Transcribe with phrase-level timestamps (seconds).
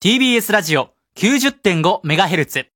[0.00, 2.66] TBS ラジオ 90.5MHz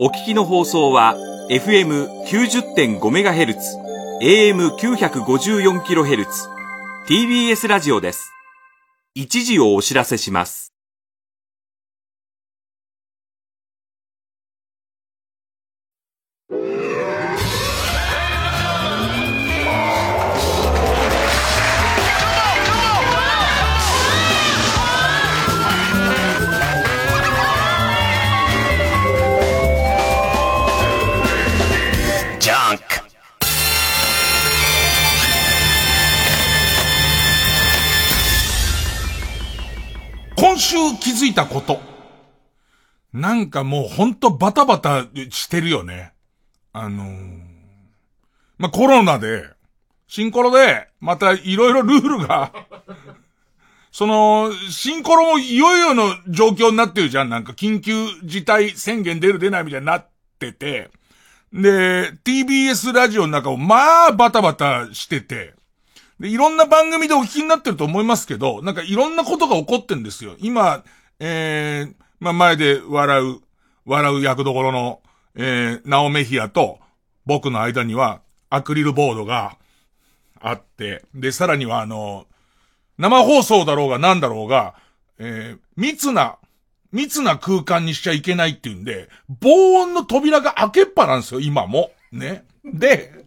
[0.00, 1.14] お聞きの放送は
[1.50, 3.58] FM90.5MHz、
[4.22, 6.26] AM954kHz、
[7.06, 8.32] TBS ラジオです。
[9.14, 10.71] 一時をお知らせします。
[40.62, 41.80] 週気づいたこと。
[43.12, 46.12] なんかもうほんとバタバタしてるよね。
[46.72, 47.42] あのー、
[48.58, 49.44] まあ、コロナで、
[50.06, 52.52] 新コロで、またいろいろルールが、
[53.92, 57.28] その、新コロもいよいよの状況になってるじゃん。
[57.28, 60.90] なんか緊急事態宣言出る出ないみたいになってて。
[61.52, 65.54] で、TBS ラジオの中をまあバタバタしてて。
[66.22, 70.36] で、いろんな番組でお聞きになってると思いますけど、なんかいろんなことが起こってんですよ。
[70.38, 70.84] 今、
[71.18, 73.40] えー、まあ、前で笑う、
[73.84, 75.00] 笑う役どころの、
[75.34, 76.78] えー、ナオメヒアと
[77.26, 78.20] 僕の間には
[78.50, 79.56] アクリルボードが
[80.40, 82.26] あって、で、さらにはあの、
[82.98, 84.76] 生放送だろうが何だろうが、
[85.18, 86.36] えー、密な、
[86.92, 89.08] 密な空間にしちゃいけないっていうんで、
[89.40, 91.90] 防音の扉が開けっぱなんですよ、今も。
[92.12, 92.44] ね。
[92.64, 93.21] で、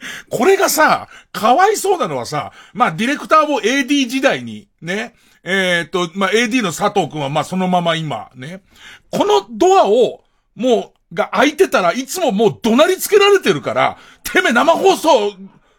[0.30, 5.14] これがさ、かわいそうなのはさ、まあ、ディレクターも AD 時代に、ね。
[5.44, 8.62] えっ、と、まあ、AD の佐藤くんはまあ、そのまま今、ね。
[9.10, 10.24] このドアを、
[10.54, 15.36] もう、が開いてたらいつももう怒鳴りつけられてるから、てめえ生放送、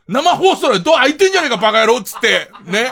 [0.08, 2.92] 生放送でドア開いてんじゃねえかバカ野郎っつって、ね。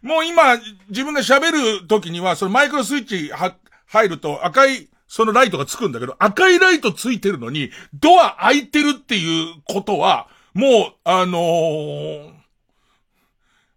[0.00, 0.56] もう今、
[0.88, 3.54] 自分が喋る時には、そのマイクロスイッチは、
[3.86, 12.32] 入ると赤い、そのライトがつくんだけど、赤いライトついてるのに、ドア開いてるっていうことは、もう、あのー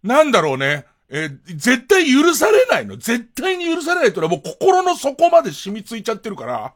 [0.03, 0.85] なんだろうね。
[1.09, 2.97] えー絶対許されないの。
[2.97, 6.73] 絶対に許されないというのはもう心の底まで染みついちゃってるから、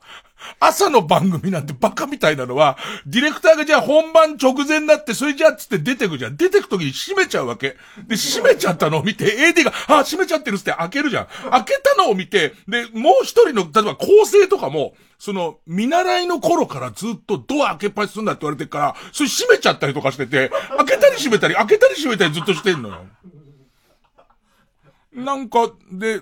[0.60, 6.38] 朝の番組なんてバカみたいなのは、ディレクターがじゃあ本番直前になって、それじゃあつって出てくじゃん。
[6.38, 7.78] 出てく時に閉めちゃうわけ。
[8.08, 11.28] で、閉めちゃったのを見て、AD が、あ、閉めちゃってるっつって開けるじゃん。
[11.52, 23.06] 開けたのを見て、で、もう一人の、例えば構成とかも、その、見習いの頃からずっとドア開けっぱしすんだって言われてるから、それ閉めちゃったりとかしてて、開けたり閉めたり、開けたり閉めたりずっとしてんのよ。
[25.14, 26.22] なんか、で、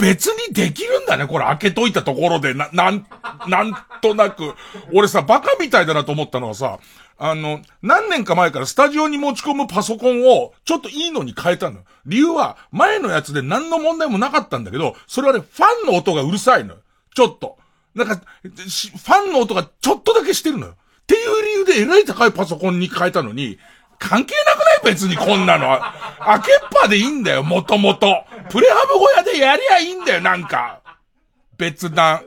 [0.00, 3.06] 別にできるんだね、これ開けといたところで、な、なん、
[3.48, 4.54] なんとなく。
[4.94, 6.78] 俺さ、バカみたいだなと思ったのはさ、
[7.18, 11.80] あの、何年か前からスタジオに持ち込むパソコンを、ちょっといいのに変えたの。
[12.06, 16.80] 理由は、前のやつで何の問題もなかったんだけど、それはね、ファンの音がうるさいのよ。
[17.14, 17.58] ちょっと。
[17.94, 20.72] なんか、ファンの音がちょっとだけしてるのよ。
[20.72, 23.58] っていう理由でえらい高いパソコンに変えたのに、
[24.00, 24.92] 関係なくない？
[24.94, 25.78] 別にこんなの。
[26.24, 28.24] 開けっぱでいいんだよ、もともと。
[28.48, 30.80] プレハブ小屋でやりゃいいんだよ、なんか。
[31.58, 32.24] 別段。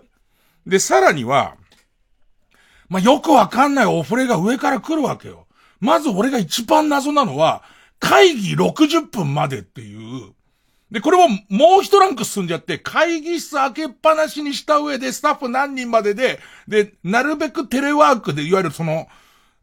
[0.66, 1.56] で、さらには、
[2.88, 5.48] まあ、よくわかんないオフレが上から来るわけよ。
[5.80, 7.64] まず俺が一番謎なのは、
[8.00, 10.34] 会議60分までっていう。
[10.92, 19.08] で、これももう一ランク進んじゃって、会議室開けっぱなしにした上で、スタッフ何人までで、で、なるべくテレワークで、いわゆるその、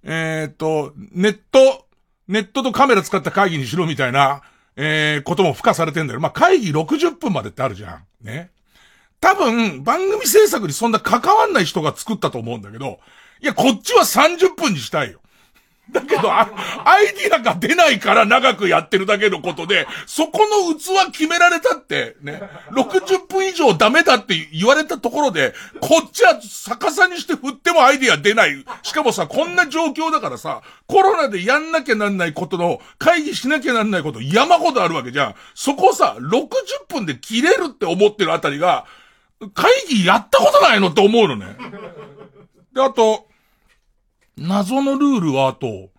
[0.03, 1.87] えっ、と、ネット、
[2.31, 4.43] ネットとカメラ使った会議にしろみたいな、
[4.77, 6.21] えー、ことも付加されてんだよ。
[6.21, 8.25] まあ、会議60分までってあるじゃん。
[8.25, 8.51] ね。
[9.21, 13.01] 多分、番組制作にそんな関わんない人が作ったと思うんだけど、
[13.43, 15.21] いや、こっちは30分にしたいよ。
[15.93, 16.49] だけど、あ
[16.85, 22.43] アイディアが出ないから長くやってるだけのことで、そこの器決められたって、ね、
[22.73, 28.65] 60分以上ダメだって言われたところで、こっちは逆さにして振ってもアイディア出ない。
[28.83, 35.35] しかもさ、こんな状況だからさ、コロナでやんなきゃなんないことの、会議しなきゃなんないこと山ほどあるわけじゃん。
[35.55, 36.49] そこさ、60
[36.89, 38.87] 分で切れるって思ってるあたりが、
[39.55, 41.57] 会議やったことないのって思うのね。
[42.75, 43.30] で、あと、
[44.41, 45.91] 謎のルールはあと、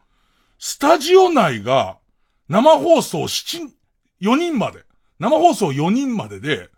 [0.57, 1.97] スタジオ内が
[2.49, 3.69] 生放送7、
[4.21, 4.83] 4人まで。
[5.19, 6.69] 生放送4人までで、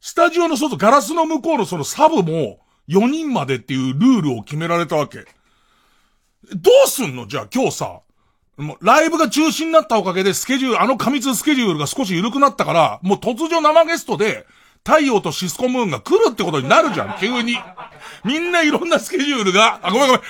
[0.00, 2.58] スタジオの外、ガラスの向こうのそのサブも
[2.88, 5.18] 4人までっていうルールを決められたわけ。
[6.52, 7.28] どうすんの？
[7.28, 8.00] じゃあ今日さ、
[8.56, 14.46] もうライブが中止になったおかげでスケジュール、あの過密スケジュールが少し緩くなったから、もう突如生ゲストで、
[14.84, 17.56] 太陽とシスコムーンが来るってことになるじゃん、急に。
[18.24, 20.22] みんないろんなスケジュールが、あ、ごめんごめん。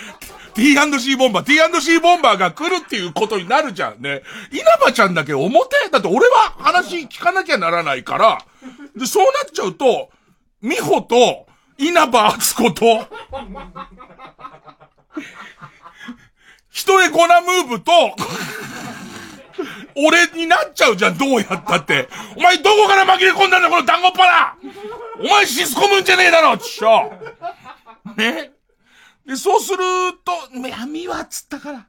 [0.54, 4.22] T&C ボンバー、T&C ボンバーが来るっていうことになるじゃんね。
[4.52, 8.38] 稲葉ちゃんだけ表だって俺は話聞かなきゃならないから、
[8.96, 10.10] で、そうなっちゃうと、
[10.62, 11.46] 美穂と、
[11.76, 13.08] 稲葉敦子と、
[16.70, 17.92] 一重コナムーブと、
[19.96, 22.08] 俺になっちゃうじゃん、どうやったって。
[22.36, 24.56] お前どこから紛れ込んだんだ、この団子っ腹
[25.20, 27.12] お前シスコむんじゃねえだろ、ちっしょ
[28.16, 28.52] ね
[29.26, 29.78] で、そうする
[30.24, 30.32] と、
[30.68, 31.86] 闇はっつったから。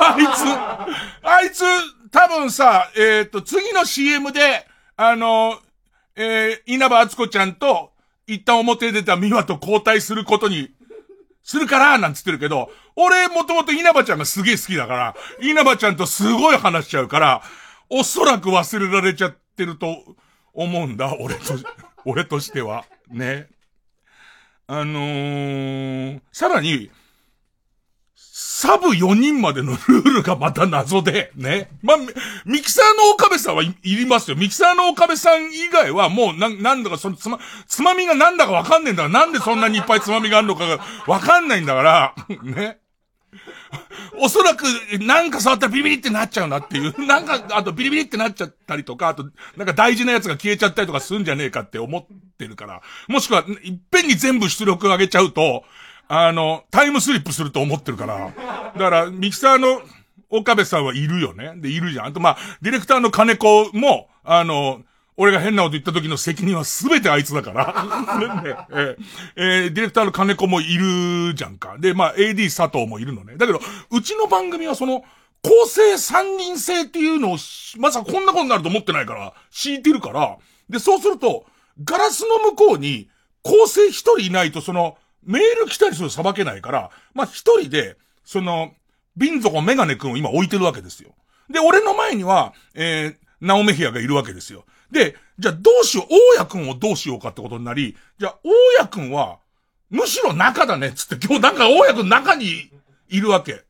[0.00, 1.62] あいつ、あいつ、
[2.10, 4.66] 多分さ、えっ、と、次の CM で、
[4.96, 5.58] あの、
[6.16, 7.92] えー、稲葉敦子ちゃんと、
[8.26, 10.70] 一旦表に出た美和と交代することに、
[11.42, 17.42] するから、なんつってるけど、俺もともと稲葉ちゃんがすげえ好きだから、稲葉ちゃんとすごい話しちゃうから、
[17.88, 20.16] おそらく忘れられちゃってると
[20.52, 21.54] 思うんだ、俺と、
[22.04, 22.84] 俺としては。
[23.08, 23.48] ね。
[24.70, 26.90] あのー、さらに、
[28.14, 31.70] サブ4人までのルールがまた謎で、ね。
[31.80, 31.96] まあ、
[32.44, 34.36] ミキサーの岡部さんはい、りますよ。
[34.36, 42.78] ミキサーの岡部さん以外はもう、な、なんだかそのつま、つまみがなんだかわかんねえんだから、なんでそんなにいっぱいつまみがあるのかがわかんないんだから、 ね。
[44.18, 44.64] おそらく、
[45.00, 46.94] なんか触ったらビビリってなっちゃうなっていう。
[47.06, 52.06] なんか、あとビリビリってなっちゃったりとか、あと、なんか大事なやつが消えちゃったりとかすんじゃねえかって思っ
[52.38, 52.80] てるから。
[53.08, 55.64] もしくは、いっぺんに全部出力上げちゃうと、
[56.08, 58.32] あの、タイムスリップすると思ってるから。
[58.74, 59.82] だから、ミキサーの
[60.30, 61.52] 岡部さんはいるよね。
[61.56, 62.06] で、いるじゃん。
[62.06, 64.82] あと、まあ、ディレクターの金子も、あの、
[65.20, 67.66] 俺が変なこと言った時の責任は全てあいつだから。
[68.42, 68.96] ねえー
[69.36, 71.76] えーディレクターの金子もいるじゃんか。
[71.78, 73.36] で、まあ、AD 佐藤もいるのね。
[73.36, 73.60] だけど、
[73.90, 75.04] うちの番組はその、
[75.42, 80.36] 構成三人制っていうのをし、まさかこんなことになると思ってないから、敷いてるから、
[80.70, 81.46] で、そうすると、
[81.84, 83.08] ガラスの向こうに、
[83.42, 88.72] 構成一人いないと、その、メール来たりすると裁けないから、まあ、一人で、その、
[89.16, 91.10] 瓶底メガネ君を今置いてるわけですよ。
[91.50, 94.64] で、俺の前には、えー、ナオメヒアがいるわけですよ。
[94.90, 96.06] で、じゃあどうしよう、
[96.36, 99.38] 大家君をどうしようかってことになり、じゃあ大家君は、
[99.90, 102.70] むしろ中だねっ、つって今日なんか大家君中に
[103.08, 103.64] いるわけ。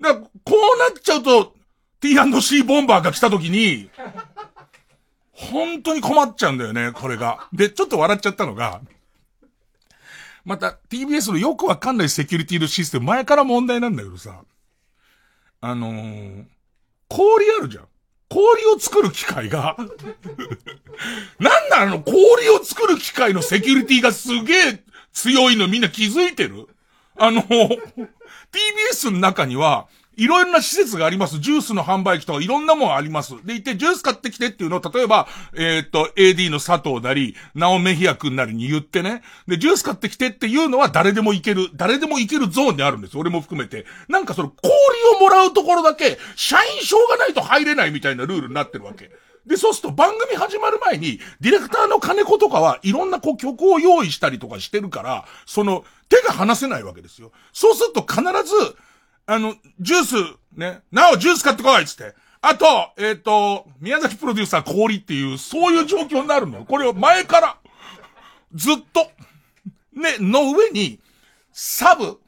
[0.00, 1.54] だ、こうなっちゃうと、
[2.00, 3.90] T&C ボンバーが来た時に、
[5.32, 7.48] 本当に困っちゃうんだよね、これが。
[7.52, 8.80] で、ちょっと笑っちゃったのが、
[10.44, 14.42] また TBS のよくわかんないセキュリティのシステム、前から問題なんだけどさ、
[15.60, 16.44] あのー、
[17.08, 17.88] 氷あるじゃん。
[18.28, 19.76] 氷を作る機械が、
[21.38, 22.02] なんなの？
[22.02, 25.68] 氷を作る機械のセキュリティがすげえ強いの。
[25.68, 26.66] みんな気づいてる？
[27.16, 31.38] あの、 TBS の中には、いろいろな施設があります。
[31.40, 33.34] ジュースの販売機とかいろんなもんあります。
[33.44, 39.22] で、いて、ジュース買ってきてっていうのを、例えば、えっ、と、AD の佐藤なり、ナオメヒア君なりに言ってね。
[39.46, 43.18] で、ジュース買ってきてっていうのは誰でもいける、誰でもいけるゾーンにあるんです。
[43.18, 43.84] 俺も含めて。
[44.08, 44.72] なんかその、氷
[45.16, 49.10] をもらうところだけ、社員証がないと入れないみたいなルールになってるわけ。
[49.46, 57.32] で、そうすると番組始まる前に、ディレクターの金子とかはいろんなこう曲を用意したりとかしてるから、その、手が離せないわけですよ。
[57.52, 58.76] そうすると必ず、
[59.26, 60.14] あの、ジュース、
[60.56, 62.14] ね、なおジュース買ってこいっつって。
[62.40, 66.64] あと、えっ、と、宮崎プロデューサー氷っていう、そういう状況になるのよ。
[66.64, 67.56] これを前から、
[68.54, 69.10] ずっと、
[69.92, 71.00] ね、の上に、
[71.52, 72.20] サブ、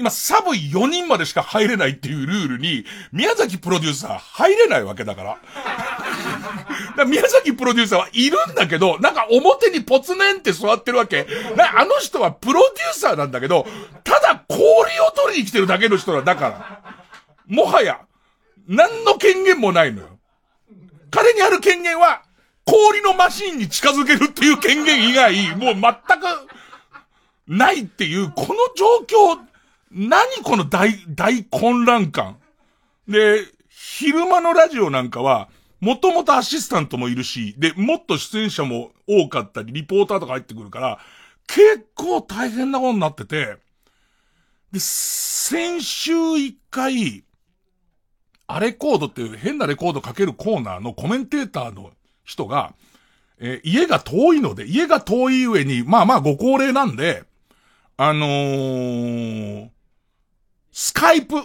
[0.00, 5.36] 今サブ4人までしか入れないっていうルールに、宮崎プロデューサー入れないわけだから。
[5.36, 11.26] だから宮崎プロデューサーはいるんだけど、なんか表にポツネンって座ってるわけ。
[11.76, 13.66] あの人はプロデューサーなんだけど、
[14.02, 14.58] ただ氷
[15.00, 16.94] を取りに来てるだけの人なんだから。
[17.46, 18.00] もはや、
[18.66, 20.18] 何の権限もないのよ。
[21.10, 22.22] 彼にある権限は、
[22.64, 25.94] 氷のマシンに近づけるっていう権限以外、もう全く、
[27.48, 29.49] ないっていう、この状況、
[29.90, 32.38] 何この大、大混乱感。
[33.08, 35.48] で、昼間のラジオなんかは、
[35.80, 40.98] もともとアシスタントもいるし、で、もっと出演者も多かったり、リポーターとか入ってくるから、
[41.46, 43.56] 結構大変なことになってて、
[44.70, 47.24] で、先週一回、
[48.46, 51.90] アレコードっていう変なレコードかけるコーナーのコメンテーターの
[52.24, 52.74] 人が、
[53.38, 57.24] えー家が遠いので、家が遠い上に、まあまあご高齢なんで、
[57.96, 59.68] あのー、
[60.72, 61.36] スカイプ、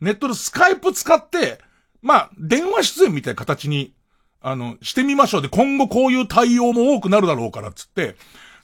[0.00, 1.58] ネットでスカイプ使って、
[2.02, 3.94] まあ、電話出演みたいな形に、
[4.40, 5.42] あの、してみましょう。
[5.42, 8.16] で、今後こういう対応も多くなるだろうから、つって。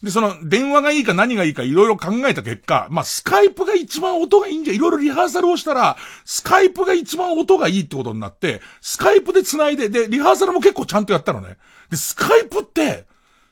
[0.02, 11.56] で、その、電話がいいか何がいいかいろいろ考えた結果、まあ、スカイプが一番音がいいんじゃ、いろいろリハーサルをしたら、スカイプが一番音がいいってことになって、スカイプで繋いで、で、リハーサルも結構ちゃんとやったのね。
[11.90, 13.06] で、スカイプって、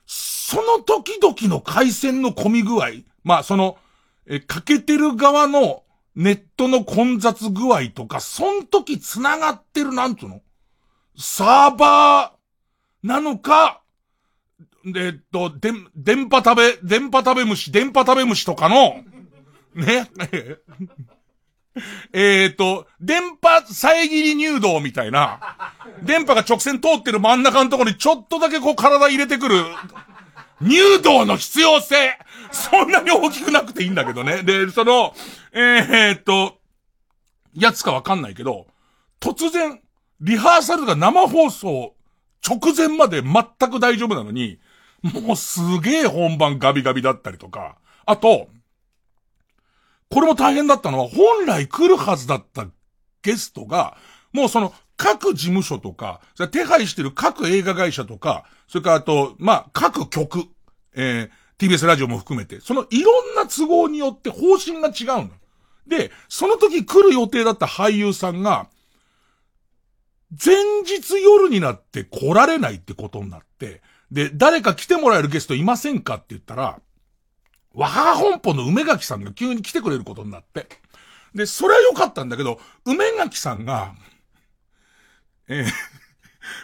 [0.07, 2.89] その時々の回線の混み具合、
[3.23, 3.79] まあ、その、
[4.27, 5.85] え、かけてる側の
[6.17, 10.41] ネットの混雑具合とか、そん時繋がってる、なんつうの？
[11.17, 13.83] サーバーなのか、
[14.85, 19.05] で、えっと、で、電波食べ、電波食べ虫、電波食べ虫とかの、
[19.75, 20.09] ね？
[22.13, 25.57] えっと、電波遮り入道みたいな、
[26.03, 29.65] 電波が直線通ってる真ん中のところにちょっとだけこう体入れてくる、
[30.61, 32.19] 入道の必要性。
[32.53, 34.43] そんなに大きくなくていいんだけどね。
[34.43, 35.15] で、その、
[35.53, 36.59] えー、っと、
[37.55, 38.67] やつかわかんないけど、
[39.21, 39.81] 突然、
[40.21, 41.95] リハーサルが生放送
[42.47, 44.59] 直前まで全く大丈夫なのに、
[45.03, 47.77] もうすげえ本番ガビガビだったりとか、
[48.07, 48.49] あと、
[50.11, 52.67] これも大変だったのは、本来来るはずだった
[53.23, 53.97] ゲストが、
[54.33, 60.45] もうその、各事務所とか、手配してる各映画会社とか、それからあと、まあ、各局、
[60.95, 65.31] えー、TBS ラジオも含めて、そのいろんな都合によって方針が違うの。
[65.87, 68.69] で、その時来る予定だった俳優さんが、
[70.43, 76.81] 前日夜になって来られないってことになって、で、誰か来てもらえるゲストいませんかって言ったら、
[77.75, 80.67] 和母本舗の梅垣さんが急に来てくれることになって。
[81.35, 83.95] で、それは良かったんだけど、梅垣さんが、
[85.47, 85.67] えー、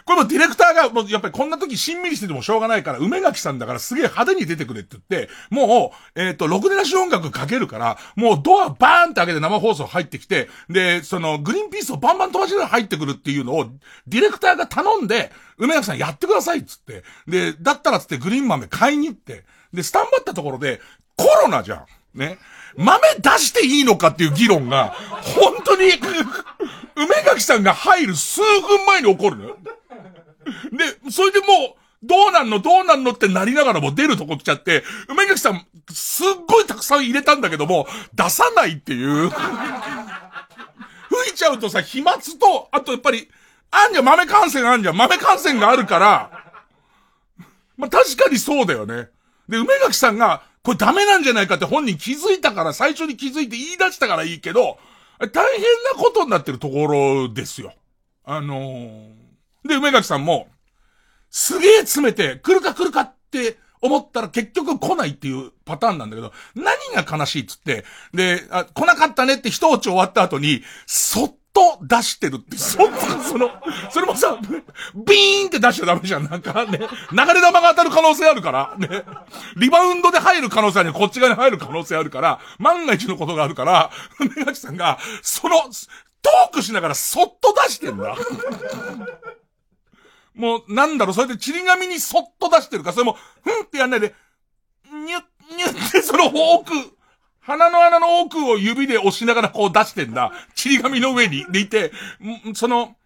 [0.05, 13.65] これもディレクターが、もうやっぱりこんな時しんみりしててもしょうがないから、梅垣さんだからすげえ派手に出てくれって言って、もう、えっ、ー、と、ろくでなし音楽かけるから、もうドアバーンって開けて生放送入ってきて、で、その、グリーンピースをバンバン飛ばしながら入ってくるっていうのを、
[14.07, 20.81] ディレクターが頼んで、梅垣さんやってくださいっつって、で、だったらつってグリーン豆買いに行って、で、スタンバったところで、
[21.15, 21.85] コロナじゃん。
[22.17, 22.39] ね。
[22.75, 25.91] 豆出していいのかっていう議論が、本当に、
[26.95, 29.57] 梅垣さんが入る数分前に起こるのよ。
[30.71, 31.47] で、それでもう、
[32.03, 39.29] どうなんのどうなんのってなりながらも出るとこ来ちゃって、梅垣さん、すっごいたくさん入れたんだけども、出さないっていう。
[39.29, 43.29] 吹いちゃうとさ、飛沫と、あとやっぱり、
[43.71, 44.97] あんじゃ豆感染あんじゃん。
[44.97, 46.31] 豆感染があるから、
[47.75, 49.09] まあ、確かにそうだよね。
[49.49, 54.77] で、梅垣さんが、これダメなんじゃないかって本人気づいたから、最初に気づいて言い出したからいいけど、
[55.17, 55.61] 大変
[55.95, 57.71] なことになってるところですよ。
[58.25, 59.07] あのー、
[59.65, 60.49] で、梅垣さんも、
[61.29, 73.49] すげえ詰めて、来るか来るかって思ったら結局来ないっていうパターンなんだけど、何が悲しいっつって、で、あ、来なかったねって一落ち終わった後に、そっと出してるって、そっか、その、
[73.89, 74.37] それもさ、
[74.93, 76.29] ビーンって出しちゃダメじゃん。
[76.29, 76.87] なんかね、流
[77.33, 79.03] れ玉が当たる可能性あるから、ね。
[79.55, 80.93] リバウンドで入る可能性ある。
[80.93, 85.61] こっち側に入る可能性あるから、万が一のことがあるから、梅垣さんが、その、
[86.21, 88.15] トークしながらそっと出してんだ。
[90.35, 94.13] もう、なんだろう、それでチリ紙にそっと出してるか、それも、ふんってやんないで、
[94.91, 96.71] にゅ、にゅってその奥、
[97.47, 100.33] 鼻の穴の奥を指で押しながらこう出してんだ。
[100.53, 101.45] ちり紙の上に。
[101.49, 101.93] でいて、
[102.53, 102.97] その、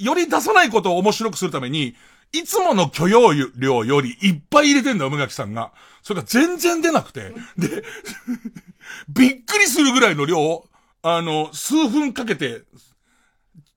[0.00, 1.94] より出さないことを面白くするために、
[2.32, 5.70] いつもの許容量よりいっぱい入れてんだ、梅垣さんが。
[6.02, 7.32] それが全然出なくて。
[7.56, 7.84] で、
[9.08, 10.66] びっくりするぐらいの量を、
[11.02, 12.62] あの、数分かけて、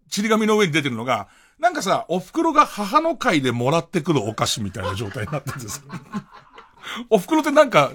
[0.09, 1.27] ちり紙の上に出てるのが、
[1.59, 5.93] なんかさ、お袋が母の会でもらってくるお菓子みたいな状態になってるんですよ。
[7.11, 7.91] お袋ってなんか、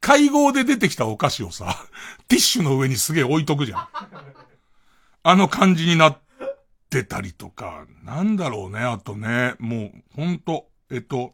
[0.00, 1.76] 会合で出てきたお菓子をさ、
[2.28, 3.88] ティッシュの上にすげえ置いとくじゃん。
[5.22, 6.18] あの感じになっ
[6.90, 11.32] てたりとか、なんだろうね、あとね、もう、ほんと、えっと、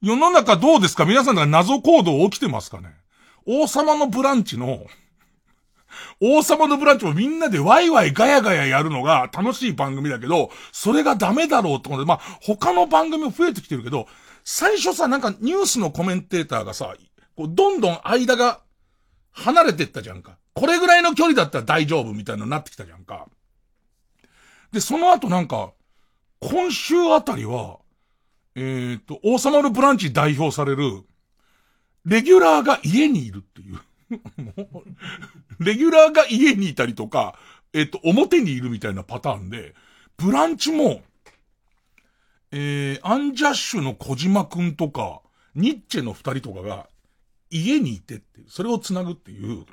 [0.00, 1.04] 世の中どうですか？
[1.04, 2.94] 皆さんが謎行動起きてますかね？
[3.46, 4.86] 王様のブランチの、
[6.20, 14.06] 王様のブランチもみんなでワイワイガヤガヤやるのが楽しい番組だけど、それがダメだろうと思って、まあ、他の番組も増えてきてるけど、
[14.44, 16.94] 最初さ、なんかニュースのコメンテーターがさ、
[17.36, 18.60] こう、どんどん間が
[19.30, 20.38] 離れてったじゃんか。
[20.54, 23.26] これぐらいの距離だったら大丈夫みたいなのになってきたじゃんか。
[24.72, 25.72] で、その後なんか、
[26.40, 27.78] 今週あたりは、
[28.54, 31.04] えっ、ー、と、王様のブランチ代表される、
[32.04, 33.80] レギュラーが家にいるっていう。
[35.60, 37.38] レギュラーが家にいたりとか、
[37.72, 39.74] えっ、ー、と、表にいるみたいなパターンで、
[40.16, 41.02] ブランチも、
[42.50, 45.22] えー、アンジャッシュの小島くんとか、
[45.54, 46.88] ニッチェの二人とかが、
[47.52, 49.64] 家にいてっていう、それを繋ぐっていう、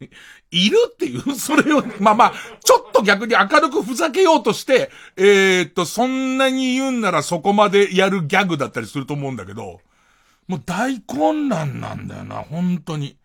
[0.50, 9.80] いるっていう、それを、まあまあ、ちょっと逆に明るくふざけようとして、えー、っと、そんなに言うんならそこまでやるギャグだったりすると思うんだけど、
[10.46, 13.16] もう大混乱なんだよな、本当に。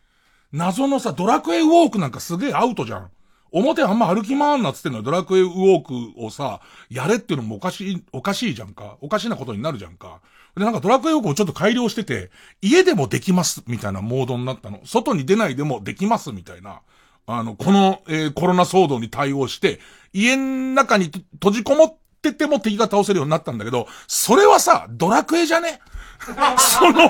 [0.51, 3.11] 謎のさ、ドラクエウォークなんかすげえアウトじゃん。
[3.51, 8.97] 表あんま歩き回んなっつってんのドラクエウォークをさ、やれっていうのもおかしい、おかしいじゃんか。
[9.01, 10.21] おかしなことになるじゃんか。
[10.57, 14.79] で、なんかドラクエウォークをちょっと改良してて、家でもできますみたいなモードになったの。
[14.85, 16.81] 外に出ないでもできますみたいな。
[17.27, 19.79] あの、この、えーコロナ騒動に対応して、
[20.13, 25.79] 家の中にと閉じこもってても敵が倒せるようになったんだけど、それはさ、ドラクエじゃね？
[26.57, 27.09] その、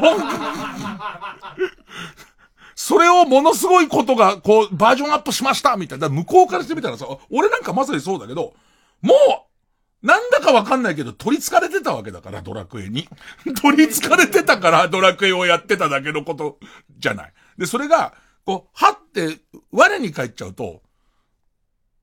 [2.75, 6.07] それをものすごいことが、こう、バージョンアップしましたみたいな。
[6.07, 8.53] だから向こうからしてみたらさ、俺なんかまさにそうだけど、
[9.01, 9.17] もう、
[10.01, 13.07] なんだかわかんないけど、取り憑かれてたわけだから、ドラクエに。
[13.61, 16.59] 取り憑かれてたから、ドラクエをやってただけのこと
[16.97, 17.33] じゃない。
[17.57, 18.13] で、それが、
[18.45, 19.39] こう、はって、
[19.71, 20.81] 我に返っちゃうと、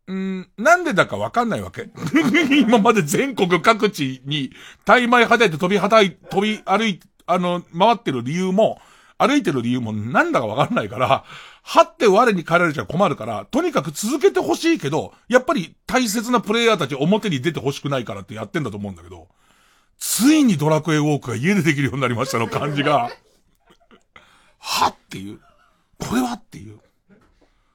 [0.08, 1.88] うん、なんでだかわかんないわけ。
[2.60, 4.52] 今まで全国各地に、
[4.84, 8.80] 大枚はたいて飛びはたい、飛び歩い、あの、回ってる理由も、
[9.18, 11.25] 歩いてる理由もなんだかわかんないから、
[11.62, 19.28] はって我に帰られちゃ困るから、とにかく続けてほしいけど、やっぱり大切なプレイヤーたち表に出てほしくないからってやってんだと思うんだけど、
[19.99, 23.11] ついにドラクエウォークが家でできるようになりましたの感じが、
[24.58, 25.40] はっていう。
[25.99, 26.78] これはっていう。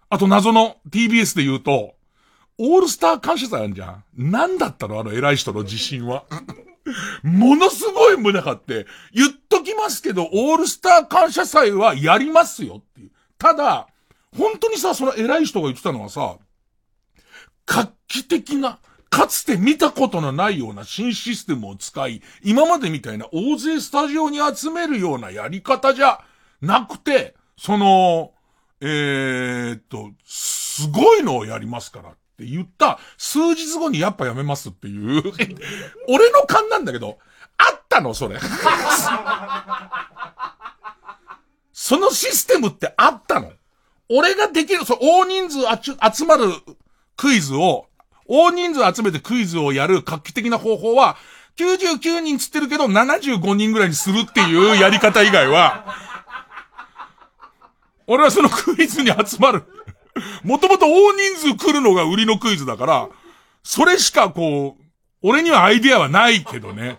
[0.10, 1.96] あと謎の TBS で言うと、
[2.58, 4.04] オールスター感謝祭あるじゃん。
[4.16, 5.00] なんだったの？
[5.00, 6.26] あの偉い人の自信は。
[7.24, 13.12] ものすごい胸張って、言っときますけど、オールスター感謝祭はやりますよっていう。
[13.38, 13.88] ただ、
[14.38, 16.38] 本当にさ、その偉い人が言ってたのはさ、
[17.66, 18.80] 画期的な、
[19.10, 26.22] かつて見たことのないような新システムを使い、今までみたいな大勢スタジオに集めるようなやり方じゃ
[26.62, 28.32] なくて、その、
[28.80, 35.22] えー、っと、すごいのをやりますからって言った数日後にやっぱやめますっていう、
[36.10, 37.20] 俺の勘なんだけど、
[37.58, 38.40] あったのそれ。
[41.72, 43.52] そのシステムってあったの
[44.10, 46.52] 俺ができる、そう、大人数あち集まる
[47.16, 47.88] クイズを、
[48.26, 51.18] 大人数集めてクイズをやる画期的な方法は、
[51.58, 55.86] 99人つってるけど75人ぐらいにするっていうやり方以外は、
[58.08, 59.64] 俺はそのクイズに集まる。
[60.44, 63.10] もともと大人数来るのが売りのクイズだから、
[63.64, 64.84] それしかこう、
[65.22, 66.98] 俺にはアイディアはないけどね。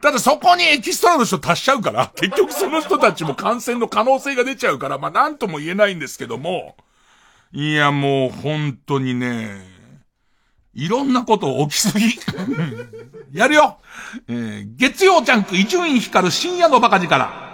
[0.00, 6.76] ただそこにエキストラの人足しちゃうから、結局その人たちも感染の可能性が出ちゃうから、まあなんとも言えないんですけども、
[7.52, 9.60] いやもう本当にね、
[10.74, 12.18] いろんなこと起きすぎ。
[13.32, 13.78] やるよ、
[14.28, 17.51] えー月曜ジャンク伊集院光る深夜のバカ力。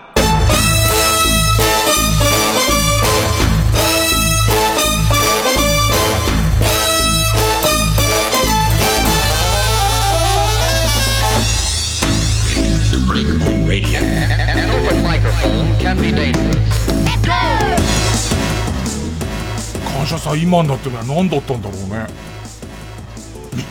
[19.85, 22.07] 感謝祭今になってみれば何だったんだろうね。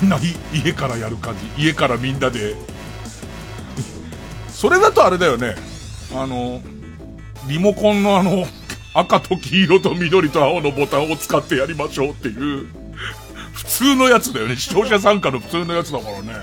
[0.02, 0.20] みんな
[0.54, 1.64] 家からやる感じ。
[1.64, 2.56] 家からみんなで。
[4.50, 5.56] それだとあれだよね。
[6.14, 6.62] あの、
[7.48, 8.46] リモコンのあの、
[8.94, 12.68] 赤と黄色と緑と青のボタンを使ってやりましょうっていう、
[13.54, 14.56] 普通のやつだよね。
[14.56, 16.34] 視聴者参加の普通のやつだからね。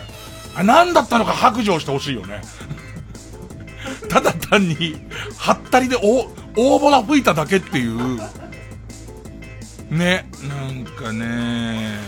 [0.55, 2.41] あ、何だったのか白状してほしいよね。
[4.09, 4.97] ただ単に、
[5.39, 8.19] はったりで大、大ボラ吹いただけっていう。
[9.91, 11.99] ね、なんかね。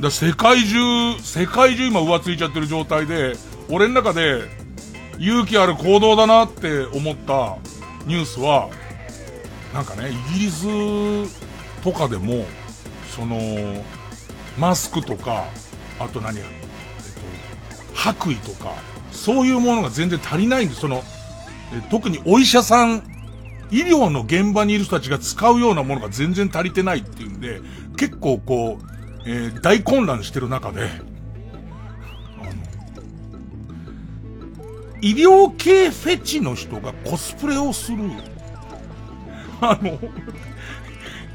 [0.00, 3.34] だ世界中、世界中今浮ついちゃってる状態で、
[3.68, 4.42] 俺の中で
[5.18, 7.56] 勇気ある行動だなって思った
[8.06, 8.68] ニュースは、
[9.72, 10.66] なんかね、イギリス
[11.82, 12.44] とかでも、
[13.14, 13.84] その、
[14.58, 15.46] マスクとか、
[15.98, 18.74] あと何や、えっと、白衣とか、
[19.26, 20.82] そういうものが全然足りないんです。
[20.82, 21.02] その、
[21.74, 23.02] え特にお医者さん、
[23.72, 27.60] 医療の現場にいる人たちが使うようなものが全然足りてないっていうんで、
[27.96, 28.84] 結構こう、
[29.28, 32.52] えー大混乱してる中で、あの、
[35.00, 37.98] 医療系フェチの人がコスプレをする。
[39.60, 39.98] あの、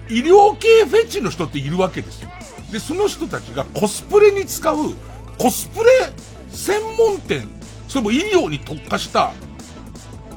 [0.10, 2.30] 医療系フェチの人っているわけですよ。
[2.71, 4.77] で、その人たちがコスプレに使う、
[5.38, 5.89] コスプレ
[6.51, 7.61] 専門店、
[7.91, 9.34] それも医療に特化した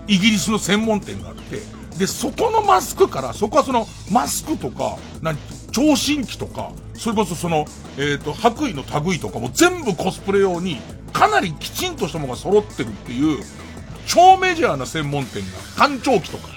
[0.09, 1.61] イギリスの専門店があって、
[1.97, 5.39] で、そこのマスクから、そこはその、マスクとか、何、
[5.71, 7.65] 聴診器とか、それこそその、
[7.97, 10.79] えっ、と、白衣の類とかも全部コスプレ用に、
[11.13, 13.45] かなりきちんとしたものが揃ってるっていう、
[14.09, 16.49] 超メジャーな専門店が、干潮器とか、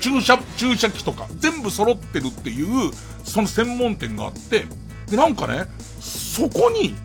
[0.00, 2.90] 注射、注射器とか、全部揃ってるっていう、
[3.22, 4.66] その専門店があって、
[5.08, 5.66] で、なんかね、
[6.00, 6.96] そこに、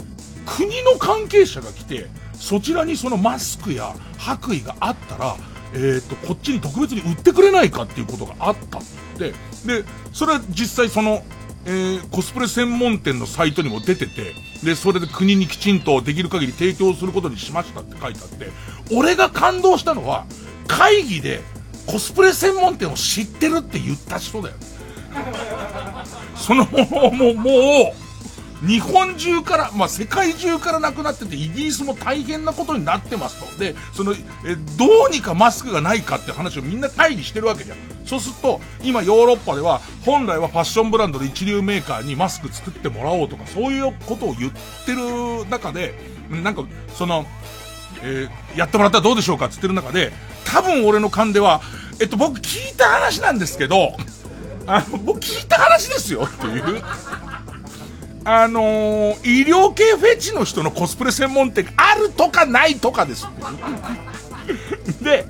[0.47, 2.09] 国の関係者が来て、
[2.41, 5.35] そちらにそのマスクや白衣があったら、
[5.73, 8.81] えっ、と、こっちに特別に売ってくれないかっていうことがあったっ
[9.17, 9.33] て。
[9.65, 11.23] で、それは実際その、
[11.65, 18.49] えーコスプレ専門店のサイトにも出てて、で、それで国にきちんとできる限り提供することにしましたって書いてあって、
[18.93, 20.25] 俺が感動したのは、
[20.67, 21.41] 会議で、
[21.85, 24.55] コスプレ専門店を知ってるって言った人だよ。
[26.35, 28.10] そのものももう、
[28.61, 33.59] 日本中から、まあ、世界中からなくなってて、イギリスも大変なことになってますと。
[33.59, 34.17] で、その、え、
[34.77, 37.77] どうにかマスクがないかって話をみんな会議してるわけじゃん。
[38.05, 44.51] そうすると、今ヨーロッパでは、本来はファッションブランドで一流メーカーにマスク作ってもらおうとか、そういうことを言っ
[44.85, 45.95] てる中で、
[46.29, 46.63] なんか、
[46.95, 47.25] その、
[48.03, 50.13] えー、やってもらったらどうでしょうかって言ってる中で、
[50.45, 51.61] 多分俺の勘では、
[51.99, 53.95] えっと、僕聞いた話なんですけど、
[54.67, 56.83] あの、僕聞いた話ですよっていう。
[58.23, 63.27] あのー、医療系フェチの人のコスプレ専門店あるとかないとかです。
[65.01, 65.25] で、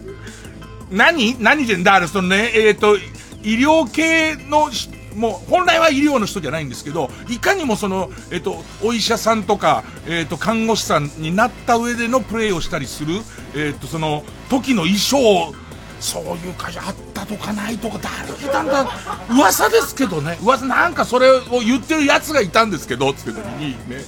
[0.89, 1.41] 何？
[1.41, 2.97] 何で、だからそのね、えっ、ー、と、
[3.43, 4.69] 医療系の
[5.15, 13.15] もう本来は医療の人じゃないんですけど、いかにもその、えっと、お医者さんとか、えっと、看護師さんになった上でのプレイをしたりする、
[13.55, 15.53] えっと、その、時の衣装、
[16.01, 18.89] そういう会社あったとかないとか、誰なんだ、
[19.29, 24.03] 噂ですけどね、噂、なんかそれを言ってる奴がいたんですけど、つって時に、ね。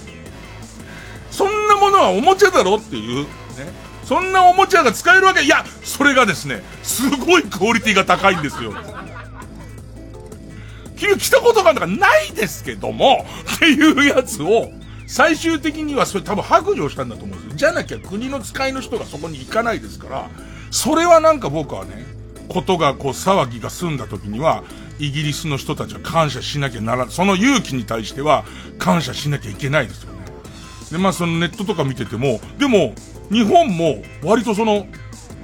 [1.29, 3.27] そんなものはおもちゃだろっていう、ね。
[4.03, 8.73] そんなおもちゃが使えるわけ、いや、それがですね、すごいクオリティが高いんですよ。
[10.97, 13.25] 君来たことがあるのかないですけども、
[13.55, 14.71] っていうやつを、
[15.05, 17.57] 最終的にはそれ多分白状したんだと思うんですよ。
[17.57, 20.29] じゃなきゃ国の使いの人がそこに行かないですから、
[20.73, 22.03] それはなんか僕はね、
[22.49, 24.63] ことがこう騒ぎが済んだ時には、
[24.97, 28.43] イギリスの人たちは感謝しなきゃならその勇気に対しては
[28.79, 30.25] 感謝しなきゃいけないですよね。
[30.91, 32.95] で、まあそのネットとか見てても、でも、
[33.31, 34.87] 日本も割とその、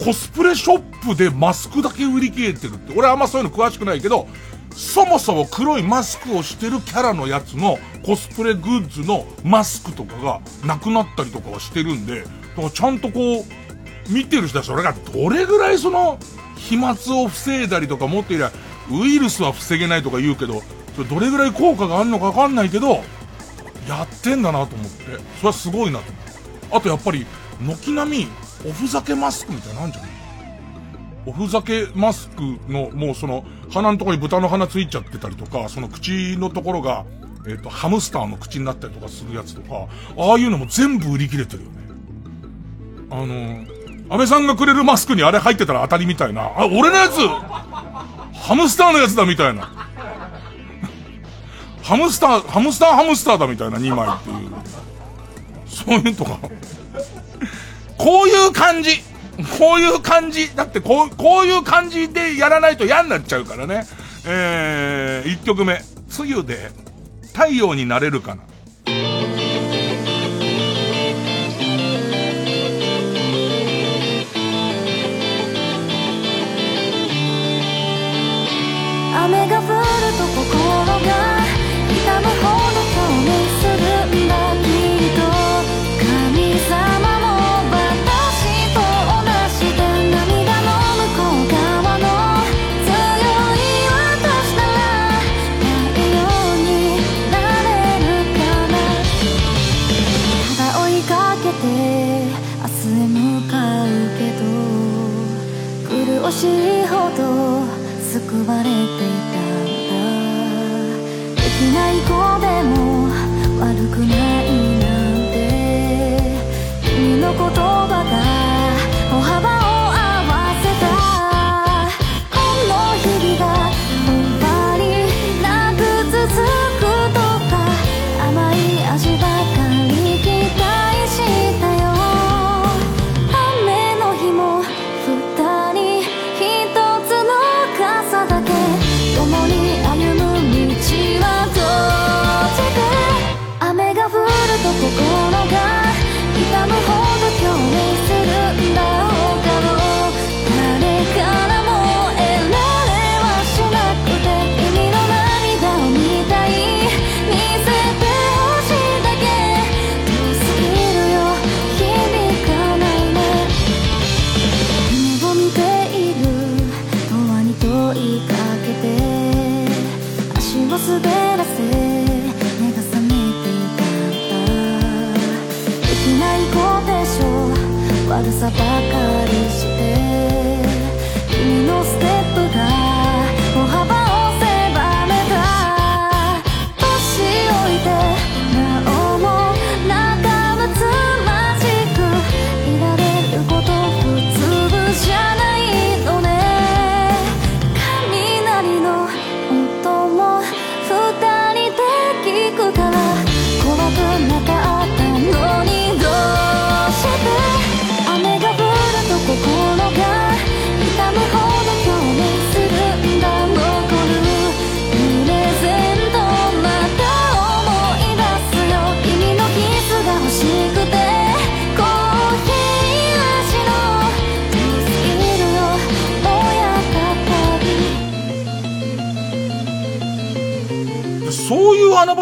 [0.04, 4.28] コスプレショップでマスクだけ売り切れてるって、俺はあんまそういうの詳しくないけど、
[4.76, 13.69] そもそも黒いマスクをしてるキャラのやつのコスプレグッズのマスクとかがなくなったりとかはしてるんで、だからちゃんとこう、
[14.10, 16.20] 見てる人はそれがどれぐらいその、
[16.58, 18.52] 飛沫を防いだりとか持っていりゃ、
[18.92, 20.62] ウイルスは防げないとか言うけど、
[20.96, 23.04] それどれぐらい効果があるのかわかんないけど、
[23.88, 25.04] やってんだなと思って、
[25.38, 26.32] それはすごいなと思って。
[26.72, 27.26] あとやっぱり、
[27.62, 28.28] 軒並み、
[28.68, 30.10] おふざけマスクみたいなんじゃない？
[31.26, 37.06] おふざけマスクの、もうその、鼻のところに豚の鼻ついちゃってたりとか、その口のところが、
[37.48, 41.78] えっ、ー、と、ハムスターの口になったりとかするやつとか、ああいうのも全部売り切れてるよね。
[43.12, 43.66] あの、
[44.10, 47.20] 安倍さんがくれるマスクにあれ入ってたら当たりみたいな、あ、俺のやつ
[48.34, 49.90] ハムスターのやつだみたいな。
[51.84, 54.50] ハムスター、ハムスターハムスターだみたいな2枚っていう。
[55.68, 56.40] そういうとか。
[57.98, 58.98] こういう感じ。
[59.60, 60.56] こういう感じ。
[60.56, 63.86] だってこう、こういう感じでやらないと嫌になっちゃうからね。
[64.26, 65.82] えー、1曲目。
[66.10, 66.72] つゆで、
[67.34, 68.42] 太陽になれるかな。
[79.30, 81.29] 雨が降ると心が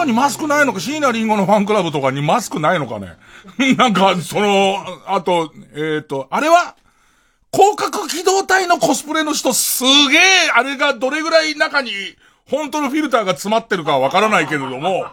[0.08, 3.18] にマスクないのか、椎名林檎のファンクラブとかにマスクないのかね。
[3.78, 6.76] なんか、その、あと、えっ、ー、と、あれは
[7.54, 10.22] 広角機動隊のコスプレの人すげえ、
[10.54, 11.92] あれがどれぐらい中に
[12.50, 15.06] 本当のフィルターが詰まってるかはわからないけれども、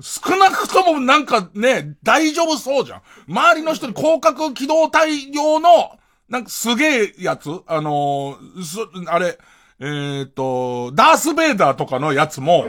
[0.00, 3.02] 少なくともなんかね、大丈夫そうじゃん。
[3.28, 5.98] 周りの人に広角機動隊用の、
[6.28, 9.38] なんかすげえやつあのー、あれ、
[9.78, 12.66] えっ、ー、と、ダースベイダーとかのやつも、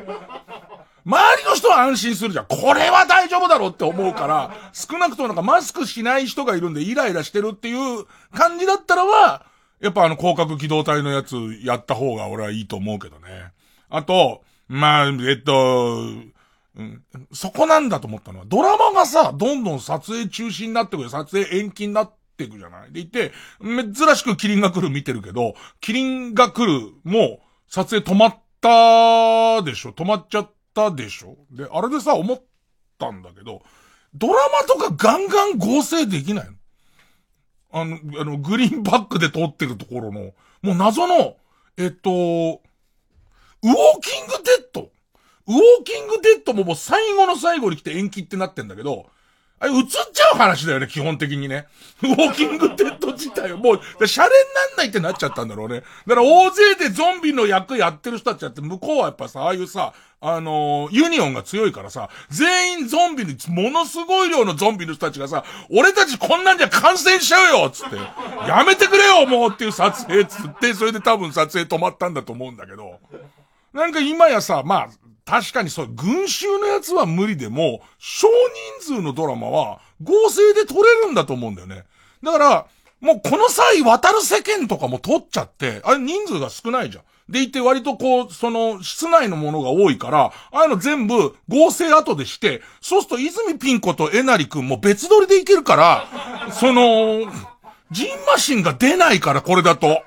[1.07, 2.45] 周りの人は安心するじゃん。
[2.47, 9.45] これは大丈夫だろうって思うから、少なくともなんかマスクしない人がいるんでイライラしてるっていう感じだったらは、
[9.79, 13.53] やっぱあの広角機動隊のやつやった方が俺はいいと思うけどね。
[13.89, 16.09] あと、まあ、えっと、
[17.31, 22.91] そこなんだと思ったのは、ドラマがさ、どんどん撮影中止になってくる、撮影延期になっていくじゃない？
[22.91, 27.39] でいて、珍しくキリンが来る見てるけど、キリンが来るも、
[27.69, 29.91] 撮影止まったでしょ？
[29.91, 31.35] 止まっちゃったでしょ？
[31.49, 32.41] で、あれでさ、思っ
[32.99, 33.63] たんだけど、
[34.13, 36.51] ドラマとかガンガン合成できないの？
[37.71, 41.35] あの、あの、グリーンバックで通ってるところの、もう謎の、
[41.77, 42.59] えっと、ウォー
[44.01, 44.91] キングデッド。
[45.47, 49.09] ウォーキングデッドももう最後の最後に来て延期ってなってんだけど、
[49.59, 51.67] あれ映っちゃう話だよね、基本的にね。
[52.03, 54.33] ウォーキングデッド自体はもう、シャレに
[54.69, 55.81] なんないってなっちゃったんだろうね。
[56.05, 67.95] だから大勢でゾンビの役やってる人たちだって、向こうはやっぱさ、ああいうさ、あのー、ユニオンが強いからさ、全員ゾンビに、ものすごい量のゾンビの人たちがさ、俺たちこんなんじゃ感染しちゃうよつって、
[68.47, 72.99] やめてくれよもうっていう撮影つって、それで多分撮影止まったんだと思うんだけど。
[73.73, 74.89] なんか今やさ、まあ、
[75.27, 78.29] 確かにそう、群衆のやつは無理でも、少
[78.79, 81.83] 人数のドラマは合成で撮れるんだと思うんだよね。
[82.23, 82.65] だから、
[83.01, 87.03] もうこの際渡る世間とかも撮っちゃって、あれ人数が少ないじゃん。
[87.29, 96.07] でいて割とこう、その、室内のものが多いから、ああいうの全部合成後でして、そうすると泉ピン子とえなりくんも別撮りでいけるから、
[96.51, 97.29] その、
[97.91, 100.01] ジンマシンが出ないから、これだと。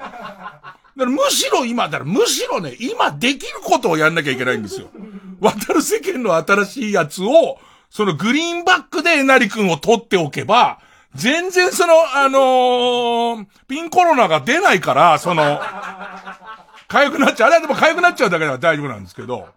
[1.00, 4.88] だからむしろ今、だからむしろね、今できることをやんなきゃいけないんですよ。
[5.40, 7.58] 渡る世間の新しいやつを、
[7.88, 10.78] そのグリーンバックでえなりくんを取っておけば、
[11.14, 15.58] 全然その、あのー、ピンコロナが出ないから、その、
[16.88, 17.46] 痒くなっちゃう。
[17.48, 19.48] あれはでも痒くなっちゃうだけでは大丈夫なんですけど、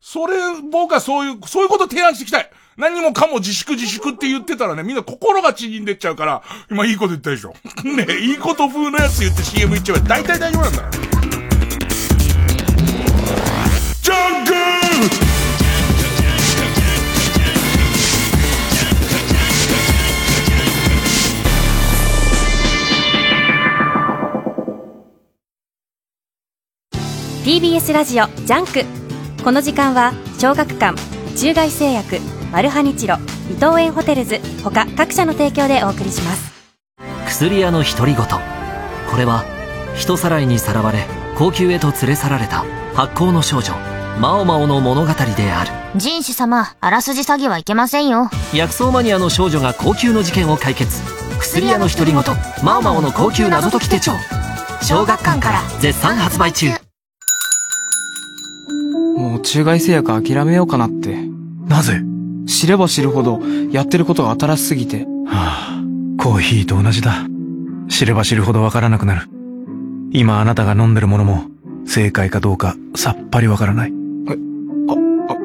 [0.00, 0.36] それ、
[0.70, 2.50] 僕はそういう、そういうこと提案していきたい。
[2.76, 7.54] 何もかも自粛自粛って言ってたらね、みんな心が縮んでっちゃうから、今いいこと言ったでしょ。
[7.84, 10.90] ね、いいこと風のやつ言って CM 言っちゃえば大体大丈夫なんだから。
[14.02, 14.56] JUNK
[27.46, 28.84] TBS ラジオジャンク
[29.42, 31.00] この時間は小学館
[31.36, 33.16] 中外製薬マルハニチロ
[33.50, 36.52] 伊藤園ホテルズ他各社の提供でお送りします。
[37.26, 38.24] 薬屋の独り言。
[38.24, 39.44] これは
[39.96, 41.06] 人さらいにさらわれ
[41.36, 43.74] 高級へと連れ去られた発行の少女
[44.18, 45.70] マオマオの物語である。
[45.96, 48.30] 人種様あらすじ詐欺はいけませんよ。
[48.54, 51.02] 薬草マニアの少女が高級の事件を解決。
[51.38, 52.22] 薬屋の独り言
[52.64, 54.12] マオマオの高級謎解き手帳。
[54.82, 56.70] 小学館から絶賛発売中。
[59.16, 61.16] もう中外製薬諦めようかなって。
[61.66, 62.00] なぜ？
[62.46, 63.40] 知れば知るほど、
[63.72, 65.04] やってることが新しすぎて。
[65.26, 65.82] はあ、
[66.22, 67.26] コーヒーと同じだ。
[67.88, 69.28] 知れば知るほどわからなくなる。
[70.12, 71.44] 今あなたが飲んでるものも、
[71.86, 73.90] 正解かどうかさっぱりわからない。
[73.90, 74.36] え、
[74.88, 74.94] あ、
[75.32, 75.36] あ。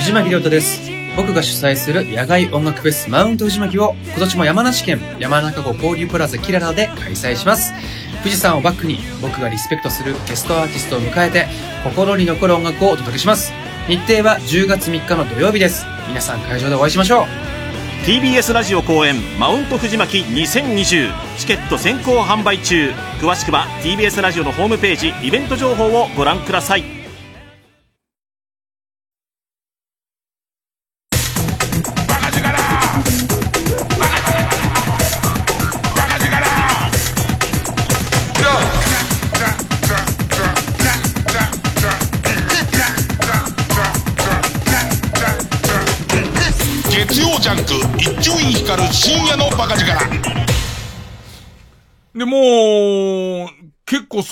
[0.00, 0.90] 藤巻亮太です。
[1.16, 7.72] 僕が主催する野外音楽フェスマウント藤巻を今年も山梨県山中湖交流プラザキララで開催します。
[8.24, 11.46] 富士山をバックに僕がリスペクトするゲストアーティストを迎えて
[11.84, 13.52] 心に残る音楽をお届けします。
[13.86, 15.84] 日程は10月3日の土曜日です。
[16.08, 17.26] 皆さん会場でお会いしましょう。
[18.06, 22.92] TBS ラジオ公演マウント藤巻2020チケット先行販売中。
[23.20, 27.03] 詳しくは TBS ラジオのホームページイベント情報をご覧ください。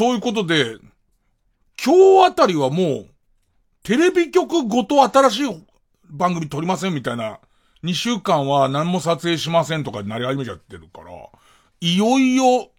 [0.02, 0.78] そういうことで、
[1.80, 3.06] 今日あたりはもう、
[3.84, 5.66] テレビ局ごと新しい
[6.10, 7.38] 番組撮りませんみたいな、
[7.84, 11.12] 2週間は何も撮影しませんとかになり始めちゃってるから、
[11.80, 12.72] いよいよ、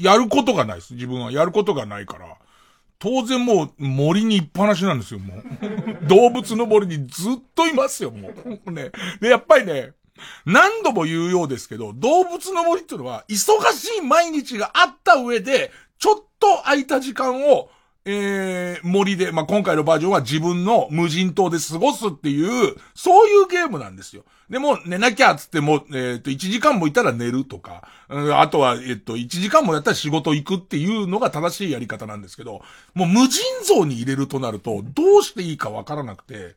[0.00, 0.94] やることがないです。
[0.94, 2.34] 自分はやることがないから、
[2.98, 6.06] 当然もう森にいっぱなしなんですよ、もう。
[6.06, 8.30] 動物の森にずっといますよ、も
[8.64, 8.72] う。
[8.72, 8.90] ね。
[9.20, 9.92] で、やっぱりね、
[10.46, 17.70] 何度も言うようですけど、動物の森っていうのは、忙しい毎日があった上で、ちょっと空いた時間を、
[18.04, 24.24] えー、森で、まあ、今回のバージョンは自分の無人島で過ごすっていう、そういうゲームなんですよ。
[24.48, 32.62] でも、寝なきゃっつっても、えっ、と、1時間もいたら寝るとか、あとは、えっ、と、1時間もやったら仕事行くっていうのが正しいやり方なんですけど、
[32.94, 36.56] もう無人像に入れるとなると、どうしていいかわからなくて、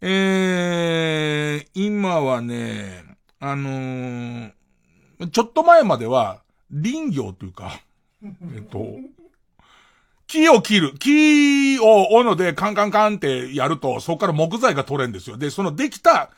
[0.00, 3.04] えー、今はね、
[3.40, 4.52] あのー
[5.32, 7.80] ちょっと前までは、林業というか、
[8.54, 8.84] えっと、
[10.26, 10.94] 木を切る。
[10.98, 15.36] 木を斧でカンカンカンってやると、そこから木材が取れるんですよ。
[15.36, 16.30] で、そのできた、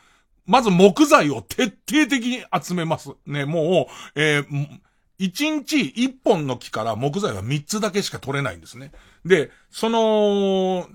[0.47, 3.11] まず木材を徹底的に集めます。
[3.27, 4.81] ね、もう、えー、
[5.19, 8.93] 一日一本の木から木材は三つだけしか取れないんですね。
[9.25, 10.89] で、その、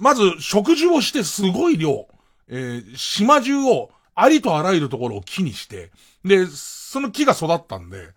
[0.00, 2.06] まず食事をしてすごい量、
[2.48, 5.90] えー、島中をありとあらゆるところを木にして、
[6.24, 8.08] で、その木が育ったんで、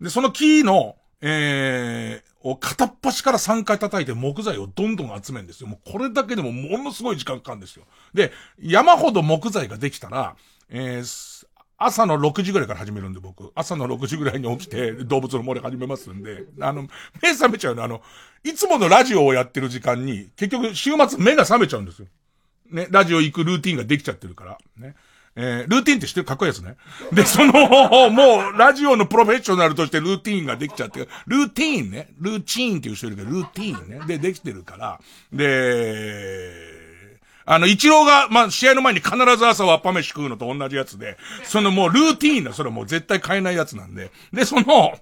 [0.00, 5.68] で、その木の、えー、を片っ端から3回叩いて木材をどんどん集めるんですよ。
[5.68, 7.84] もうこれだけでもものすごい時間かかるんですよ。
[8.14, 10.36] で、山ほど木材ができたら、
[10.70, 13.52] えー、朝の6時ぐらいから始めるんで僕。
[13.54, 16.86] 朝の6時ぐらいに起きて動物の森始めますんで、あの、
[17.22, 17.82] 目覚めちゃうの。
[17.84, 18.02] あの、
[18.44, 22.08] いつものラジオをやってる時間に、結局週末目が覚めちゃうんですよ。
[22.70, 24.58] ね、ラジオ行くルーティンができちゃってるから。
[24.76, 24.94] ね。
[25.36, 26.76] えー、ルーティンって知ってるかっこいいやつね。
[27.12, 27.52] で、その、
[28.10, 32.08] もう、ラジオのプロフェッショナルとしてルーティンができちゃって、ルーティンね。
[32.18, 34.06] ルーチーンっていう人いるけど、ルーティーンね。
[34.06, 35.00] で、できてるから。
[35.32, 36.70] で、
[37.46, 44.10] あの、一郎が、まあ、試合の前に必ず朝はっぱ飯食うのと同じやつで、そのもうルーティーンだ、それはもう絶対変えないやつなんで。
[44.32, 44.98] で、その、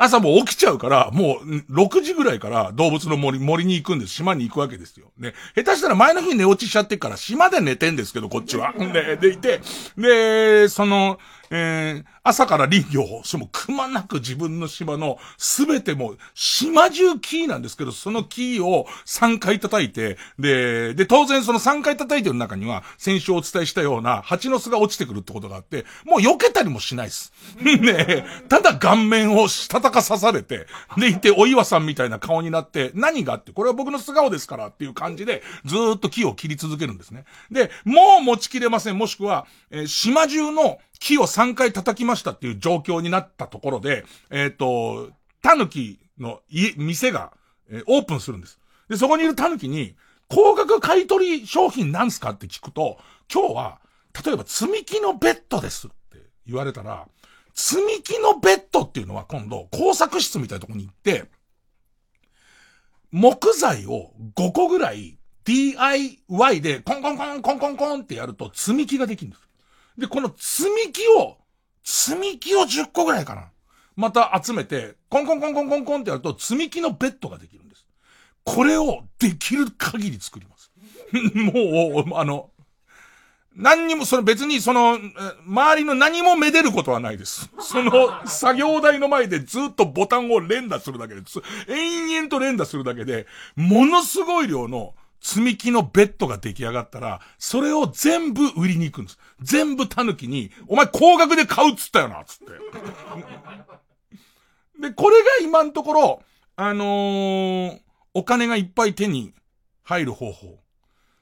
[0.00, 4.14] 朝もう起きちゃうから、もう、6時ぐらいから動物の森、森に行くんです。
[4.14, 5.08] 島に行くわけですよ。
[5.18, 5.34] ね。
[5.56, 8.72] 下手したら前の日寝落ちしちゃってから、島で寝てんですけど、こっちは。
[8.72, 9.60] で、でいて、
[9.96, 11.18] で、その、
[11.50, 27.32] えー、朝から林業を、そのくまなく自分の島のすべても、島中木なんですけど、その木を3回叩いて、で、で、当然その3回叩いてる中には、先週お伝えしたような蜂の巣が落ちてくるってことがあって、もう避けたりもしないです。
[27.62, 37.24] ねただ顔面をしたたか刺されて、でいて、お岩さんみたいな顔になって、何があって、これは僕の素顔ですからっていう感じで、ずっと木を切り続けるんですね。
[37.50, 38.98] で、もう持ちきれません。
[38.98, 45.10] もしくは、えー島中の木を3回叩きましたっていう状況になったところで、えっ、と、
[45.42, 47.32] 狸の家、店が、
[47.70, 48.58] えーオープンするんです。
[48.88, 49.94] で、そこにいる狸に、
[50.28, 52.98] 高額買取商品なんすかって聞くと、
[53.32, 53.80] 今日は、
[54.24, 57.06] 例えば積み木のベッドですって言われたら、
[57.54, 61.30] 積み木のベッドっていうのは今度、工作室みたいなところに行って、
[63.10, 69.47] 木材を5個ぐらい DIY でコンコンコンコンコンコンってやると積み木ができるんです。
[69.98, 71.36] で、この積み木を、
[71.82, 73.50] 積み木を10個ぐらいかな。
[73.96, 77.84] また集めて、コンコンコンコンコンコンってやると積み木のベッドができるんです。
[78.44, 80.70] これをできる限り作ります。
[81.34, 82.50] もう、あの、
[83.56, 85.00] 何にも、その別にその、
[85.44, 87.50] 周りの何もめでることはないです。
[87.58, 91.40] その、作業台の前でずっとボタンを連打するだけです。
[91.66, 99.18] 延々と連打するだけで、ものすごい量の積み木のベッドが出来上がったら、それを全部売りに行くんです。
[99.40, 102.44] 全部狸に、お前高額で買うっつったよな、つって。
[104.88, 106.22] で、これが今のところ、
[106.56, 107.80] あのー
[108.14, 109.32] お金がいっぱい手に
[109.84, 110.58] 入る方法。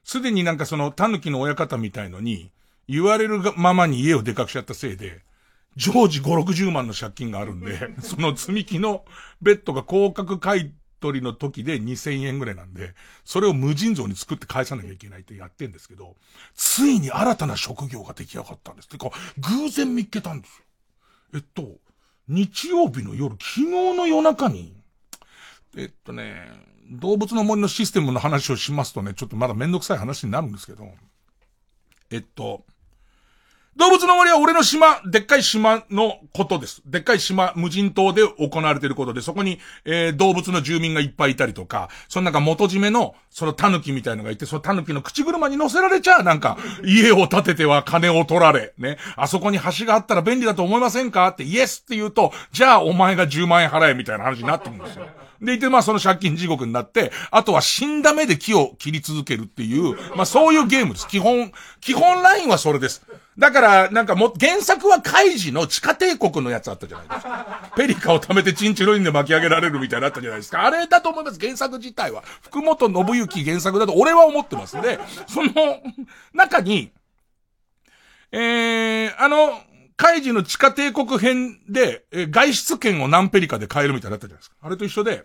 [0.02, 2.52] すでになんかその、狸の親方みたいのに、
[2.88, 5.22] 言われるがままに家をでかくしちゃったせいで、
[5.76, 9.04] 常時5、60万の借金があるんで、 その積み木の
[9.42, 12.94] ベッドが高額買い取りの時で2000円ぐらいなんで、
[13.24, 16.16] それを無尽蔵に作って返さなきゃいけないってやってんですけど、
[16.54, 18.88] ついに新たな職業が出来上がったんです。
[18.88, 20.64] てか、偶然見っけたんですよ。
[21.34, 21.76] えっと、
[22.28, 24.74] 日曜日の夜、昨日の夜中に、
[25.76, 26.50] えっとね、
[26.90, 30.88] 動物の森のシステムの話をしますとね、ちょっとまだめんどくさい話になるんですけど、
[32.10, 32.64] えっと、
[33.76, 36.82] 動物の森は俺の島、でっかい島のことです。
[36.86, 51.28] でっかい島、無人島で行われていることで、そこに、えー動物の住民がいっぱいいたりとか、そのなんか元締めの、その狸みたいのがいて、その狸の口車に乗せられちゃう、なんか、家を建てては金を取られ、ね、あそこに橋があったら便利だと思いませんか？
[51.28, 55.06] って、イエスって言うと、じゃあお前が10万円払え、みたいな話になってくるんですよ。
[55.40, 61.08] でいて、まあその借金地獄になって、あとは死んだ目で木を切り続けるっていう、まあそういうゲームです。
[61.08, 63.02] 基本、基本ラインはそれです。
[63.38, 67.70] だから、なんかも、原作はカイジの地下帝国のやつあったじゃないですか。
[67.76, 70.64] ペリカを貯めてチンチロインで巻き上げられるみたいなあったじゃないですか。
[70.64, 71.38] あれだと思います。
[71.38, 72.22] 原作自体は。
[72.42, 75.50] 福本信之原作だと俺は思ってますんで、その、
[76.32, 76.92] 中に、
[78.32, 79.60] えー、あの、
[79.96, 84.56] カイジの地下帝国編で、え外出券を何ペリカで買えるみたいになったじゃないですか。
[84.60, 85.24] あれと一緒で、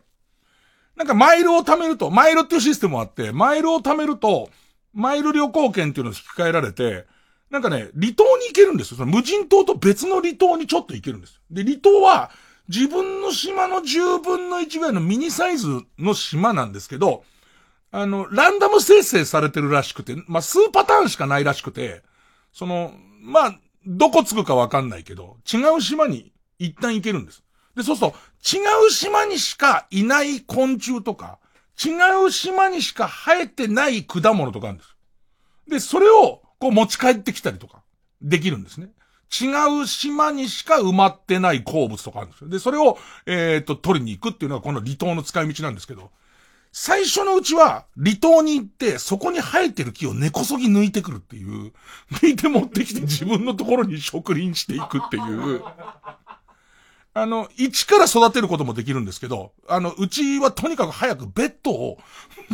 [0.96, 4.50] なんかマイルを貯めると、マイルっていうシステムがあって、マイルを貯めると、
[4.94, 7.06] マイル旅行券っていうのを引き換えられて、
[7.50, 8.98] なんかね、離島に行けるんですよ。
[8.98, 11.42] その無人島と別の離島にちょっと行けるんです。
[11.50, 12.32] で、離島は、
[12.70, 17.26] 自分の島の10分の1ぐらいのミニサイズの島なんですけど、
[17.92, 22.04] あの、ランダム生成されてるらしくて、まあ、数パターンしかないらしくて、
[22.54, 27.44] その、まあ、どこ着くかわかんないけど、違う島に一旦行けるんです。
[27.76, 28.18] で、そうすると、
[28.58, 31.40] 違う島にしかいない昆虫とか、
[31.84, 31.92] 違
[32.26, 34.96] う島にしか生えてない果物とかあるんです。
[35.68, 37.82] で、それを、こう持ち帰ってきたりとか、
[38.22, 38.92] できるんですね。
[39.32, 39.48] 違
[39.82, 42.50] う島にしか埋まってない鉱物とかあるんですよ。
[42.50, 46.12] で、それを、えっ、と、取りに行くっていうのがこの離島の使い道なんですけど、
[46.72, 51.74] 最初のうちは、離島に行って、そこに生えてる木を根こそぎ抜いてくるっていう、
[52.12, 55.64] 抜いて持ってきて自分のところに植林していくっていう、
[57.14, 61.98] あの、一から育てることもできるんですけど、あの、うちはとにかく早くベッドを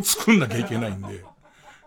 [0.02, 1.24] 作んなきゃいけないんで、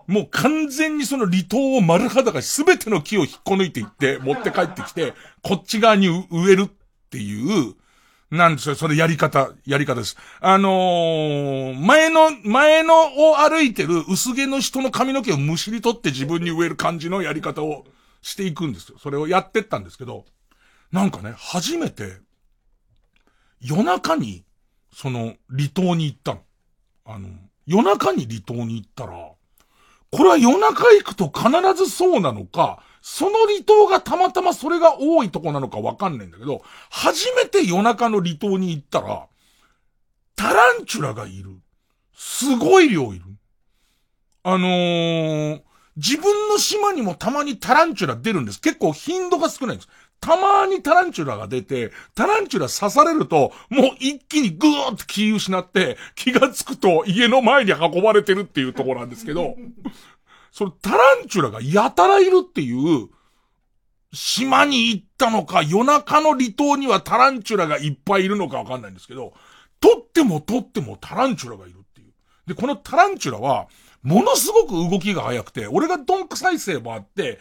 [0.06, 6.70] もう完全にその離島を丸裸すべての木を引っこ抜いていって、持って帰ってきて、こっち側に植えるっ
[7.10, 7.74] ていう、
[8.30, 10.16] なんですよ、それやり方、やり方です。
[10.40, 17.84] あのー前の、前のを歩いてる薄毛の人の髪の毛をむしり取って自分に植える感じのやり方を
[18.22, 18.98] していくんですよ。
[18.98, 20.26] それをやってったんですけど、
[20.92, 22.18] なんかね、初めて、
[23.60, 24.44] 夜中に、
[24.92, 26.40] その、離島に行ったの。
[27.04, 27.28] あの、
[27.66, 29.32] 夜中に離島に行ったら、
[30.12, 39.26] これは夜中行くと必ずそうなのか、その離島がたまたまそれが多いとこなのかわかんないんだけど、初めて夜中の離島に行ったら、
[40.36, 41.50] タランチュラがいる。
[42.14, 43.24] すごい量いる。
[44.42, 45.62] あのー、
[45.96, 48.60] 自分の島にもたまにタランチュラ出るんです。
[48.60, 49.88] 結構頻度が少ないんです。
[50.20, 59.56] たまにタランチュラが出て、タランチュラ刺されると、もう一気にぐーっと気失って、気がつくと家の前に運ばれてるっていうところなんですけど、
[60.50, 63.08] そのタランチュラがやたらいるっていう、
[64.12, 69.32] 島に行ったのか、夜中の離島にはタランチュラがいっぱいいるのかわかんないんですけど、
[69.80, 72.12] 取っても取ってもタランチュラがいるっていう。
[72.46, 73.68] で、このタランチュラは、
[74.02, 77.38] ものすごく動きが速くて、俺がドンク再生もあって、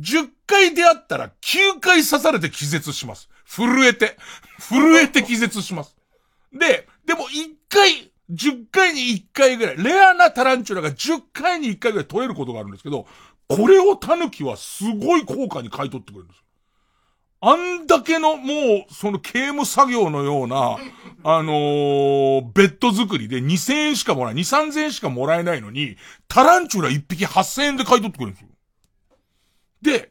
[0.00, 3.28] 10回出会ったら9回刺されて気絶します。
[3.46, 4.16] 震えて。
[4.58, 5.96] 震えて気絶します。
[6.52, 13.06] で、でも1回、10回に1回ぐらい、レアなタランチュラが10回に1回ぐらい取れることがあるんですけど、
[13.48, 16.44] これをタヌキはすごい効果に買い取ってくれるんですよ。
[17.46, 20.78] あんだけのもう、その刑務作業のような、
[21.24, 25.96] あのーベッド作りで2000円しかもらえ、2、3000円しかもらえないのに、
[26.26, 28.48] タランチュラ1匹8000円で買い取ってくれるんですよ。
[29.82, 30.10] で、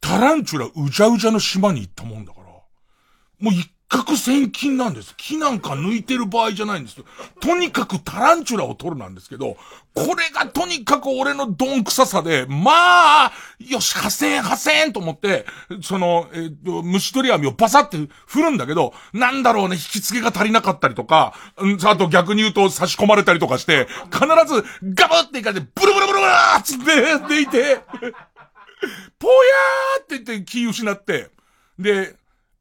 [0.00, 5.14] タランチュラうじゃうじゃの島に行ったもんだから、もう一攫千金なんです。
[5.16, 7.04] 木なんか抜いてる場合じゃないんですよ。
[7.40, 9.56] とにかくタランチュラを取るなんですけど、
[9.94, 15.46] これがとにかく俺のドン臭ささで、まあ、よし、8000円、8000円と思って、
[15.82, 24.64] その、えっ、と、虫取り網をバサって振るんだけど、なんだろうね、引き付けが足りなかったりとか、うんあと逆に言うと差し込まれたりとかして、必ず
[24.94, 27.80] ガブっていかれて、ブルブルブルブルーっつって、でいて、
[29.18, 31.30] ぽやーって言って気失って、
[31.78, 32.17] で、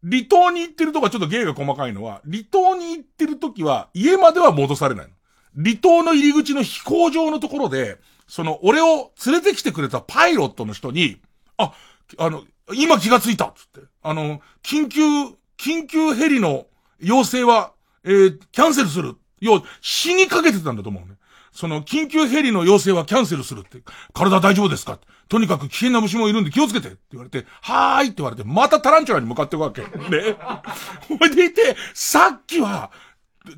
[0.09, 5.07] 離島に行ってるとかちょっと芸が細かいのは、離島に行ってる時は家までは戻されない。
[5.55, 7.97] 離島の入り口の飛行場のところで、
[8.27, 11.19] その俺を連れてきてくれたパイロットの人に、
[11.57, 11.73] あ、
[12.17, 12.43] あの、
[12.73, 13.87] 今気がついたっつって。
[14.01, 15.01] あの、緊急、
[15.57, 16.67] 緊急ヘリの
[16.99, 19.15] 要請は、えーキャンセルする。
[19.39, 21.15] 要、死にかけてたんだと思うね。
[21.51, 23.81] その、緊急ヘリの要請はキャンセルするって。
[24.13, 24.99] 体大丈夫ですか
[25.29, 29.81] とにかく危険な虫もいるんで気をつけてって言われて、はーいって言われて、またタランチュラに向かっていくわけ。
[29.81, 29.87] ね。
[31.07, 32.91] ほいでいて、さっきは、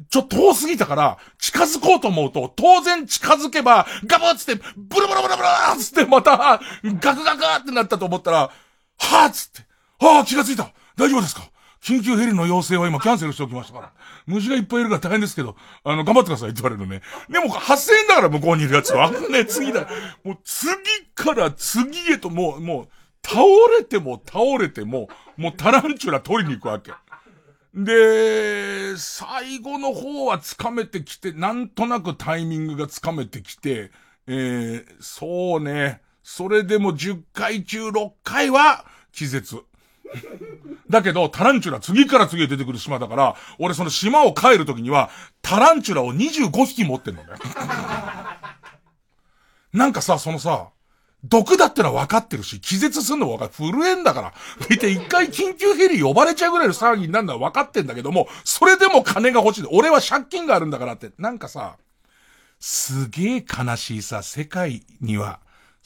[0.09, 9.67] ちょっと遠すぎたから、近づこうと思うと、当然近づけば、ガブッつって、ブルブルブルブルーつって、また、ガクガクってなったと思ったら、はーっつって、
[9.99, 11.41] ああ、気がついた大丈夫ですか？
[11.81, 13.93] 緊急ヘリの要請は今キャンセルしておきましたから。
[14.25, 17.01] 虫がいっぱいいるから大変ですけど、あの、頑張ってくださいって言われるのね。
[17.29, 19.05] でも、8000円だから向こうにいるやつは。
[19.05, 19.87] あね、次だ。
[20.23, 20.71] もう次
[21.15, 22.87] から次へともう、もう、
[23.25, 23.41] 倒
[23.77, 26.91] れても倒れても、もうタランチュラ取りに行くわけ。
[27.73, 33.91] で、最後の方はつかめてきて、なんとなくタイミングがつかめてきて、
[34.27, 36.01] えー、そうね。
[36.23, 39.63] それでも10回中6回は気絶。
[40.89, 45.09] だけど、タランチュラ次から次へ出てくる島だから、俺その島を帰るときには、
[45.41, 47.29] タランチュラを25匹持ってんのね。
[49.73, 50.69] なんかさ、そのさ、
[51.23, 53.51] 毒だってのは分かってるし、気絶すんのも分かる。
[53.51, 54.33] 震えんだから。
[54.69, 59.67] 見て一回緊急ヘリ呼ばれちゃうぐらいの騒ぎになるのは分かってんだけども、それでも金が欲しい。
[59.71, 61.11] 俺は借金があるんだからって。
[61.17, 61.75] なんかさ、
[62.59, 65.39] すげえ悲しいさ、世界には、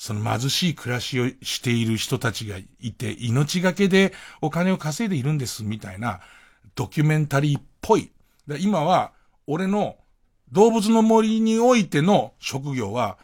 [0.03, 6.19] その貧しい暮らしをしている人たちがいて、命がけでお金を稼いでいるんです、みたいな、
[6.75, 8.11] ドキュメンタリーっぽい。
[8.59, 9.13] 今は、
[9.47, 9.95] 俺の
[10.51, 13.17] 動物の森においての職業は、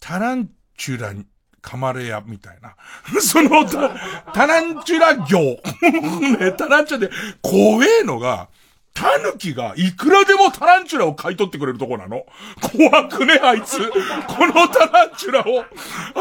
[0.00, 1.26] タランチュラに、
[1.62, 2.74] 噛まれ屋みたいな。
[3.22, 5.38] そのタ、タランチュラ業。
[6.40, 7.10] ね、タランチュラで、
[7.40, 8.48] 怖えのが、
[8.96, 12.24] タヌキがいくらでもタランチュラを買い取ってくれるとこなの？
[12.62, 13.78] 怖くね、あいつ。
[13.78, 15.64] このタランチュラを。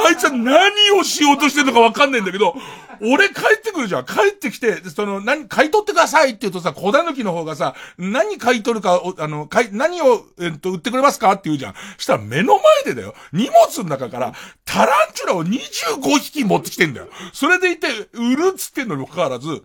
[0.05, 0.69] あいつは何
[0.99, 2.53] をしようとしてるのかわかんないんだけど、
[3.01, 4.05] 俺帰ってくるじゃん。
[4.05, 11.75] 帰ってきて、その、何、買い取ってくださいって言うとさ、小タヌキの方がさ、何買い取るか、あの、買い、何を、えっと、売ってくれますかって言うじゃん。
[11.97, 13.15] したら目の前でだよ。
[13.31, 14.33] 荷物の中から、
[14.65, 17.07] タランチュラを25匹持ってきてんだよ。
[17.31, 19.63] それでいて、売るっつってんのにもかかわらず、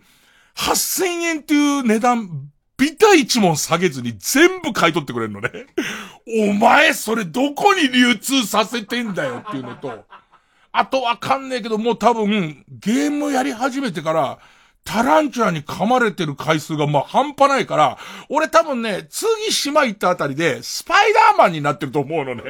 [0.55, 2.49] 8000円っていう値段、
[2.81, 5.67] ビタ一問下げずに全部買い取ってくれるのね。
[6.49, 10.03] お前それどこに流通させてんだよっていうのと、
[10.71, 14.39] あとわかんねえけどもう多分ゲームやり始めてから、
[14.83, 17.97] タランチュラに噛まれてる回数がまあ半端ないから、
[18.29, 22.43] 俺多分ね、次島行ったあたりで、スパイダーマンになってると思うのね。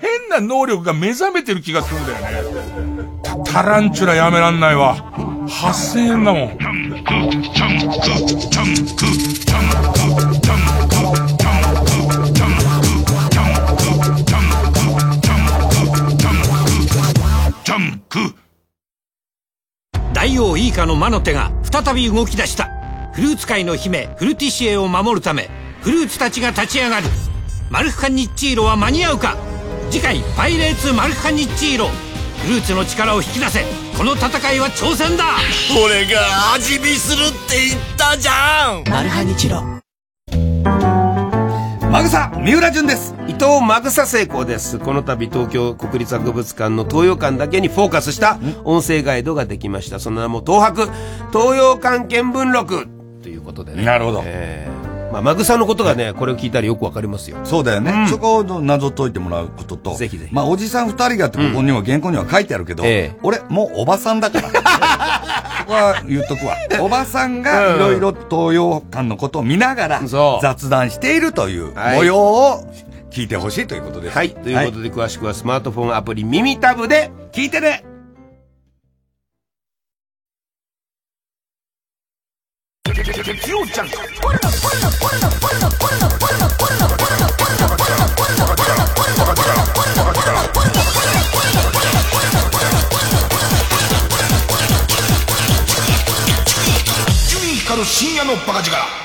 [0.00, 3.44] 変な能力が目覚めてる気がするんだよね。
[3.46, 4.96] タランチュラやめらんないわ。
[5.48, 6.58] 8000円だもん。
[20.24, 22.70] 大王イーカの魔の手が再び動き出した。
[23.12, 25.50] フルーツ界の姫フルティシエを守るため
[25.82, 27.06] フルーツたちが立ち上がる。
[27.68, 29.36] マルフカニッチーロは間に合うか？
[29.90, 31.90] 次回「パイレーツマルフカニッチーロ」
[32.42, 33.66] フルーツの力を引き出せ。
[33.98, 35.26] この戦いは挑戦だ！
[35.78, 38.90] 俺が味見するって言ったじゃん！
[38.90, 39.62] マルハニチロ
[41.94, 43.14] マグサ三浦淳です。
[43.28, 44.80] 伊藤マグサ成功です。
[44.80, 50.00] この度東京国立博物館の東洋館だけにフォーカスした音声ガイドができました。
[50.00, 50.88] その名も東博
[51.32, 52.88] 東洋館見聞録
[53.22, 53.84] ということでね。
[53.84, 54.83] なるほど、えー
[55.14, 57.38] まあ、マグサのことがね、これを聞いたらよくわかりますよ。
[57.44, 57.92] そうだよね。
[57.92, 59.94] うん、そこを謎解いてもらうことと。
[59.94, 60.34] ぜひぜひ。
[60.34, 64.48] まあ、おじさん二人がってここには原稿には書いてあるけど、うんええ、俺、もうおばさんだから。
[64.48, 64.54] こ
[65.68, 66.56] こは言っとくわ。
[66.82, 70.02] おばさんがいろいろ東洋館のことを見ながら
[70.42, 72.64] 雑談しているという模様を
[73.12, 74.16] 聞いてほしいということです。
[74.16, 74.30] はい。
[74.30, 77.84] ということで、詳しくはスマートフォンアプリ耳タブで聞いてね
[83.74, 84.04] 月曜ジャンク
[97.84, 99.03] 深夜のバカ力。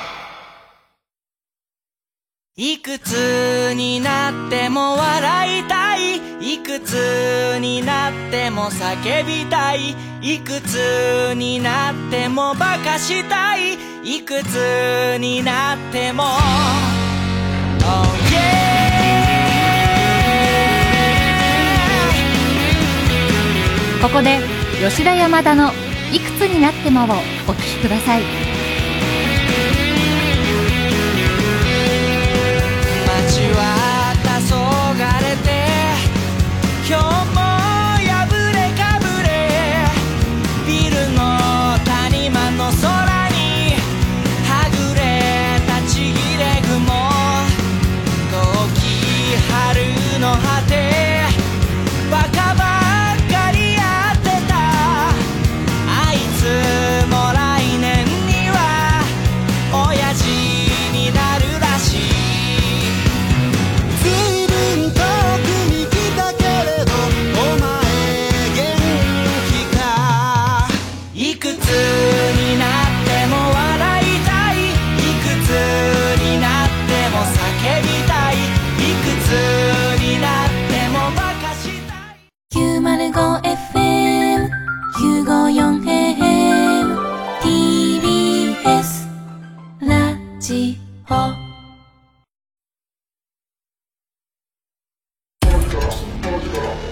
[2.62, 6.18] いくつになっても笑いたい。
[6.42, 9.96] いくつになっても叫びたい。
[10.22, 13.76] いくつになってもバカしたい。
[14.04, 16.28] いくつになっても、oh
[24.02, 24.38] ここで
[24.86, 25.72] 吉田山田の
[26.12, 28.49] 「いくつになっても」をお聴きください。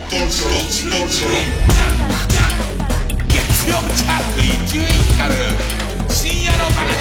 [0.09, 0.23] 月曜
[0.63, 4.79] チャート一位
[5.17, 5.35] 光る
[6.09, 6.95] 深夜のバカ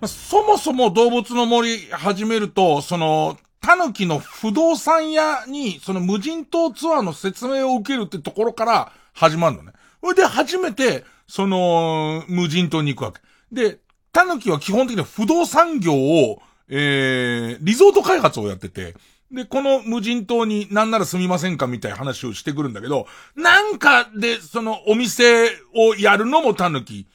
[0.00, 9.70] 力そもそも動物の森始めると、その、タヌキの不動産屋に、その無人島ツアーの説明を受けるってところから始まるのね。
[10.02, 13.20] それで初めて、その、無人島に行くわけ。
[13.52, 13.78] で、
[14.10, 18.94] タヌキは基本的には不動産業を、えー、リゾート開発をやってて、
[19.32, 27.06] で、この無人島になんなら住みませんかみたいな話をしてくるんだけど、なんかで、そのお店をやるのもタヌキ。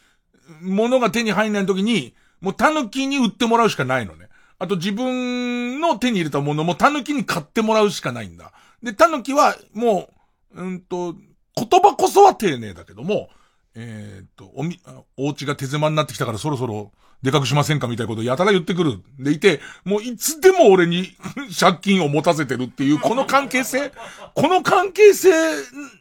[0.61, 4.29] 物が手に入んない時に、もうタヌキに売ってもらうしかないのね。
[4.59, 8.51] あと自分の手に入れたものもタヌキに買ってもらうしかないんだ。
[8.81, 10.09] で、タヌキはも
[10.55, 11.13] う、うんと、
[11.55, 13.29] 言葉こそは丁寧だけども、
[13.75, 14.79] えー、っと、おみ、
[15.17, 16.91] お家が手狭になってきたからそろそろ
[17.23, 19.01] でかくしませんかみたいなことをやたら言ってくる。
[19.19, 21.15] でいて、もういつでも俺に
[21.59, 23.91] 借金を持たせてるっていう、この関係性？
[24.35, 25.31] この関係性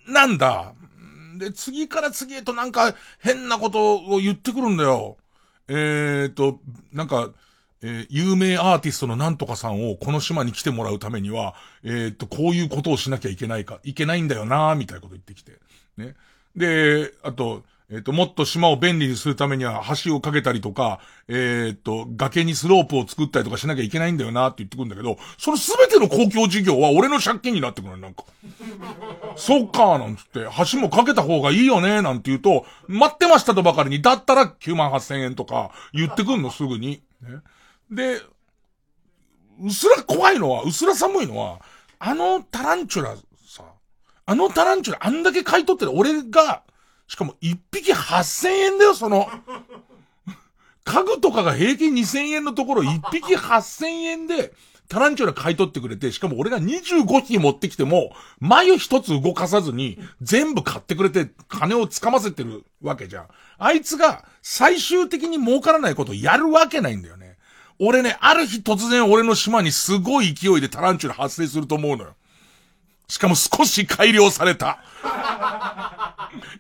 [0.09, 0.75] なんだ。
[1.39, 5.17] で、次から次へとなんか変なことを言ってくるんだよ。
[5.69, 6.61] えー、っと、
[6.93, 7.31] なんか、
[7.83, 15.53] えー、有名アーティストのなんとかさんをこの島に来てもらうためには、えー、っと、こういうことをしなきゃいけないか、いけないんだよなみたいなこと言ってきて。
[15.97, 16.15] ね。
[16.55, 28.25] で、あと、えっ、と、もっと島を便利にするためには橋を架けたりとか、えっ、と、崖にスロープを作ったりとかしなきゃいけないんだよなって言ってくるんだけど、そのすべての公共事業は俺の借金になってくるなんか。
[29.37, 37.03] そっかーなんつって、橋も架けた方がいいよねーなんて言うと、待ってましたとばかりに、だったら9万8千円とか言ってくんのすぐに。
[37.23, 37.39] ね、
[37.89, 38.21] で、
[39.63, 41.61] うすら怖いのは、うすら寒いのは、
[42.01, 43.15] あのタランチュラ
[43.47, 43.65] さ、
[44.27, 46.63] あのタランチュラあんだけ買い取ってる俺が、
[47.07, 49.29] しかも一匹8000円だよ、その。
[50.85, 54.53] 家具とかが平均2000円のところ一匹8000円で、
[54.89, 63.27] タランチュラ買い取ってくれて、しかも俺が25匹持ってきても、眉一つ動かさずに、全部買ってくれて、金をつかませてるわけじゃん。
[63.59, 67.37] あいつが、最終的に儲からないことをやるわけないんだよね。
[67.79, 72.15] 俺ね、ある日突然俺の島にすごい勢いでタランチュラ発生すると思うのよ。
[73.09, 74.79] しかも少し改良された。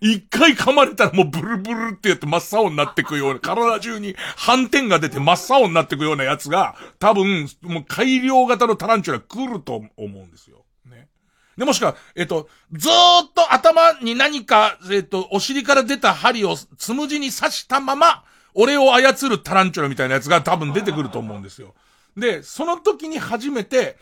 [0.01, 10.65] 一回噛まれたらもうブルブルってやって真っ青になってくような、体中に斑点が出て真っ青になってくようなやつが、多分、もう改良型のタランチュラ来ると思うんですよ。
[10.87, 11.09] ね。
[11.57, 18.25] で、もしくは、えっと、ずーっと頭に何か、えっと、お尻から出た針をつむじに刺したまま、
[18.55, 21.75] 俺を操るタランチュラみたいなやつが多分出てくると思うんですよ。
[22.17, 23.99] で、その時に初めて、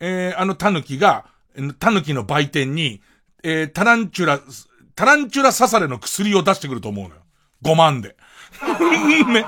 [0.00, 1.26] えー、あのタヌキが、
[1.78, 3.00] タヌキの売店に、
[3.42, 4.40] えー、タランチュラ、
[4.94, 7.22] タランチュラ刺されの薬を出してくると思うのよ。
[7.62, 8.16] 5万で。
[9.28, 9.44] ね。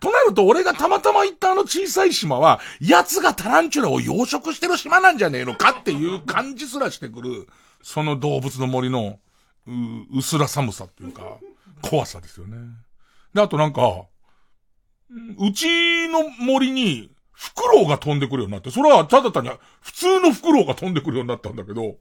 [0.00, 7.48] となると、俺がたまたま行ったあの小さい島は、奴がタランチュラを養殖してる島なんじゃねえのかっていう感じすらしてくる、
[7.82, 9.18] その動物の森の、
[9.66, 11.38] う、薄ら寒さっていうか、
[11.82, 12.56] 怖さですよね。
[13.34, 14.06] で、あとなんか、
[15.38, 17.09] うちの森に、
[17.40, 21.96] フクロウが飛んでくるようになって、それはただ単に普通のフクロウが飛んでくるようになったんだけど、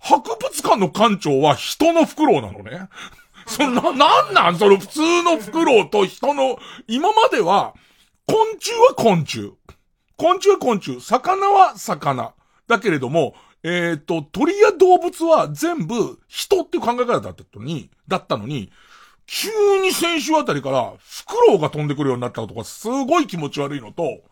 [0.00, 2.88] 博物館の館長は人のフクロウなのね。
[3.46, 4.58] そんな、なんなん？
[4.58, 7.74] その普通のフクロウと人の、今までは、
[8.26, 9.52] 昆虫は昆虫。
[10.16, 11.00] 昆虫は昆虫。
[11.00, 12.34] 魚は魚。
[12.66, 18.72] だけれども、えっ、ー、と、鳥や動物は全部人っていう考え方だったのに、だったのに、
[19.26, 19.48] 急
[19.80, 24.22] に先週あたりから、フクロウが飛んでくるようになったとか、すごい気持ち悪いのと、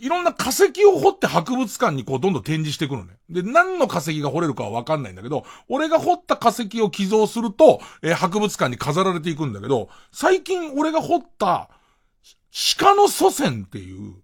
[0.00, 3.14] いろんな化石を掘って博物館にこうどんどん展示していくのね。
[3.28, 11.70] で、何の化石が掘れるかはわかんないんだけど、俺が掘った化石を寄贈すると、えー、博物館に飾られていくんだけど、最近俺が掘った
[12.78, 14.14] 鹿の祖先っていう、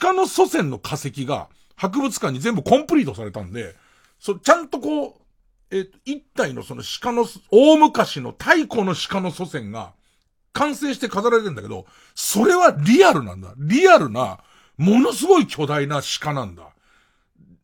[0.00, 3.74] 鹿の祖先の化石が博物館に全部コンプリートされたんで、
[4.18, 5.14] そ、ちゃんとこう、
[5.70, 9.92] えー、一体のその鹿の、大昔の太古の鹿の祖先が
[10.52, 13.54] 完成して飾られてんだけど、それはリアルなんだ。
[13.58, 14.38] リアルな、
[14.76, 16.70] ものすごい巨大な鹿なんだ。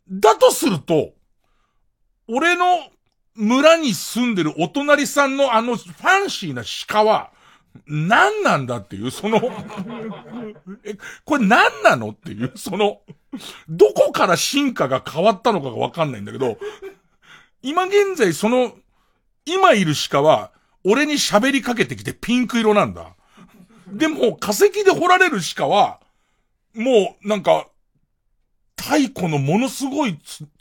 [0.09, 1.13] だとすると、
[2.29, 2.65] 俺の
[3.35, 7.31] 村に住んでるお隣さんのあのファンシーな鹿は、
[7.87, 9.41] 何なんだっていう、その
[10.85, 13.01] え、これ何なのっていう、その、
[13.69, 16.59] どこから進化が変わったのかがわかんないんだけど、
[17.63, 18.73] 今現在その、
[19.45, 20.53] 今いる鹿は、
[20.85, 23.15] 俺に喋りかけてきてピンク色なんだ。
[23.87, 26.01] でも、化石で掘られる鹿は、
[26.75, 27.69] もう、なんか、
[28.77, 30.19] 太古のものすごい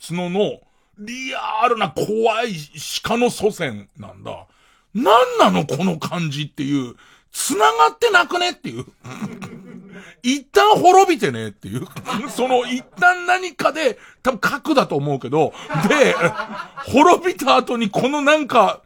[0.07, 0.61] 角の、
[0.97, 2.55] リアルな怖い
[3.03, 4.47] 鹿の祖先なんだ。
[4.93, 6.95] なんなのこの感じっていう、
[7.31, 8.85] 繋がってなくねっていう。
[10.23, 11.87] 一旦滅びてねっていう。
[12.29, 15.53] その、一旦何かで、多分核だと思うけど、
[15.87, 16.15] で、
[16.87, 18.81] 滅びた後にこのなんか、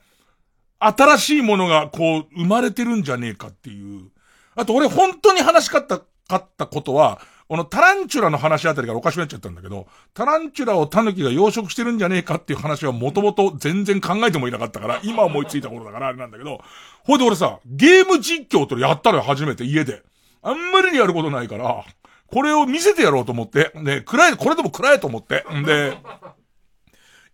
[0.80, 4.10] 新しいものがこう、生まれてるんじゃねえかっていう。
[4.56, 16.62] あと俺本当に話しかった、かったことは、このタランチュラの話あたりからおかしくなっちゃったんだけど、タランチュラをタヌキが養殖してるんじゃねえかっていう話はもともと全然考えてもいなかったから、今思いついた頃だからあれなんだけど、
[17.04, 20.02] ほいで俺さ、ゲーム実況とやったのよ、初めて家で。
[20.42, 21.86] あんまりにやることないから、
[22.32, 25.98] これを見せてやろうと思って、で、暗い、これでも暗いと思って、んで、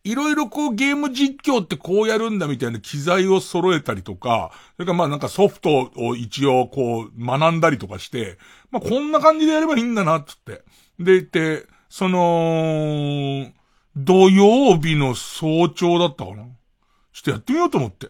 [0.10, 8.38] いろいろこうゲーム実況ってこうやるんだみたいな機材を揃えたりとか、それからまあなんかソフトを一応こう学んだりとかして、
[8.72, 10.64] まあこんな感じでやればいいんだな、つって。
[11.00, 13.52] で、言って、その、
[13.96, 16.44] 土曜日の早朝だったかな。
[17.14, 18.10] ちょっとやってみようと思って。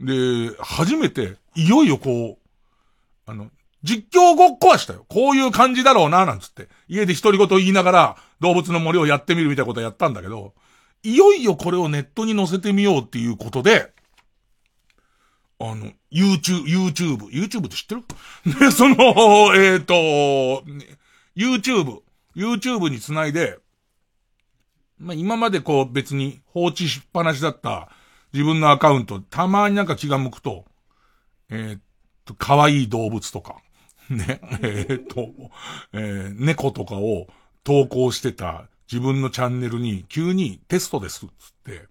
[0.00, 3.50] で、初めて、いよいよこう、あの、
[3.82, 5.06] 実況ごっこはしたよ。
[5.08, 6.68] こういう感じだろうな、なんつって。
[6.88, 10.54] 家で独り言言いながら、動物の森をやってみるみたいなことやったんだけど、
[11.02, 13.92] いよいよこれをネットに載せてみようっていうことで、
[15.58, 18.02] あの、YouTube、YouTube、YouTube って知ってる？
[18.58, 18.96] で、その、
[19.54, 19.94] えっ、ー、と、
[21.36, 22.00] YouTube、
[22.34, 23.58] YouTube につないで、
[24.98, 27.90] まあ、今までこう別に放置しっぱなしだった
[28.32, 30.64] 自分のアカウント、たまになんか気が向くと、
[31.50, 31.82] えっ、
[32.24, 33.56] と、可愛い動物とか、
[34.08, 35.30] ね、えっ、と、
[35.92, 37.28] えー、猫とかを
[37.64, 41.86] 投稿してた自分のチャンネルに急にテストですっつって、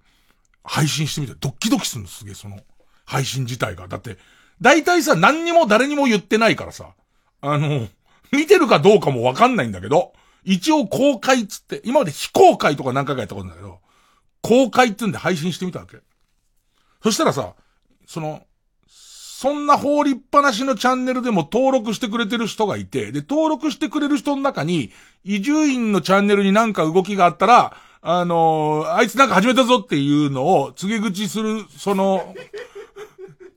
[0.64, 2.60] 配信してみてドッキドキするんす、げえ、その、
[3.06, 3.88] 配信自体が。
[3.88, 4.18] だって、
[4.62, 6.94] 大体さ、何にも誰にも言ってないからさ、
[7.42, 7.88] あの、
[8.32, 13.80] 見てるかどうかもわかんないんだけど、一応公開っつって、今まで非公開とか何回かやったことなんだけど、
[14.42, 15.98] 公開って言うんで配信してみたわけ。
[17.02, 17.56] そしたらさ、
[18.06, 18.44] その、
[19.40, 24.92] そんな放りっぱなしのチャンネルでも登録してくれてる人がいて、で、登録してくれる人の中に、
[25.24, 32.36] 移住院のチャンネルになんか動きがあったら、あのー、あいつなんか始めたぞっていうのを告げ口する、その、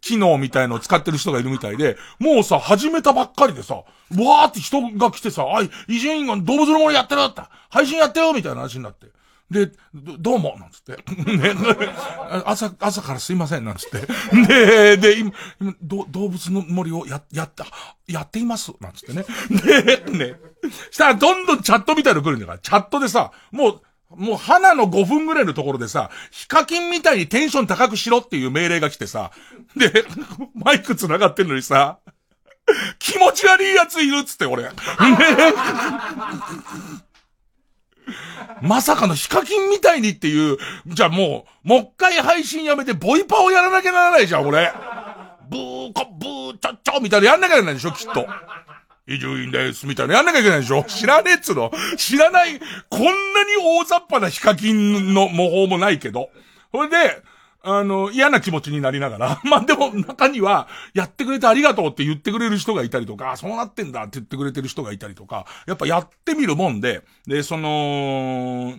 [0.01, 9.09] 機能みたいのを使ってる人がいるみたいで、もうさ、始めたばっかりでさ、わーって人が来てさ、あい、移住院が動物の森やってるだって、配信やってよみたいな話になって。
[9.53, 10.92] で、どうも、なんつって。
[11.36, 11.55] ね、
[12.46, 14.07] 朝、朝からすいません、なんつって。
[14.48, 17.66] で、で、今、今動物の森をや、やった、
[18.09, 19.24] やっています、なんつってね。
[19.50, 20.34] で、ね。
[20.90, 23.82] したらどんどんチャットみたいの来るんだから、チャットでさ、もう、
[24.16, 29.32] もう花の5分ぐらいのところでさ、ヒカキンみたいにテンション高くしろっていう命令が来てさ、
[29.76, 30.05] で、
[30.55, 31.98] マイク繋がってんのにさ、
[32.98, 34.62] 気持ち悪いやついるっつって俺。
[34.64, 34.70] ね
[38.60, 44.72] まさかのヒカキンみたいにっていう、じゃあもう、もう一回配信やめてボイパをやらなきゃならないじゃん、俺。
[45.50, 48.26] ブーコ、ブー、チョッチョみたいなやんなきゃならないでしょ、きっと。
[49.06, 51.72] 伊集院です、みたいなやんなきゃいけないでしょ知らねえっつうの。
[51.96, 52.58] 知らない、
[52.88, 53.12] こんなに
[53.80, 56.30] 大雑把なヒカキンの模倣もないけど。
[56.72, 57.22] それで、
[57.64, 68.74] あの、嫌な気持ちになりながら、 まあ、でも中には、やってくれてありがとうって言ってくれる人がいたりとか、そうなってんだって言ってくれてる人がいたりとか、やっぱやってみるもんで、で、その、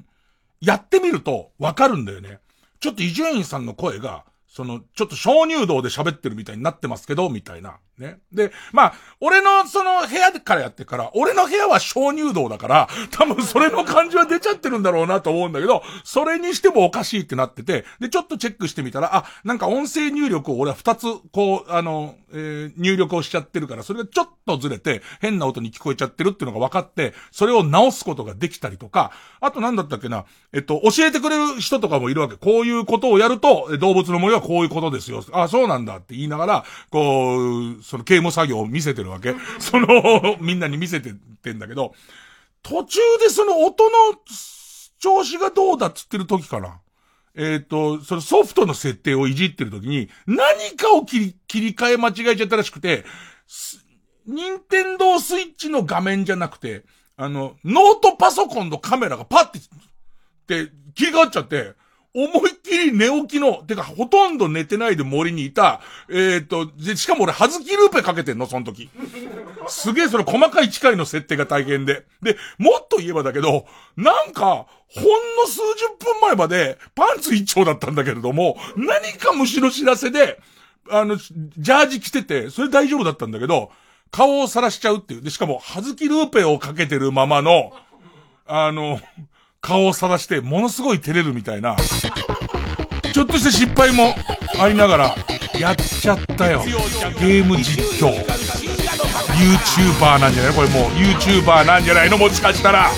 [0.59, 2.39] やってみるとわかるんだよね。
[2.79, 7.79] ちょっと伊集院さんの声が、その、ちょっと鍾乳洞で喋ってるみたいになってますけど、みたいな。
[7.97, 8.19] ね。
[8.31, 32.36] で、まあ、俺のその部屋からやってから、俺の部屋は鍾乳洞だから、多分それの感じは出ちゃってるんだろうなと思うんだけど、それにしてもおかしいってなってて、で、ちょっとチェックしてみたら、あ、なんか音声入力を俺は二つ、こう、あの、えー、入力をしちゃってるから、それがちょっとずれて、変な音に聞こえちゃってるっていうのが分かって、それを直すことができたりとか、あとなんだったっけな、えっと、教えてくれる人とかもいるわけ。
[32.36, 35.23] こういうことをやると、動物の森はこういうことですよ。
[35.31, 37.38] あ、そうなんだって言いながら、こ
[37.77, 39.36] う、その刑務作業を見せてるわけ。
[39.59, 41.93] その、みんなに見せてってんだけど、
[42.61, 43.89] 途中でその音の
[44.99, 46.79] 調子がどうだっつってる時かな。
[47.36, 53.05] えっ、ー、と、そのソフトの設定をいじってる時に、何かを切り、切り替え間違えちゃったらしくて、
[54.25, 56.84] 任天堂スイッチの画面じゃなくて、
[57.17, 59.61] あの、ノートパソコンのカメラがパッて、っ
[60.45, 61.73] て切り替わっちゃって、
[62.16, 68.89] 思いっきり寝起きの、てかほとんど寝てないで森にいた、えっ、ー、と、で、しかも俺、はずきルーペかけてんの、その時。
[69.68, 72.05] すげえそれ細かい機械の設定が大変で。
[72.22, 73.66] で、もっと言えばだけど、
[73.97, 75.03] なんか、ほん
[75.38, 80.39] の数十分前まで、パンツ一丁だったんだけれども、何か虫の知らせで、
[80.91, 83.72] あの、ジャージ着てて、それ大丈夫だったんだけど、
[84.11, 85.22] 顔を晒しちゃうっていう。
[85.24, 87.74] で、しかも、はずきルーペをかけてるままの、
[88.45, 88.99] あの、
[89.64, 91.78] 顔を晒して、ものすごい照れるみたいな、
[93.14, 94.14] ちょっとした失敗も
[94.59, 95.16] ありながら、
[95.57, 96.64] やっちゃったよ。
[97.18, 98.14] ゲーム実況。
[99.34, 100.53] YouTuber なんじゃない？
[100.53, 102.18] これもう YouTuber なんじゃないの？
[102.18, 102.89] もしかしたら。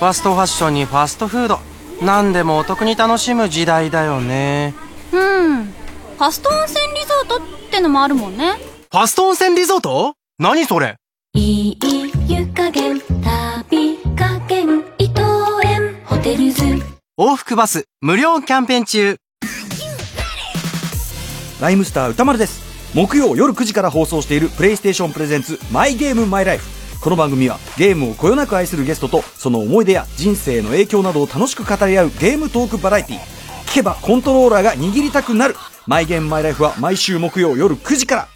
[0.00, 1.60] ファストファッションにファストフード。
[2.02, 4.74] 何でもお得に楽しむ時代だよね。
[5.12, 5.72] うん。
[6.14, 7.40] ファスト温泉リゾートっ
[7.72, 8.52] てのもあるもんね。
[8.88, 10.14] ファスト温泉リゾート？
[10.38, 10.94] 何それ？
[11.34, 11.78] いい
[12.28, 15.20] 湯加減、旅加減、伊藤
[15.64, 16.62] 園ホテルズ。
[17.18, 19.16] 往復バス無料キャンペーン中。
[21.60, 22.62] ライムスター歌丸です。
[22.94, 26.66] 木曜夜9時から放送しているプレイステーションプレゼンツマイゲームマイライフ。
[27.00, 33.18] この番組はゲームをこよなく愛するゲストとその思い出や人生の影響などを楽しく語り合うゲームトークバラエティ
[33.66, 35.56] 聞けばコントローラーが握りたくなる
[35.86, 38.28] マイゲームマイライフは毎週木曜夜9時から。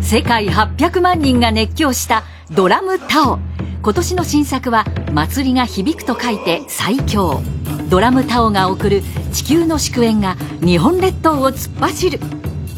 [0.00, 2.22] 世界800万人が熱狂した
[2.52, 3.38] ドラムタオ。
[3.82, 7.42] 今年の新作は祭りが響くと書いて最強。
[7.90, 12.18] ドラムタオが送る地球の祝宴が日本列島を突っ走る。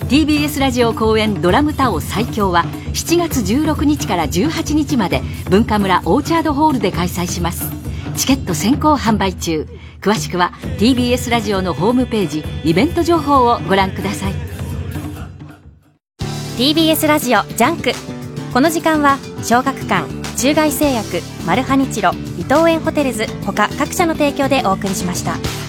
[0.09, 7.71] TBS ラジオ公演 DRUM TAO 最強は7月16日から18日まで Bunkamura オーチャードホールで開催します。
[8.17, 9.69] チケット先行販売中。
[10.01, 14.35] 詳しくは TBS ラジオのホームページイベント情報をご覧ください。
[16.57, 17.93] TBS ラジオ JUNK。
[18.53, 25.68] この時間は小学館中外製薬マルハニチロ伊藤園ホテルズ他各社の提供でお送りしました。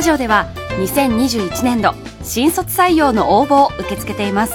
[0.00, 0.46] ラジオでは
[0.78, 1.92] 2021年度
[2.22, 4.54] 新卒採用の応募を受け付けています。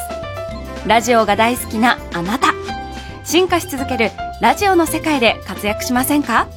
[0.88, 2.48] ラジオが大好きなあなた。
[3.24, 4.10] 進化し続ける
[4.42, 6.48] ラジオの世界で活躍しませんか？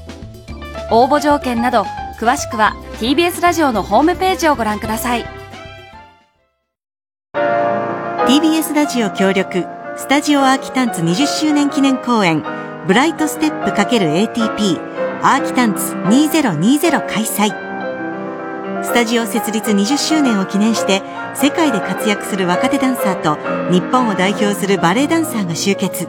[0.91, 1.83] 応募条件など
[2.19, 5.27] 詳しくは TBS ラジオのホームページをご覧ください。
[8.27, 9.67] TBS ラジオ協力
[9.99, 12.43] スタジオアーキタンツ20周年記念公演
[12.87, 17.68] ブライトステップ ×ATP アーキタンツ2020開催。
[18.83, 21.03] スタジオ設立20周年を記念して
[21.35, 23.37] 世界で活躍する若手ダンサーと
[23.73, 26.09] 日本を代表するバレエダンサーが集結。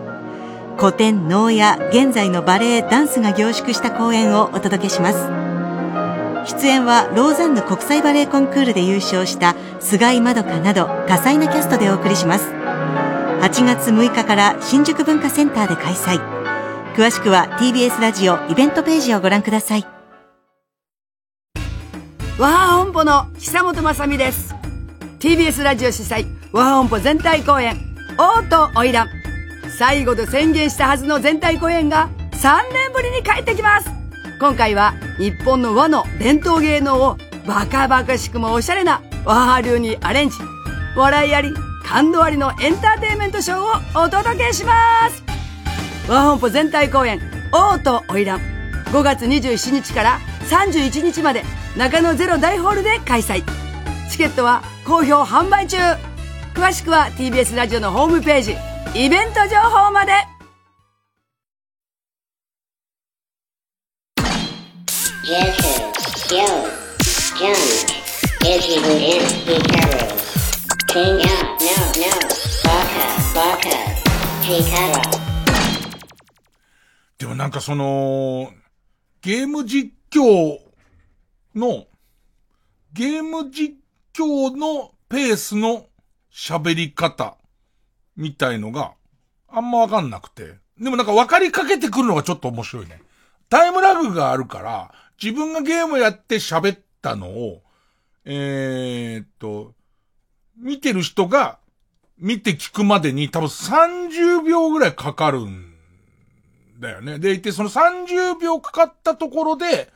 [0.77, 5.17] 古典能や現在のバレエダンスが凝縮した公演をお届けします。
[6.57, 12.45] 出演はローザンヌ国際バレエコンクールで優勝した菅井まどかなど多彩なキャストでお送りします。
[12.45, 16.19] 8月6日から新宿文化センターで開催。
[16.95, 19.98] 詳しくは TBS ラジオイベントページをご覧ください。
[22.39, 24.55] 和ハ本舗の久本雅美です。
[25.19, 27.75] TBS ラジオ主催和ハ本舗全体公演
[28.17, 29.09] 王と花魁
[29.77, 33.89] 最後と宣言したはずの全体公演が3年ぶりに帰ってきます。
[34.39, 40.37] 今回は日本の和の伝統芸能をバカバカしくもおしゃれな和ハ流にアレンジ
[40.95, 41.53] 笑いあり
[41.85, 45.21] 感動ありのエンターテインメントショーをお届けします。
[46.07, 47.19] 和本舗全体公演
[47.51, 48.39] 王と花魁
[48.93, 50.19] 5月27日から
[50.49, 51.43] 31日まで
[51.77, 53.43] 中野ゼロ大ホールで開催
[54.09, 55.77] チケットは好評販売中
[56.55, 58.55] 詳しくは TBS ラジオのホームページ
[58.95, 60.13] イベント情報まで
[77.19, 78.51] でもなんかその、
[79.21, 80.68] ゲーム実況
[81.59, 81.87] の、
[82.93, 83.75] ゲーム実
[84.13, 85.85] 況のペースの
[86.33, 87.37] 喋り方
[88.15, 88.93] みたいのが
[89.47, 90.55] あんまわかんなくて。
[90.79, 93.01] でもなんか分かりかけてくるのがちょっと面白いね。
[93.49, 94.91] タイムラグがあるから、
[95.21, 97.61] 自分がゲームやって喋ったのを、
[98.25, 99.73] えー、っと、
[100.57, 101.59] 見てる人が
[102.17, 105.73] 見て聞くまでに多分30秒ぐらいかかるん
[106.79, 107.17] だよね。
[107.19, 109.91] でいて、その30秒かかったところで、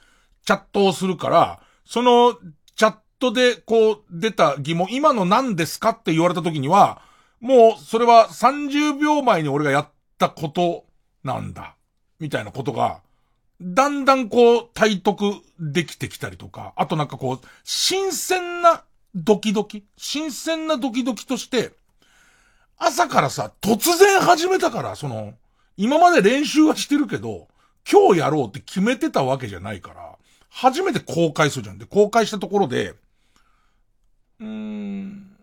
[0.46, 2.38] チャットをするから、その、
[2.76, 7.02] チャットでこう出た疑問、今の何ですかって言われた時には、
[7.40, 10.86] もうそれは30秒前に俺がやったこと
[11.24, 11.76] なんだ。
[12.20, 13.02] みたいなことが、
[13.62, 18.84] だんだんこう体得できてきたりとか、あとなんかこう、新鮮な
[19.16, 21.72] ドキドキ新鮮なドキドキとして、
[22.78, 25.34] 朝からさ、突然始めたから、その、
[25.78, 27.48] 今まで練習はしてるけど、
[27.90, 30.03] 今日やろうって決めてたわけじゃないから、
[30.56, 31.80] 初めて公開するじゃん。
[31.80, 32.94] で、公開したところで、
[34.40, 35.36] うーん、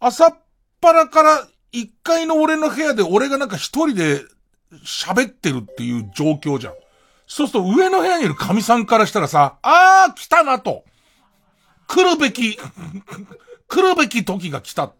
[0.00, 0.38] 朝っ
[0.80, 4.22] ぱらから1階の俺の部屋で俺がなんか一人で
[4.84, 6.74] 喋ってるっていう状況じゃん。
[7.28, 10.84] そうすると上の部屋にいる神さんからしたらさ、あー来たなと。
[11.86, 12.58] 来るべき、
[13.68, 14.92] 来るべき時が来た。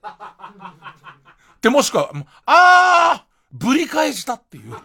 [1.60, 2.10] で、もしくは、
[2.46, 4.76] あーぶり返したっていう。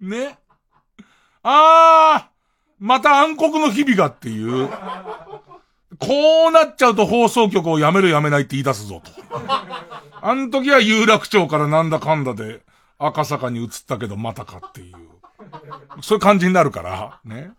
[0.06, 0.38] ね。
[1.44, 2.34] あー
[2.80, 4.68] また暗黒の日々がっていう。
[5.98, 9.12] こうなっちゃうと放送局をやめるやめないって言い出すぞと。
[10.20, 12.62] あの時は有楽町からなんだかんだで
[12.98, 14.96] 赤坂に移ったけどまたかっていう。
[16.02, 17.52] そういう感じになるから、ね。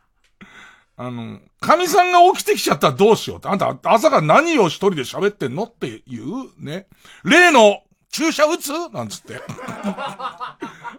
[0.98, 3.48] あの、神さんが起きてきちゃったらどうしようって。
[3.48, 6.88] あんた朝から何を一人で喋ってんのっていう、ね。
[7.24, 8.72] 例の注射打つ？
[8.94, 9.42] なんつって。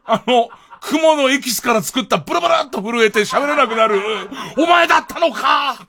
[0.04, 0.48] あの、
[0.86, 4.00] 雲のエキスから作ったブルブルっと震えて喋れなくなる。
[4.56, 5.84] お前だったのか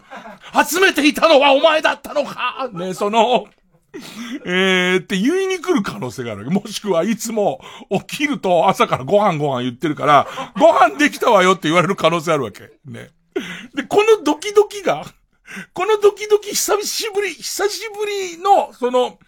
[0.67, 3.45] 集めていたのはお前だったのかね、その、
[4.43, 6.49] えー、って言いに来る可能性がある。
[6.49, 7.61] もしくはいつも
[8.07, 10.27] 起きると朝からご飯ご飯言ってるから、
[10.59, 12.71] ご飯できたわよって言われる可能性あるわけ。
[12.85, 13.11] ね。
[13.75, 15.05] で、このドキドキが、
[15.73, 19.19] このドキドキ久しぶり、久しぶりの、その、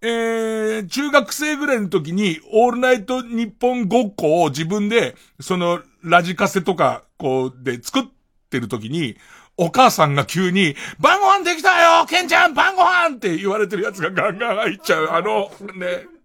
[0.00, 8.02] えー、中学生ぐらいの時に、オールナイト日本ごっこを自分で、その、ラジカセとか、こう、で作っ
[8.48, 9.16] てる時に、
[9.56, 15.08] お母さんが急に、晩ご飯できたよケンちゃん晩ご飯って言われてるやつがガンガン入っちゃう。
[15.10, 16.17] あの、ね。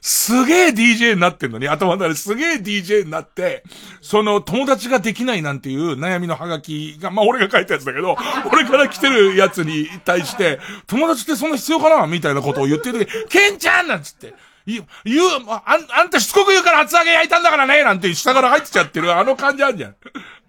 [0.00, 3.62] すげえ DJ になってんのに、頭の中ですげえ DJ になって、
[4.00, 8.16] その友達ができないなんていう悩みのハガキが、まあ俺が書いたやつだけど、
[8.52, 14.34] 俺から来てるやつに対して、友達ってそんな必要かなみたいなことを言ってる時、ケンちゃんなんつって、
[14.66, 19.96] 言う、言う、あん、あんたしつこく言うから厚揚げ焼いたんだからねなんて下から入ってちゃってる、あの感じあるじゃん。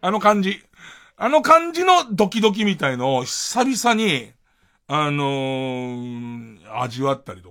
[0.01, 0.61] あの感じ。
[1.17, 4.31] あの感じのドキドキみたいのを久々に、
[4.87, 7.50] あのー、味わったりと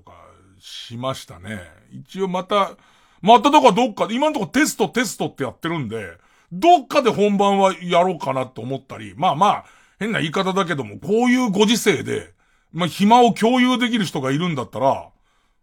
[0.91, 1.61] しましたね。
[1.93, 2.73] 一応また、
[3.23, 6.17] またどかどっかで、今のところテストテストってやってるんで、
[6.53, 9.65] どっかで本番はやろうかなって思ったり、まあまあ、
[10.01, 12.33] 変な言い方だけども、こういうご時世で、
[12.73, 15.09] まあ暇を共有できる人がいるんだったら、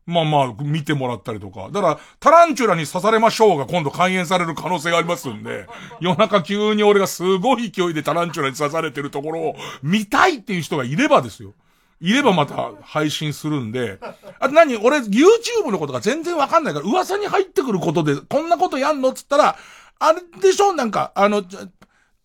[0.06, 1.70] まあまあ、見てもらったりとか。
[1.70, 5.68] だから、タランチュラに刺されましょうが今度開演される可能性がありますんで、
[6.00, 11.54] 夜中急に俺がすごい勢いでタランチュラに刺されてるところを見たいっていう人がいればですよ。
[12.00, 14.00] いればまた配信するんで、
[14.40, 14.78] あと何？
[14.78, 19.10] 俺 YouTube のことが全然わかんないから、噂に入ってくることで、こんなことやんの？
[19.10, 19.58] っつったら、
[20.00, 20.74] あれでしょ？
[20.74, 21.44] なんか、あの、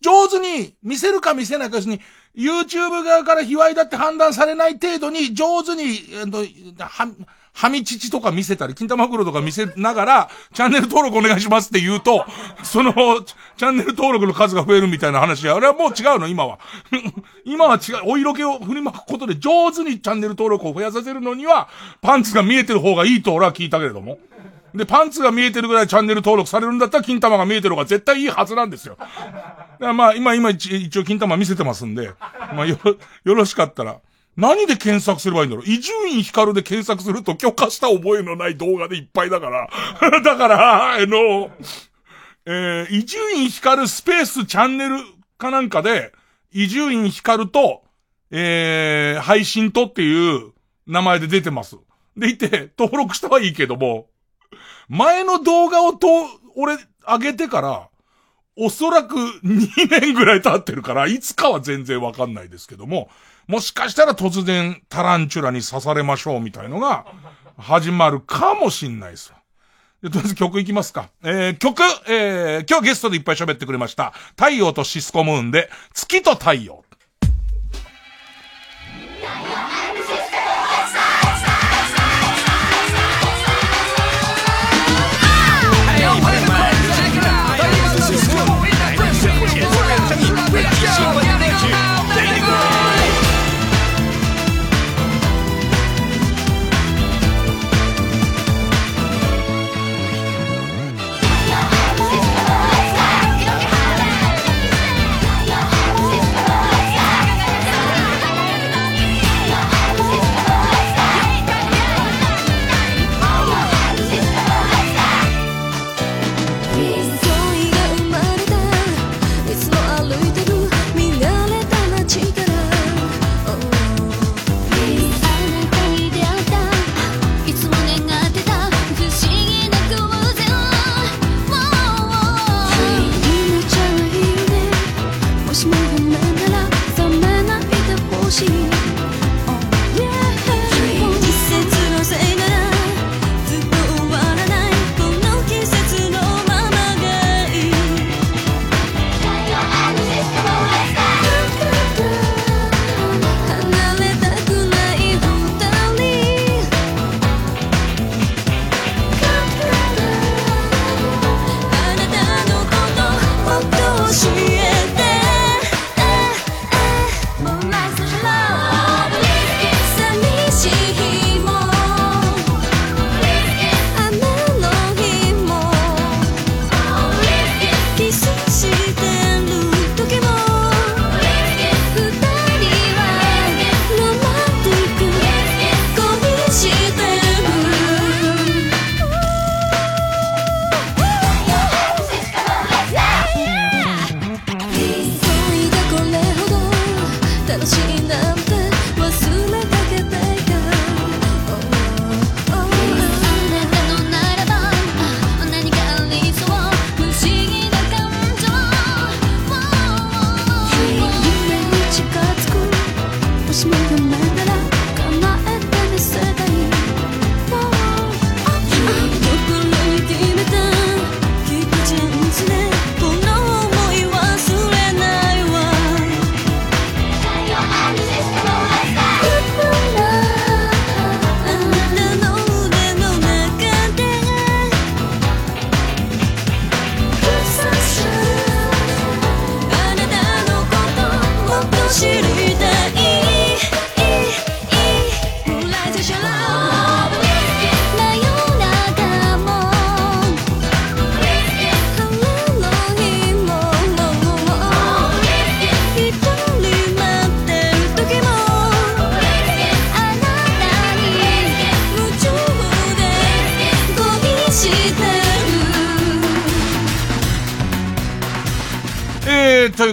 [0.01, 1.99] 上手に見せるか見せないかに、
[2.35, 6.39] YouTube 側から卑猥だって判断されない程度に上手に、えっと、
[6.83, 7.11] は、
[7.53, 12.25] はみ乳とか見せたり、金玉袋とか見せながら、チャンネル登録お願いしますって言うと、
[12.63, 16.59] その、チャンネル登録の数が増えるみたいな話あれはもう違うの、今は。
[17.45, 18.01] 今は違う。
[18.05, 21.69] お色気を振りまくことで上手にチャンネル登録を増やさせるのには、
[22.01, 24.17] パンツが見えてる方がいいと俺は聞いたけれども。
[24.73, 28.97] で、パンツが見えてるぐらいチャンネル登録されるんだったら金玉が見えてる方が絶対いいはずなんですよ。
[28.97, 32.11] だからまあ、今、今一応金玉見せてますんで、
[32.55, 32.79] まあよ、
[33.23, 33.97] よろしかったら。
[34.35, 35.65] 何で検索すればいいんだろう？
[35.65, 39.69] 伊集院光で検索すると許可した覚えのない動画でいっぱいだから。
[40.21, 41.51] だから、あの、
[42.45, 44.97] えー、伊集院光スペースチャンネル
[45.37, 46.11] かなんかで、
[46.51, 47.83] 伊集院光と、
[48.31, 50.51] えー、配信とっていう
[50.87, 51.77] 名前で出てます。
[52.17, 54.07] でいて、登録したはいいけども、
[54.89, 56.07] 前の動画をと、
[56.55, 56.77] 俺、
[57.07, 57.89] 上げてから、
[58.55, 63.09] おそらく2年ぐらい経ってるから、いつかは全然わかんないですけども、
[63.47, 67.05] もしかしたら突然タランチュラに刺されましょうみたいのが
[67.57, 69.37] 始まるかもしんないですわ。
[70.03, 71.09] とりあえず曲いきますか。
[71.23, 74.11] えー、曲、えー、今日ゲストでいっぱい喋ってくれました。
[74.37, 76.82] 太陽とシスコムーンで、月と太陽。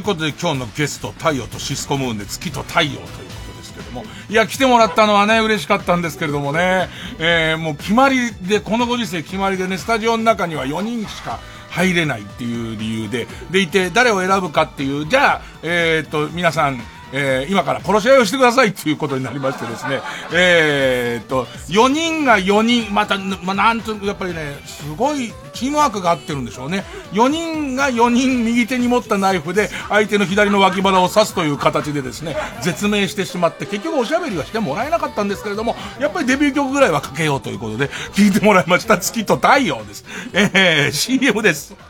[0.00, 3.12] いうことで今日のゲスト、太陽とシスコムーンで月と太陽というこ
[3.52, 4.04] とですけども。
[4.28, 6.88] いや、来てもらったのはね、嬉しかったんですけれどもね、
[7.18, 11.38] えー、もう決まりで、このご時世決まりでね、スタジオの中には4人しか
[11.68, 16.80] 入れないっていう理由で、でいて、誰を選ぶかっていう、じゃあ、えっ、ー、と、皆さん、
[17.12, 20.00] えー、今から殺し合いをしてくださいっていうことになりましてですね、
[20.32, 26.84] えー、っと、4人が4人、また、まあ、なんと、やっぱりね、すごいチームワークが合ってるんでしょうね。
[27.12, 38.98] 4人が4人右手に持ったナイフで相手の左の脇腹を刺すという形でですね、絶命してしまって、結局おしゃべりはしてもらえなかったんですけれども、やっぱりデビュー曲ぐらいはかけようということで、聞いてもらいました。
[38.98, 40.04] 月と太陽です。
[40.32, 41.89] えー、CM です。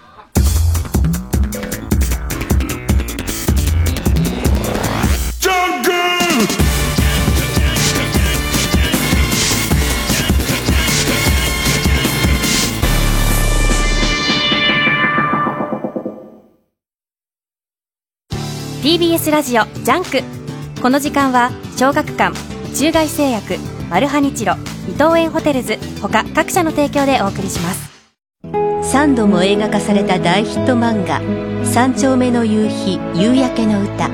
[18.82, 20.22] TBS ラジオ JUNK。
[20.80, 22.34] この時間は小学館
[22.74, 23.58] 中外製薬
[23.90, 24.54] マルハニチロ
[24.88, 27.90] 伊藤園ホテルズ他各社の提供でお送りします。
[28.42, 31.20] 3度も映画化された大ヒット漫画
[31.62, 34.08] 「三丁目の夕日夕焼けの歌」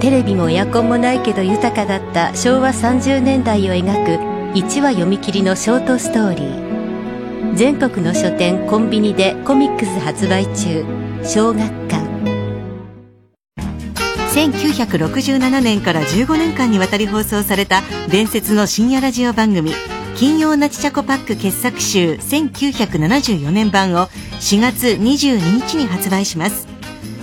[0.00, 4.10] テレビもエアコンもないけど豊かだった昭和30年代を描く
[4.58, 7.54] 1話読み切りのショートストーリー。
[7.54, 10.84] 全国の書店コンビニでコミックス発売中。
[11.24, 12.09] 小学館。
[14.40, 19.70] 1967年から15年間にわたり放送された伝説の深夜ラジオ番組
[20.16, 24.06] 金曜ナチチャコパック傑作集1974年版を
[24.40, 26.66] 4月22日に発売します。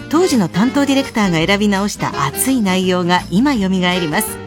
[0.10, 4.38] 当時の担当ディレクターが選び直した熱い内容が今蘇ります。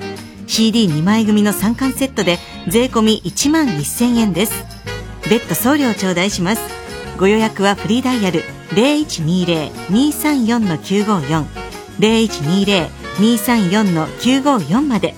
[0.46, 2.38] CD2 枚組の3巻セットで
[2.68, 4.64] 税込1万1000円です。
[5.28, 6.62] 別途送料頂戴します。
[7.18, 11.59] ご予約はフリーダイヤル0120-234-954
[12.00, 15.14] 0120-234-954まで。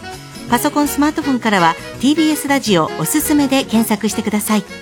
[0.51, 4.82] パソコンスマートフォンからは TBS ラジオおすすめで検索してください。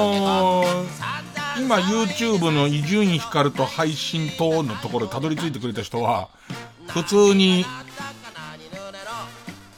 [0.00, 0.64] かその
[1.58, 6.28] 今 YouTube の伊集院光と配信等のところたどり着いてくれた人は
[6.88, 7.64] 普通に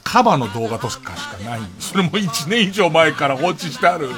[0.03, 1.61] カバの動画とかしかない。
[1.79, 4.09] それも1年以上前から放置してある。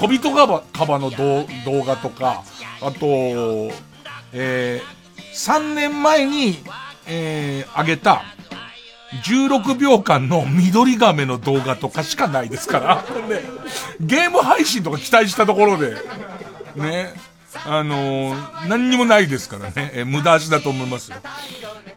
[0.00, 1.46] 小人カバカバの動
[1.84, 2.42] 画とか
[2.80, 3.06] あと
[4.32, 4.82] えー、
[5.32, 6.58] 3年前に
[7.06, 8.22] えー、上げた
[9.24, 12.96] 16秒間の緑亀の動画とかしかないですから、
[13.28, 13.42] ね、
[14.00, 15.96] ゲーム配信とか期待したところで、
[16.76, 17.14] ね、
[17.66, 21.18] あのー、何にもないですからね、えー、無駄足だと思いますよ。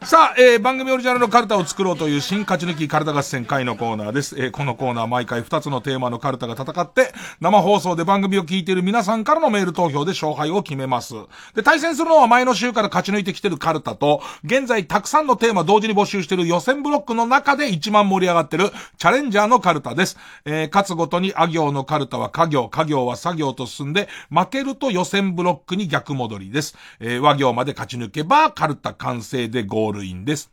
[0.04, 4.36] さあ、えー、番組オリジナルのカルタを作ろうという新勝ち抜きカルタ合戦会のコーナーです。
[4.38, 11.14] えー、このコーナー毎回2つのテーマのカルタが戦って、生放送で番組を聞いている皆さんからのメール投票で勝敗を決めます。
[11.56, 20.18] で、対戦するのは前の週から勝ち抜いてきてるカルタと、現在たくさんのテーマ同時に募集している予選ブロックの中で一番盛り上がってるチャレンジャーのカルタです。
[20.44, 26.76] えー、勝つごとにあ行のカルタは家行、家行は作業と進んで、負けると予選ブロックブロックに逆戻りです。
[27.02, 30.52] えー、和行まで勝ち抜けばカルタ完成でゴールインです。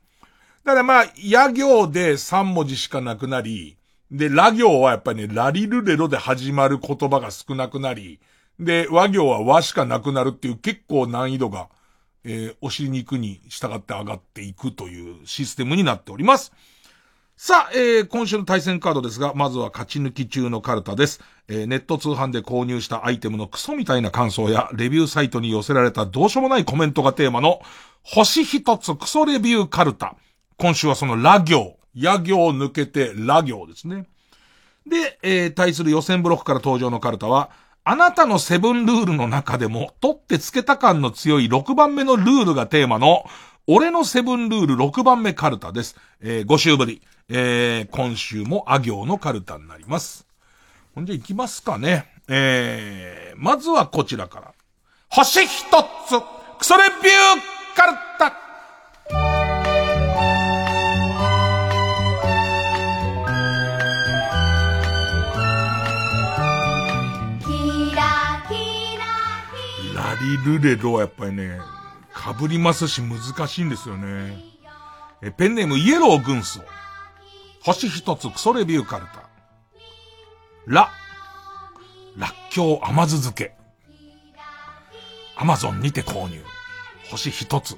[0.64, 3.76] だまあ、野行で3文字しかなくなり、
[4.10, 8.18] で、ラ行はやっぱりね、ラリルレロで始まる言葉が少なくなり、
[8.58, 11.68] で、和行は和しかなくなるっていう結構難易度が、
[12.24, 16.52] えー、お尻肉に従って上がっていくというシステムになっております。
[17.42, 21.22] さあ、えー、今週の対戦カードですが、まずは勝ち抜き中のカルタです。
[21.48, 27.62] えー、ネット通販で購入したアイテムのクソみたいな感想や、レビューサイトに寄せられたどうしようもないコメントがテーマの、
[28.02, 30.16] 星一つクソレビューカルタ。
[30.58, 34.04] 今週はそのラ行、野行を抜けてラ行ですね。
[34.86, 37.48] で、えー、対する予選ブロックから登場のカルタは、
[37.84, 43.24] あなたのセブンルールの中でも、取ってつけた感の強い6番目のルールがテーマの、
[43.66, 45.96] 俺のセブンルール6番目カルタです。
[46.20, 47.02] えー、5週ぶり。
[47.28, 50.26] えー、今週もあ行のカルタになります。
[50.94, 52.06] ほんじゃ行きますかね。
[52.28, 54.52] えー、まずはこちらから。
[55.08, 55.64] 星一
[56.08, 56.20] つ、
[56.58, 58.50] クソレビューカルタ
[70.20, 71.58] リルレロはやっぱりね、
[72.20, 74.36] 被りますし難しいんですよね。
[75.22, 76.60] えペンネームイエロー軍曹。
[77.62, 79.28] 星一つクソレビューカルタ。
[80.66, 80.90] ラ。
[82.16, 83.54] らっきょう甘酢漬け。
[85.36, 86.42] アマゾンにて購入。
[87.10, 87.76] 星一つ。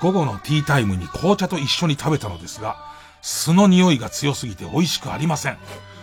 [0.00, 2.76] 午後のティータイムに紅茶と一緒に食べたのですが、
[3.22, 5.58] 酢の匂いが強すぎて美味しくありません。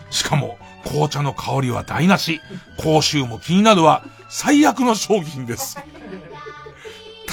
[0.10, 2.41] しかも、紅茶の香りは台無し。
[2.77, 5.77] 口臭も気になるは、最悪の商品です。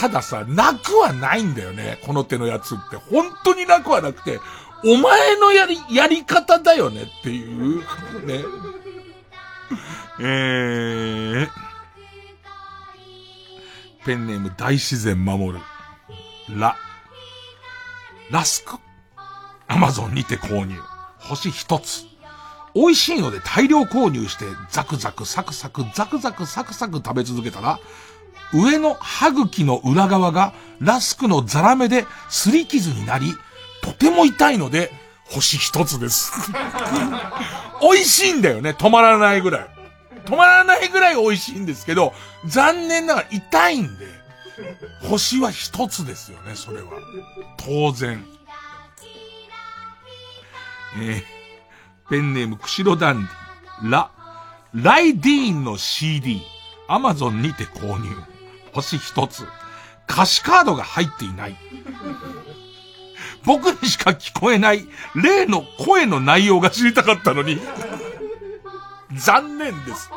[0.00, 1.98] たださ、なくはないんだよね。
[2.06, 2.96] この手のやつって。
[2.96, 4.40] 本当になくはなくて、
[4.82, 7.80] お前のやり、やり方だよねっていう、
[8.26, 8.42] ね。
[10.20, 11.48] えー、
[14.06, 15.58] ペンネーム大自然守る。
[16.48, 16.74] ラ、
[18.30, 18.78] ラスク。
[19.68, 20.76] アマゾンにて購入。
[21.18, 22.06] 星一つ。
[22.74, 27.78] 美味しいので大量購入して、ザクザクサクサクザクザクサクサク食べ続けたら、
[28.52, 33.34] 上の歯茎の裏側がラスクのザラメで擦り傷になり、
[33.82, 34.92] とても痛いので、
[35.30, 36.32] 星一つです。
[37.80, 39.66] 美味しいんだよね、止まらないぐらい。
[40.24, 42.12] 止まらないぐらい美味しいんですけど、
[42.46, 44.06] 残念ながら痛いんで、
[45.08, 46.90] 星は一つですよね、それは。
[47.56, 48.24] 当然。
[50.98, 54.10] えー、ペンネーム、釧路ダンディ、ラ、
[54.74, 56.42] ライディーンの CD、
[56.88, 58.29] アマゾンにて購入。
[58.72, 59.44] 星一つ。
[60.08, 61.56] 歌詞カードが入っていない。
[63.44, 67.58] 僕にしか聞こえない例の声の内容が知りたかったのに
[69.14, 70.10] 残念です。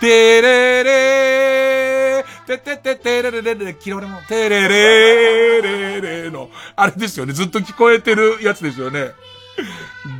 [0.00, 7.32] てれれー、ててててれれれれ、嫌われも、てれれれれの、あれですよね。
[7.32, 9.10] ずっと聞こえてるやつですよね。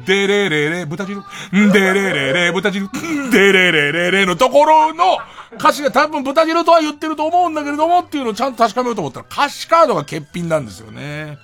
[0.08, 1.22] でれれれ、豚汁。
[1.52, 2.88] でれれれ、豚汁。
[3.30, 5.18] でれれれれのところの
[5.56, 11.36] 歌詞が多分豚汁とは言ってると思うんだけれどもっていうのをちゃんと確かめようと思ったら歌詞カードが欠品なんですよね。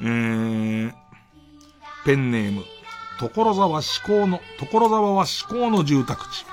[0.00, 0.08] うー
[0.88, 0.94] ん。
[2.04, 2.64] ペンネーム。
[3.18, 6.44] 所沢志向の、所沢は志向の住宅地。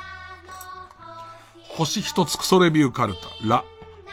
[1.67, 3.19] 星一つクソレビューカルタ。
[3.45, 3.65] ラ、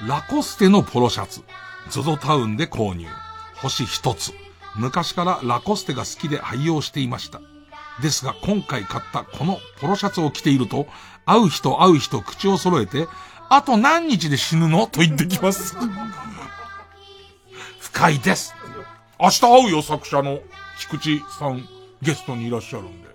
[0.08, 1.42] ラコステのポロシャツ。
[1.90, 3.06] ゾゾタウンで購入。
[3.54, 4.32] 星一つ。
[4.76, 7.40] 昔からラコステが好きで愛用していました。
[8.00, 10.86] ですが今回買ったこのポロシャツを着ていると、
[11.26, 13.06] 会う人会う人口を揃えて、
[13.48, 15.76] あと何日で死ぬのと言ってきます。
[17.80, 18.54] 深いです。
[19.18, 20.40] 明日会うよ、作者の
[20.78, 21.68] 菊池さん、
[22.00, 23.10] ゲストにいらっしゃるんで。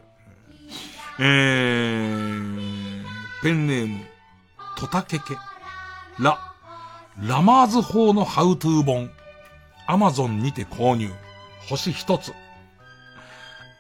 [1.20, 3.06] えー、
[3.42, 4.06] ペンネーム、
[4.78, 5.38] トタケケ。
[6.20, 6.38] ラ、
[7.20, 9.10] ラマーズ法のハウトゥー本。
[9.88, 11.14] アマゾンにて購入。
[11.70, 12.34] 星一つ。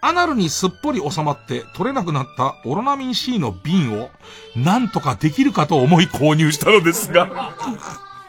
[0.01, 4.11] アナルにすっぽり収まって取れなくなったオロナミン C の瓶を
[4.55, 7.55] なんとかできるかと思い購入したのですが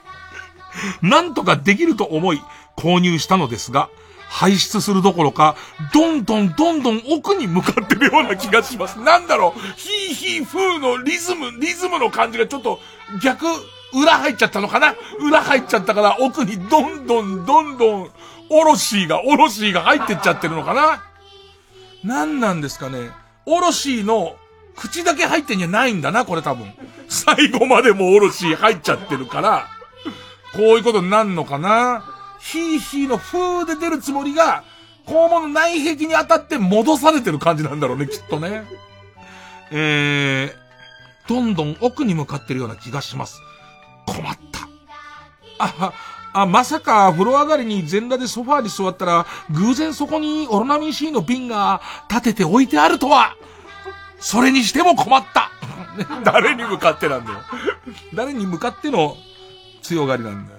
[1.02, 2.40] なんとかできると思い
[2.76, 3.88] 購入したのですが、
[4.28, 5.56] 排出するどころか、
[5.92, 8.98] どんどんどんどん奥に向かってるような気がします。
[9.00, 12.80] なんだろう、ヒーヒー風のリズム、リズムの感じがちょっと
[13.22, 13.46] 逆、
[13.94, 14.94] 裏入っちゃったのかな？
[15.20, 18.10] 裏入っちゃったから奥にどんどんどんどん
[18.50, 21.02] おろしが、おろしが入ってっちゃってるのかな？
[22.04, 23.10] 何なんですかね？
[23.44, 24.36] おろしの
[24.76, 26.72] 口だけ入ってんじゃないんだな、これ多分。
[27.08, 29.66] 最後までもおろし入っちゃってるから、
[30.52, 32.04] こういうことになんのかな？
[32.40, 34.62] ヒーヒーの風で出るつもりが、
[35.06, 38.64] 肛門の内壁に当たって戻されてる感じなんだろうね、きっとね。
[39.72, 43.40] えー、どんどん奥に向かってるような気がします。
[44.06, 44.68] 困った。
[45.58, 45.92] あは、
[46.38, 51.80] あ、まさか、風呂上がりに全裸でソファーに座ったら、偶然そこにオロナミン C の瓶が
[52.10, 53.34] 立てて置いてあるとは。
[54.18, 55.50] それにしても困った。
[56.24, 57.38] 誰に向かってなんだよ。
[58.12, 59.16] 誰に向かっての
[59.82, 60.55] 強がりなんだよ。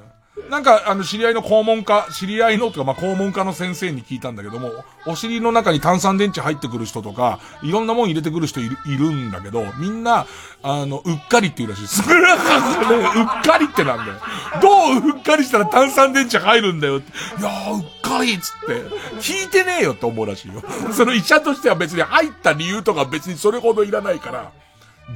[0.49, 4.71] なんか、あの、知り合いの肛門科、知り合いのとか、まあ、肛門科の先生に聞いたんだけども、
[5.05, 10.25] お尻の中に炭酸電池入ってくる人とか、いろんなもん入れてくる人いる、いるんだけど、みんな、
[10.63, 12.01] あの、うっかりって言うらしいです。
[12.07, 14.19] うっかりってなんだよ。
[14.61, 17.11] どううっかりしたら炭酸電池入るんだよって。
[17.41, 18.73] いやー、うっかりっつって、
[19.19, 20.63] 聞いてねえよって思うらしいよ。
[20.93, 24.51] その医者としては別に入った理由とか別にそれほどいらないから、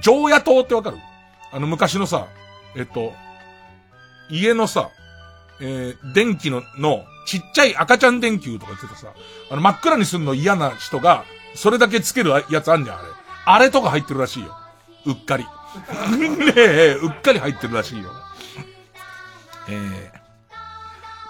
[0.02, 0.98] 常夜灯ってわかる？
[1.54, 2.26] あの、昔のさ、
[2.76, 3.14] えっと、
[4.30, 4.90] 家のさ、
[5.62, 9.14] えー、電気の、の、ちっちゃい赤ちゃん電球とか言ってたさ、
[9.50, 11.24] あの、真っ暗にするの嫌な人が、
[11.56, 13.08] それだけつけるやつあんじゃん、あれ。
[13.46, 14.56] あれとか入ってるらしいよ。
[15.06, 15.46] うっかり。
[16.18, 18.12] ねえ、うっかり入ってるらしいよ。
[19.70, 20.12] え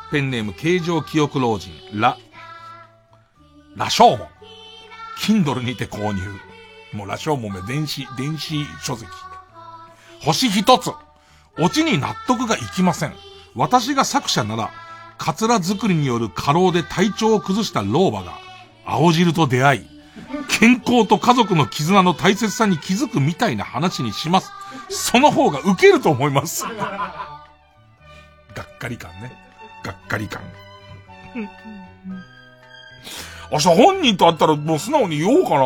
[0.08, 2.18] ー、ペンネーム、形状記憶老人、ラ、
[3.76, 4.28] ラショーモン。
[5.20, 6.22] キンドルにて購入。
[6.94, 9.08] もうラショーモンは電子、電子書籍。
[10.22, 10.92] 星一つ。
[11.60, 13.14] オチに納得がいきません。
[13.56, 14.72] 私が作者なら、
[15.18, 18.34] カツラ作りによる過労で体調を崩した老婆が、
[18.86, 19.88] 青汁と出会い、
[20.60, 24.52] 健康と家族の絆の大切さに気づくみたいな話にします。
[24.90, 26.64] その方が受けると思います。
[26.64, 26.72] が
[28.64, 29.32] っかり感ね。
[29.84, 30.42] がっかり感。
[33.52, 35.58] 明日本人と会ったらもう素直に言おうかな。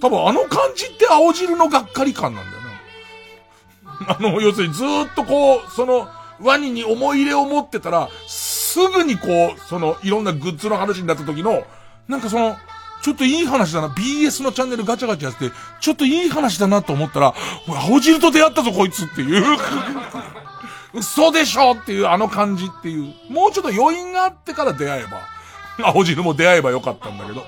[0.00, 4.16] 多分あの感じって青汁のがっかり感なんだよな。
[4.16, 6.08] あの、要するにずーっとこう、その、
[6.40, 11.64] ワニに思い入れを持ってたら、すぐにこう、その、いろんなグッズの話になった時の、
[12.06, 12.56] なんかその、
[13.02, 13.88] ちょっといい話だな。
[13.88, 15.50] BS のチャンネルガチャガチャやって、
[15.80, 17.34] ちょっといい話だなと思ったら、
[17.68, 19.58] おい青汁と出会ったぞこいつっていう。
[20.94, 23.14] 嘘でしょっていうあの感じっていう。
[23.30, 25.20] もうちょっと余韻があってから出会えば。
[25.86, 27.44] 青汁も出会えばよかったんだけど。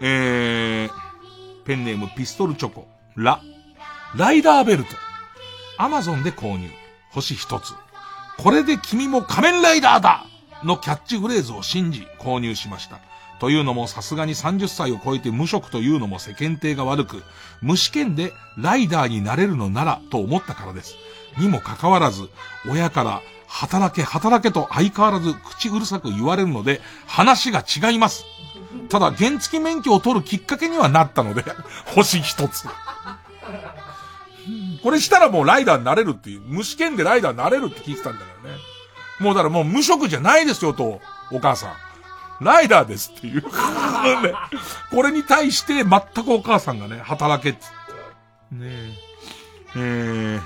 [0.00, 2.88] えー、ペンネームピストルチョコ。
[3.14, 3.40] ラ。
[4.16, 4.90] ライダーベルト。
[5.78, 6.68] アマゾンで購入。
[7.14, 7.74] 星一つ。
[8.38, 10.26] これで君も仮面ライダーだ
[10.64, 12.98] のキャッチフレーズを信じ購入しました。
[13.38, 17.22] というのもさすがに30歳を超えて無職というのも世間体が悪く、
[17.62, 20.96] 無試験でライダーになれるのならと思ったからです。
[21.38, 22.28] にもかかわらず、
[22.68, 28.24] 親から働け働けと相変わらず口うるさく言われるので、話が違います。
[28.88, 31.44] ただ、原付免許を取るきっかけにはなったので、
[31.94, 32.66] 星一つ。
[34.84, 38.58] これしたらもうライダーになれるっていう、無試験でライダーになれるって聞いてたんだからね。
[39.18, 41.00] もうだからもう無職じゃないですよと、
[41.32, 42.44] お母さん。
[42.44, 43.42] ライダーですっていう。
[44.90, 47.58] これに対して全くお母さんがね、働けっつっ
[48.50, 48.54] て。
[48.56, 49.74] ねえ。
[49.74, 50.40] えー、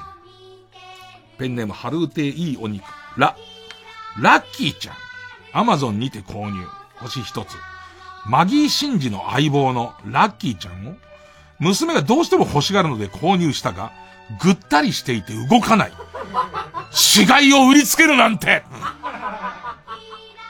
[1.37, 2.85] ペンネーム、ハルーテいいお肉。
[3.17, 3.35] ラ、
[4.21, 4.97] ラッキーちゃん。
[5.53, 6.65] アマゾンにて購入。
[7.01, 7.57] 星一つ。
[8.25, 10.95] マギーシンジの相棒のラッキーちゃんを、
[11.59, 13.91] 娘がどうしても欲しがるので購入したが、
[14.41, 15.93] ぐったりしていて動かない。
[16.91, 18.63] 死骸を売りつけるなんて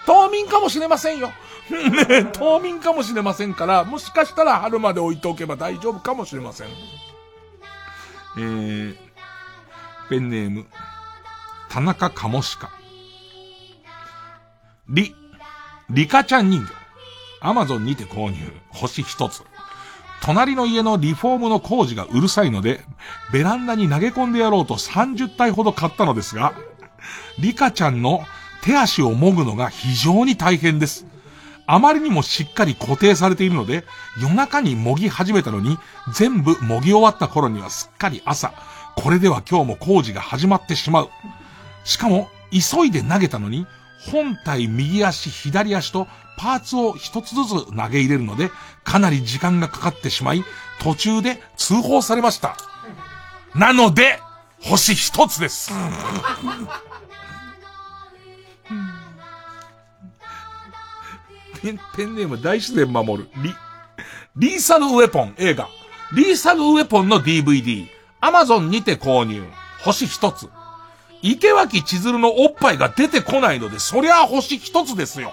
[0.06, 1.28] 冬眠かもしれませんよ。
[1.28, 6.68] ね 冬眠かもしれませんから、もしかしたら春まで置いておけば大丈夫かもしれません。
[8.38, 8.96] えー、
[10.09, 10.66] ペンネーム、
[11.68, 12.70] 田中カモシカ。
[14.88, 15.14] リ、
[15.90, 16.72] リカちゃん人形。
[17.40, 18.52] アマゾンにて購入。
[18.70, 19.44] 星一つ。
[20.22, 22.80] 隣の家のリフォームの工事がうるさいので、
[23.32, 26.54] ベランダに投げ込んでやろうと30体ほど買ったのですが、
[27.38, 28.24] リカちゃんの
[28.62, 31.06] 手足をもぐのが非常に大変です。
[31.66, 33.84] あまりにもしっかり固定されているので、
[34.20, 35.78] 夜中にもぎ始めたのに、
[36.14, 38.52] 全部もぎ終わった頃にはすっかり朝。
[38.96, 41.10] これでは今日も工事が始まってしまう。
[41.84, 43.66] しかも、急いで投げたのに、
[44.10, 46.08] 本体右足左足と
[46.39, 48.51] パーツを一つずつ投げ入れるので、
[48.85, 50.44] かなり時間がかかってしまい、
[50.81, 52.56] 途中で通報されました。
[53.55, 54.20] なので、
[54.62, 55.73] 星一つです。
[61.60, 63.28] ペン、ペンネーム大自然守る。
[63.43, 63.55] リ、
[64.36, 65.69] リーサルウェポン映画。
[66.15, 67.89] リーサルウェポンの DVD。
[68.20, 69.44] アマゾンにて購入。
[69.82, 70.48] 星一つ。
[71.20, 75.32] 池脇千鶴のおっぱいが出てこないので、そりゃあ星一つですよ。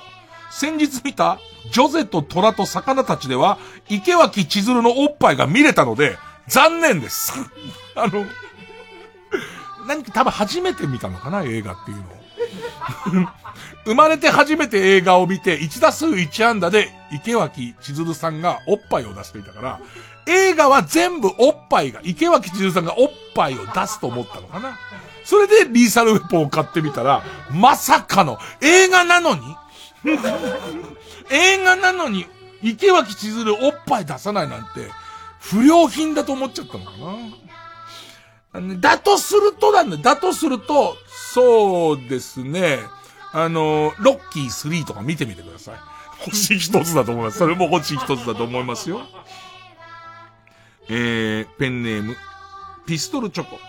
[0.58, 1.38] 先日見た、
[1.74, 3.58] ジョゼと虎と魚たちでは、
[3.90, 6.18] 池脇千鶴のおっぱいが見れたので、
[6.48, 7.34] 残念です。
[7.94, 8.26] あの、
[9.86, 13.30] 何か多分初めて見たのかな、映画っていうのを。
[13.84, 19.80] 生まれて初めて映画を見て、1打数1安打で池脇千鶴さんがおっぱいを出していたから、
[20.26, 24.80] 映画は全部おっぱいが、池脇千鶴さんがおっぱいを出すと思ったのかな。
[25.26, 29.42] それでリーサルウェポンを買ってみたら、まさかの映画なのに
[31.32, 32.26] 映画なのに
[32.62, 34.90] 池脇千鶴おっぱい出さないなんて、
[35.40, 36.92] 不良品だと思っちゃったのか
[38.62, 38.76] な。
[38.80, 40.98] だとするとなんだ、だとすると、
[41.34, 42.80] そうですね。
[43.34, 45.76] あの、ロッキー3とか見てみてください。
[46.32, 47.38] 星一つだと思います。
[47.38, 49.02] それも星一つだと思いますよ。
[50.88, 52.16] えー、ペンネーム、
[52.88, 53.60] ピストルチョコ、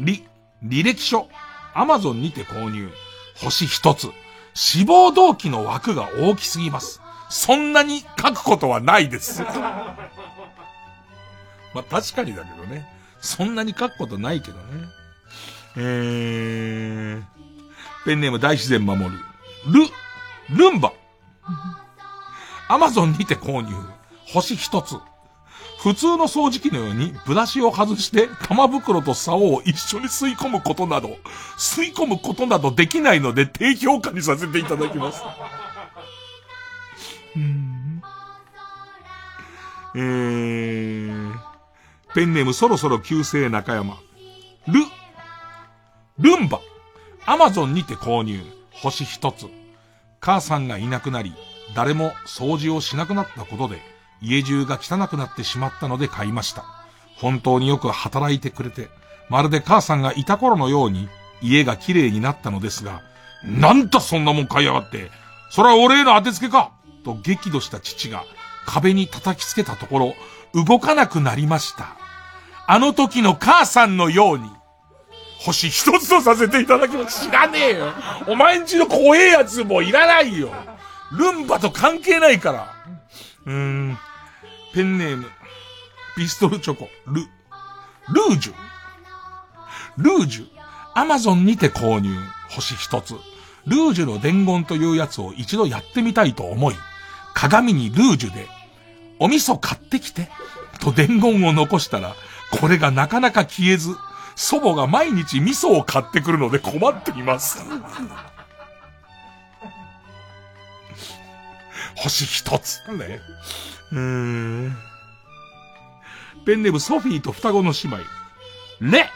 [0.00, 0.26] リ、
[0.62, 1.28] 履歴書、
[1.72, 2.90] アマゾンにて購入、
[3.36, 4.10] 星一つ。
[4.54, 7.00] 志望動機の枠が大きすぎます。
[7.28, 9.42] そんなに書くことはないです。
[9.42, 10.08] ま
[11.80, 12.88] あ、確かにだけどね。
[13.20, 14.64] そんなに書くことないけどね。
[15.76, 17.22] えー、
[18.04, 19.10] ペンネーム大自然守る。
[19.66, 20.92] ル、ルンバ。
[22.68, 23.74] アマゾンにて購入。
[24.26, 24.96] 星一つ。
[25.84, 31.18] 普通の掃除機のようにブラシを外して玉袋と竿を一緒に吸い込むことなど、
[31.58, 35.22] 吸い込むことなどできないので低評価にさせていただきます。
[37.36, 38.02] うん
[39.94, 41.34] えー、
[42.14, 43.98] ペンネームそろそろ旧姓中山。
[44.66, 44.80] ル、
[46.18, 46.60] ルンバ。
[47.26, 48.40] アマゾンにて購入、
[48.72, 49.48] 星一つ。
[50.22, 51.34] 母さんがいなくなり、
[51.76, 53.93] 誰も掃除をしなくなったことで、
[54.24, 56.64] 家中が汚くなってしまったので買いました。
[57.16, 58.88] 本当によく働いてくれて、
[59.28, 61.08] まるで母さんがいた頃のように、
[61.42, 63.02] 家が綺麗になったのですが、
[63.44, 65.10] なんだそんなもん買いやがって。
[65.50, 66.72] それは俺への当てつけか
[67.04, 68.24] と激怒した父が
[68.66, 70.14] 壁に叩きつけたところ、
[70.54, 71.96] 動かなくなりました。
[72.66, 74.50] あの時の母さんのように、
[75.40, 77.26] 星一つとさせていただきます。
[77.26, 77.92] 知らねえよ。
[78.26, 80.50] お前んちの怖えやつもいらないよ。
[81.12, 82.74] ルンバと関係ないから。
[83.44, 83.98] うーん。
[84.74, 85.26] ペンネーム、
[86.16, 88.54] ピストルチョコ、ル、ルージュ
[89.96, 90.46] ルージュ、
[90.94, 92.12] アマゾンにて購入、
[92.50, 93.14] 星一つ。
[93.66, 96.74] ルージュの伝言というやつを一度やってみたいと思い、
[97.34, 98.48] 鏡にルージュで、
[99.20, 100.28] お味噌買ってきて、
[100.80, 102.16] と伝言を残したら、
[102.50, 103.94] これがなかなか消えず、
[104.34, 107.64] 祖母が毎日味噌を買ってくるので困っています。
[112.04, 112.80] 星一つ。
[112.92, 113.20] ね。
[113.92, 114.76] うーん。
[116.44, 117.96] ペンネームソフィーと双子の姉妹。
[118.80, 119.10] レ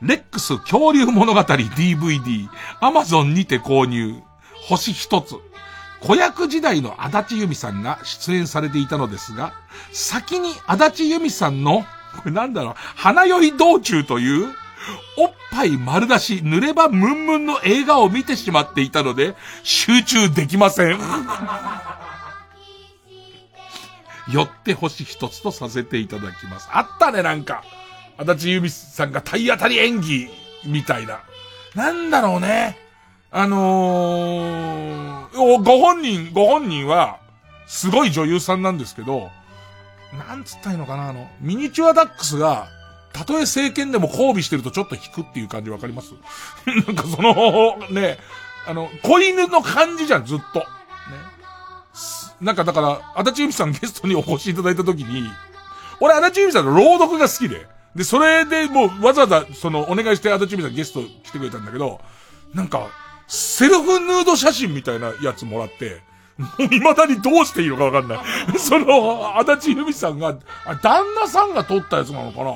[0.00, 2.48] レックス恐竜物語 DVD、
[2.80, 4.14] アマゾンにて購入。
[4.68, 5.34] 星一つ。
[6.00, 9.52] 子役時代の足立由美さんが出演されていたのですが、
[9.92, 11.84] 先に足立由美さんの、
[12.16, 14.54] これなんだろう、花酔い道中という、
[15.16, 20.98] おっぱい丸出し、濡ればムンムンの映画を見てしまっていたので、集中できません。
[24.32, 26.68] よって星一つとさせていただきます。
[26.70, 27.64] あったね、なんか。
[28.18, 30.28] 足立由美さんが体当たり演技、
[30.64, 31.20] みたいな。
[31.74, 32.76] なんだろうね。
[33.30, 37.18] あのー、ご本人、ご本人は、
[37.66, 39.30] すごい女優さんなんですけど、
[40.26, 42.68] なんつったらいいのかな、あの、ミニチュアダックスが、
[43.18, 46.12] たとえ政権でも交尾してるとちょっと引くっていう感じわかります？
[46.86, 48.18] なんかその、ね、
[48.66, 50.60] あの、子犬の感じじゃん、ずっと。
[50.60, 50.66] ね。
[52.40, 55.28] なんかだから、足立由美さんゲストにお越しいただいた時に、
[56.00, 57.66] 俺足立由美さんの朗読が好きで、
[57.96, 62.00] で、それでもうわざわざ、その、お願いして足立由美さんゲスト来てくれたんだけど、
[62.54, 62.86] なんか、
[63.26, 66.00] セルフヌード写真みたいなやつもらって、
[66.38, 68.58] もう未だにどうしていいのかわかんない。
[68.58, 70.34] その、足立由美さんが、
[70.82, 72.52] 旦那さんが撮ったやつなのかな？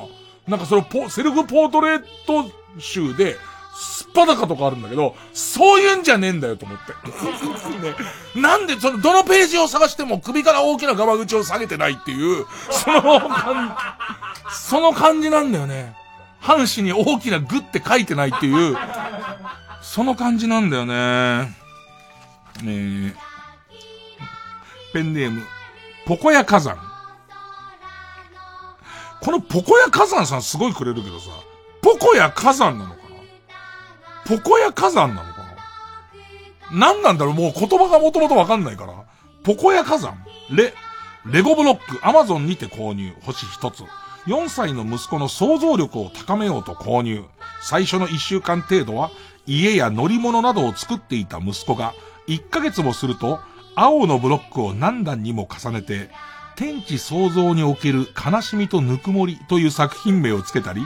[0.47, 3.37] なんかそのポ、セルフポートレート集で、
[3.75, 6.93] すっぱだかとかあるんだけど、そういうんじゃねえんだよと思って。
[8.37, 13.77] ね、なんで、その、どのページを探しても首から大きなガバ口を下げてないっていう、その感、
[14.51, 15.97] その感じなんだよね。
[16.41, 18.77] 半紙に大きなグって書いてないっていう、
[19.81, 21.57] その感じなんだよね。
[22.65, 23.15] え、
[24.93, 25.43] ペンネーム、
[26.05, 26.92] ポコヤ火山。
[29.23, 31.31] このポコヤ火山さんすごいくれるけどさ、
[31.81, 33.01] ポコヤ火山なのか
[34.29, 34.37] な？
[34.37, 35.39] ポコヤ火山なのか
[36.73, 36.89] な？
[36.93, 37.35] 何なんだろう？
[37.35, 38.95] もう言葉がもともとわかんないから。
[39.45, 40.73] ポコヤ火山レ、
[41.27, 43.85] レゴブロック、アマゾンにて購入、星一つ。
[44.27, 47.25] 4歳の息子の想像力を高めようと購入。
[47.61, 49.11] 最初の1週間程度は、
[49.47, 51.95] 家や乗り物などを作っていた息子が、
[52.29, 53.41] 1ヶ月もすると、
[53.75, 56.11] 青のブロックを何段にも重ねて、
[56.57, 60.83] 天地創造における悲しみとぬくもりという作品名をつけたり、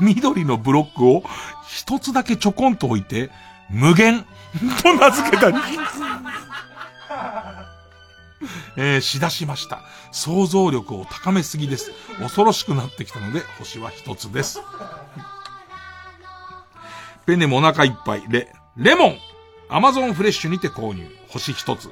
[0.00, 1.22] 緑のブロックを
[1.68, 3.30] 一つだけちょこんと置いて、
[3.70, 4.24] 無限
[4.82, 5.56] と名付けたり、
[8.76, 9.82] えー、しだしました。
[10.10, 11.92] 想像力を高めすぎです。
[12.18, 14.60] 恐ろしくなってきたので、星は一つです。
[17.26, 19.18] ペネもお腹いっぱい、レ、レモン
[19.68, 21.08] アマゾンフレッシュにて購入。
[21.28, 21.88] 星一つ。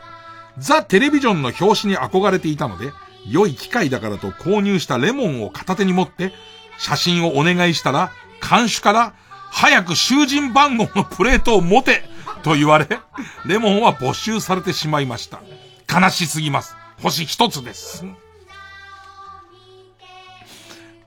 [0.60, 2.92] ザ・テレビジョンの表紙に憧れていたので、
[3.26, 6.32] 良い機会だからと購入したレモンを片手に持って、
[6.78, 9.14] 写真をお願いしたら、監守から、
[9.50, 12.04] 早く囚人番号のプレートを持て
[12.42, 12.86] と言われ、
[13.46, 15.40] レモンは没収されてしまいました。
[15.92, 16.76] 悲しすぎます。
[17.02, 18.04] 星一つです。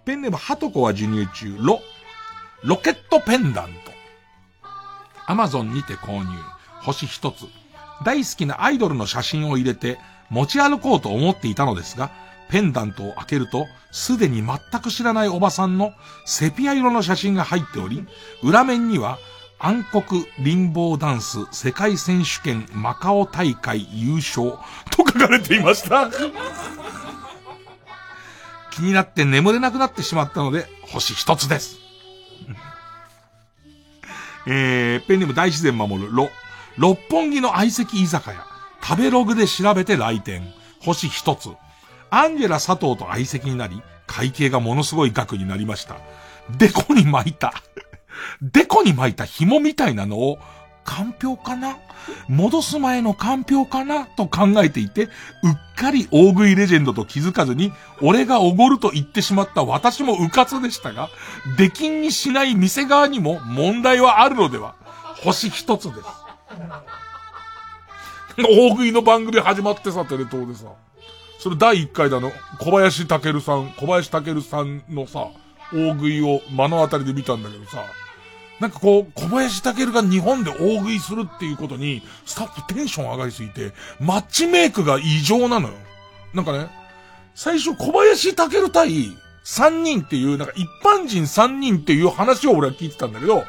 [0.06, 1.80] ペンネーム、ハトコは授乳中、ロ、
[2.64, 3.92] ロケットペンダント。
[5.26, 6.26] アマゾンにて購入。
[6.82, 7.46] 星一つ。
[8.04, 10.00] 大好きなアイドルの写真を入れて
[10.30, 12.12] 持ち歩こうと思っていたのですが、
[12.50, 15.94] ペンダントを開けると、すでに全く知らないおばさんの
[16.26, 18.06] セピア色の写真が入っており、
[18.44, 19.18] 裏面には、
[19.60, 20.04] 暗黒
[20.40, 24.52] リンボーダンス世界選手権マカオ大会優勝
[24.92, 26.10] と書かれていました。
[28.72, 31.78] 気になって眠れなくなってしまったので、星一つです。
[34.46, 36.30] えー、ペンネーム大自然守る、ロ。
[36.78, 38.46] 六本木の相席居酒屋。
[38.82, 40.42] 食べログで調べて来店。
[40.82, 41.50] 星一つ。
[42.10, 45.96] アンジェラ佐藤と相席になり、会計がものすごい額になりました。
[46.58, 47.54] でこに巻いた。
[48.42, 50.38] デコに巻いた紐みたいなのを、
[50.84, 51.78] かんぴょうかな？
[52.28, 54.06] 戻す前のかんぴょうかな？
[54.06, 55.10] と考えていて、うっ
[55.78, 57.72] かり大食いレジェンドと気づかずに、
[58.02, 61.10] 俺がおごると言ってしまった私もうかつでしたが、
[61.58, 64.76] 出禁にしない店側にも問題はあるのでは
[65.24, 66.08] 星一つです。
[68.38, 70.66] 大食いの番組始まってさ、テレ東でさ。
[71.40, 75.28] それ第1回だの、小林武さん、小林武さんのさ、
[75.74, 77.84] 大食いを目の当たりで見たんだけどさ、
[78.60, 85.74] なんかこう、小林武が日本で大食いするっていうことに、スタッフテンション上がりすぎて、マッチメイクが異常なのよ。
[86.34, 86.68] なんかね、
[87.36, 88.90] 最初小林武対
[89.44, 93.44] 3人っていう、なんか一般人3人っていう話を俺は聞いてたんだけど、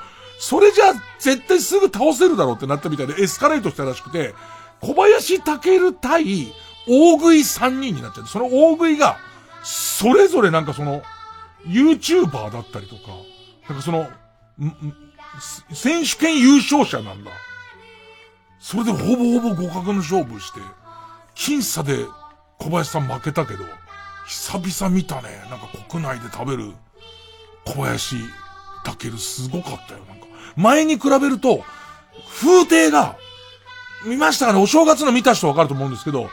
[0.45, 4.35] それじゃ絶対すぐ倒せるだろうってなったみたいでエスカレートしたらしくて、
[4.83, 6.53] 小林武対
[6.87, 9.17] 大食い3人になっちゃって、その大食いが、
[9.63, 11.03] それぞれなんかその、
[11.67, 13.03] YouTuber だったりとか、
[13.71, 14.07] なんかその、
[15.73, 17.31] 選手権優勝者なんだ。
[18.61, 20.61] それでほぼほぼ互角の勝負して、
[21.35, 22.05] 僅差で
[22.59, 23.65] 小林さん負けたけど、
[24.29, 25.43] 久々見たね。
[25.49, 26.75] なんか国内で食べる
[27.65, 28.17] 小林
[28.85, 30.01] 武すごかったよ。
[30.01, 30.14] な、
[30.57, 31.65] 前に比べると、
[32.41, 33.17] 風景が、
[34.07, 34.63] 見ましたかね？
[34.63, 36.29] お正月の見た人わかると思うんですけど、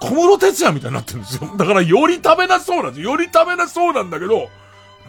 [0.00, 1.50] 小室哲也みたいになってるんですよ。
[1.56, 3.10] だからより食べなそうなんですよ。
[3.12, 4.48] より食べなそうなんだけど、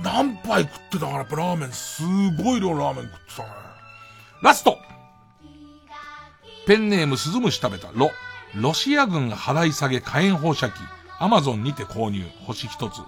[0.01, 2.03] 何杯食ってたからやっぱラーメン、す
[2.41, 3.49] ごい量ラーメン食ってたね。
[4.41, 4.77] ラスト
[6.65, 7.89] ペンネームスズムシ食べた。
[7.93, 8.11] ロ。
[8.55, 10.73] ロシア軍払い下げ火炎放射器。
[11.19, 12.25] アマゾンにて購入。
[12.45, 13.01] 星一つ。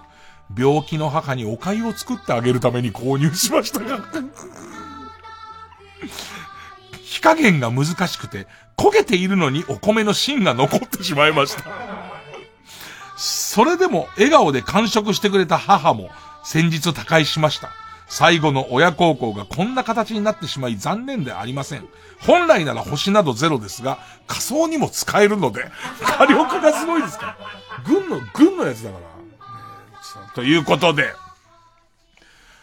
[0.56, 4.00] 病気の母にお粥を作ってあげるために購入しましたが。
[7.02, 8.46] 火加減が難しくて、
[8.76, 11.64] 焦げているのにお米の芯が残ってしまいました。
[13.16, 16.10] それでも笑顔で完食してくれた母も
[16.44, 17.70] 先日他界しました。
[18.08, 21.88] 最後の親孝行がこんな形になってしまい残念でありません。
[22.20, 25.70] 本来なら星などゼロですが、仮想にも使えるので、
[26.02, 27.36] 火力がすごいですから。
[27.84, 30.32] 軍の、軍のやつだから。
[30.34, 31.14] ということで。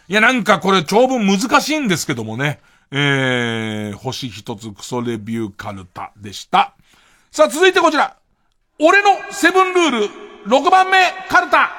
[0.08, 2.60] いや、なんかこれ長文難しいんですけどもね。
[2.96, 6.74] えー、星一つクソレビューカルタでした。
[7.32, 8.16] さあ、続いてこちら。
[8.78, 10.08] 俺のセブンルール
[10.46, 11.70] 6番目カルタ。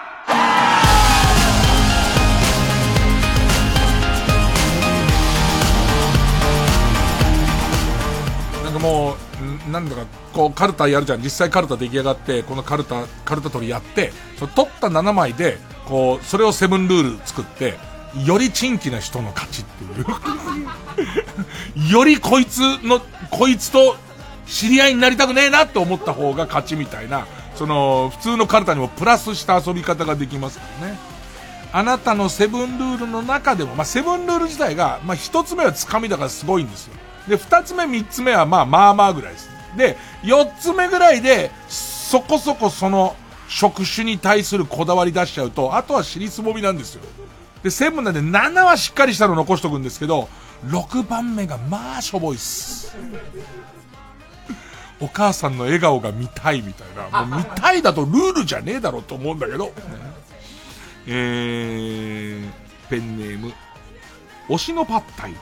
[8.61, 9.15] なんかも
[9.67, 11.21] う、なんだか、こう、カルタやるじゃん。
[11.21, 19.87] 実際カルタ出来上がって、このカルタ、カルタ取りやって、そ取った7枚で、こう、それをセブンルール作って、より珍奇な人の勝ちってい
[21.87, 23.95] う よりこいつの、こいつと
[24.47, 27.25] 知り合いになりたくねえなって思った方が勝ちみたいな、
[27.55, 30.97] その、普通のカルタにもプラスした遊び方ができますからね。
[31.73, 36.93] あなたのセブンルールの中でも、まあ、セブンルール自体が、まあ、一つ目はつかみだからすごいんですよ。
[37.27, 39.49] で、二つ目、三つ目は、まあ、まあまあぐらいです。
[39.75, 43.15] で、四つ目ぐらいで、そこそこその、
[43.47, 47.01] 職種に対するこだわり出しちゃうと、あとは尻すぼみなんですよ。
[47.65, 50.29] で、セブンなんで7はしっかりしたの残しとくんですけど、
[50.67, 52.95] 6番目がまあしょぼいっす。
[54.99, 57.25] お母さんの笑顔が見たいみたいな。
[57.25, 59.73] もう見たいだとルールじゃねえだろうと思うんだけど。
[61.07, 62.51] えー、
[62.87, 63.51] ペンネーム、
[64.47, 65.33] 推しのパッタイ。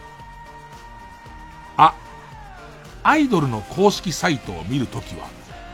[1.76, 1.94] あ、
[3.04, 5.28] アイドルの公式サイトを見るときは、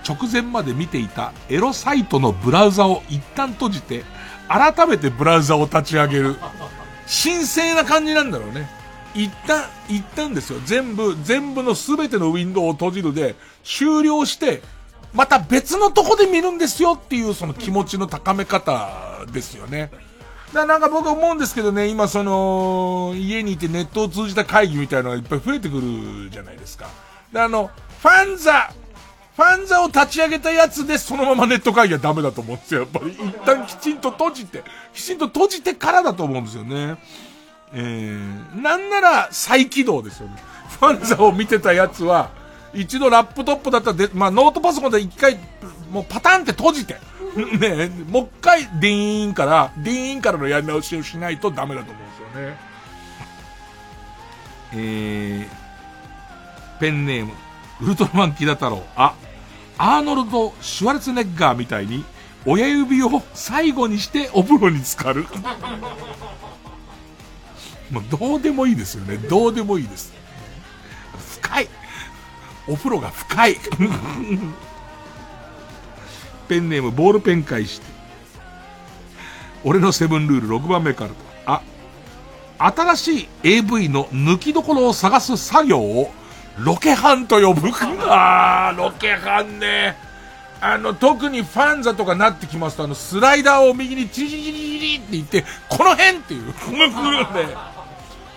[0.04, 4.04] 直前まで見ていたエロサイトのブラウザを一旦閉じて、
[4.50, 6.36] 改めてブラウザを立ち上げる。
[7.08, 8.68] 神聖な感じなんだろうね。
[9.16, 10.60] 一旦、一旦ですよ。
[10.66, 14.62] 全部、全部の全てのウィンドウを閉じるで、終了して、
[15.14, 19.92] また別のとこで見るんですよっていうその気持ちの高め方ですよね。
[20.54, 26.88] だなんか僕思うんですけどね、今その、家にいてネットを通じた会議みたいなのがいっぱい増えてくるじゃないですか。
[27.32, 27.70] で、あの、
[28.02, 28.72] ファンザ
[29.40, 32.82] ファンザを立ち上げたやつでそのままネット会議はダメだと思うんですよ。
[32.82, 36.98] やっぱり一旦きちんと閉じて、きちんと閉じてからだと思うんですよね。
[37.72, 40.36] えー、なんなら再起動ですよね。
[40.82, 42.32] ファンザを見てたやつは、
[42.74, 45.40] 一度ラップトップだったらで、まあノートパソコンで一回、
[45.90, 46.98] もうパタンって閉じて、
[47.62, 52.58] ね、もう一回ディーンから、ディーンからのやり直しをしないとダメだと思うんですよね。
[54.74, 57.32] えー、ペンネーム、
[57.80, 58.84] ウルトラマンキダ太郎。
[58.98, 59.14] あ、
[59.82, 62.04] アーノルド・シュワルツネッガーみたいに、
[62.46, 65.26] 親指を最後にしてお風呂に浸かる。
[67.90, 69.16] もうどうでもいいですよね。
[69.16, 70.14] どうでもいいです。
[71.42, 71.70] 深い。
[72.68, 73.56] お風呂が深い。
[76.50, 77.88] ペンネームボールペン返して。
[79.64, 81.12] 俺のセブンルール6番目から
[81.46, 81.62] あ、
[82.76, 86.12] 新しい AV の抜きどころを探す作業を
[86.58, 87.70] ロケハンと呼ぶ。
[88.10, 89.98] あー、ロケハンね。
[90.62, 96.54] あの、特にファンザとかなってきますと、あの、スライダーを右にチリチリチリチリって言って、この辺っていう、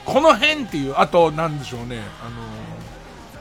[0.04, 2.36] この辺っていう、あと、なんでしょうね、あの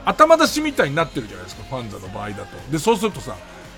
[0.04, 2.46] 頭出しみたいになってるじゃないですか、ファンザの場合だと。
[2.72, 3.36] で、そうするとさ、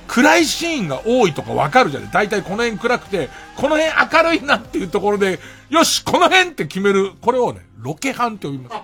[0.08, 5.40] 暗いシーンが多いとかわかるじゃない大体この辺暗くて、この辺明るいなっていうところで、
[5.70, 7.12] よし、この辺って決める。
[7.22, 8.76] これをね、ロケハンって呼びます。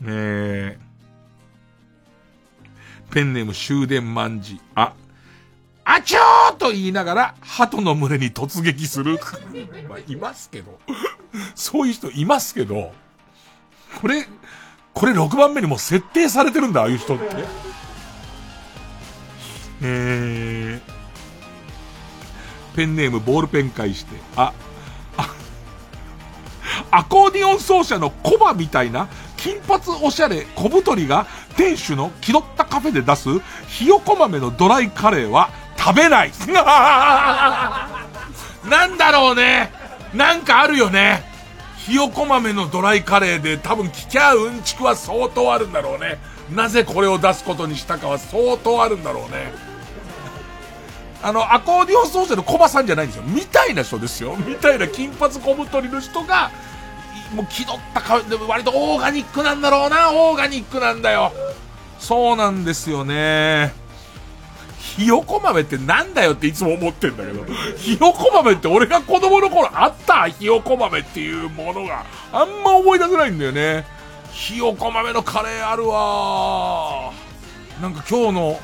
[0.00, 0.78] ねえ。
[3.10, 4.60] ペンネーム終電万事。
[4.74, 4.94] あ、
[5.84, 9.18] あちょーと言いながら、鳩の群れに突撃する。
[9.88, 10.78] まあ、いますけど。
[11.54, 12.92] そういう人いますけど、
[14.00, 14.26] これ、
[14.94, 17.24] これ6番目にも設定されてるんだ、ああいう人って。
[19.82, 24.52] えー、ペンネームボールペン返して、あ、
[25.16, 25.34] あ、
[26.90, 29.08] アコーディオン奏者のコバみたいな
[29.40, 31.26] 金髪おしゃれ小太りが
[31.56, 33.28] 店主の気取ったカフェで出す
[33.68, 36.32] ひよこ豆のドライカレーは食べない。
[38.68, 39.72] なんだろうね。
[40.12, 41.24] なんかあるよね。
[41.78, 46.18] ひよこ豆のドライカレーで多分聞きゃうんちくは相当あるんだろうね。
[46.54, 49.52] なぜこれを出すことにしたかは相当あるんだろうね。
[51.22, 53.22] あの、アコーディオン奏者のコバさんじゃないんですよ。
[53.26, 54.36] みたいな人ですよ。
[54.36, 56.50] みたいな金髪小太りの人が、
[57.34, 61.32] もう気取った顔で割とオーガニックなんだろうな、オーガニックなんだよ。
[61.98, 63.72] そうなんですよね。
[64.78, 67.44] ひよこ豆ってなんだよっていつも思ってんだけど、
[67.76, 70.28] ひよこ豆って俺が子供の頃あった？
[70.28, 73.86] ひよこ豆っていうものがあんま思い出せないんだよね。
[74.32, 77.12] ひよこ豆のカレーあるわ
[77.80, 78.60] なんか今日の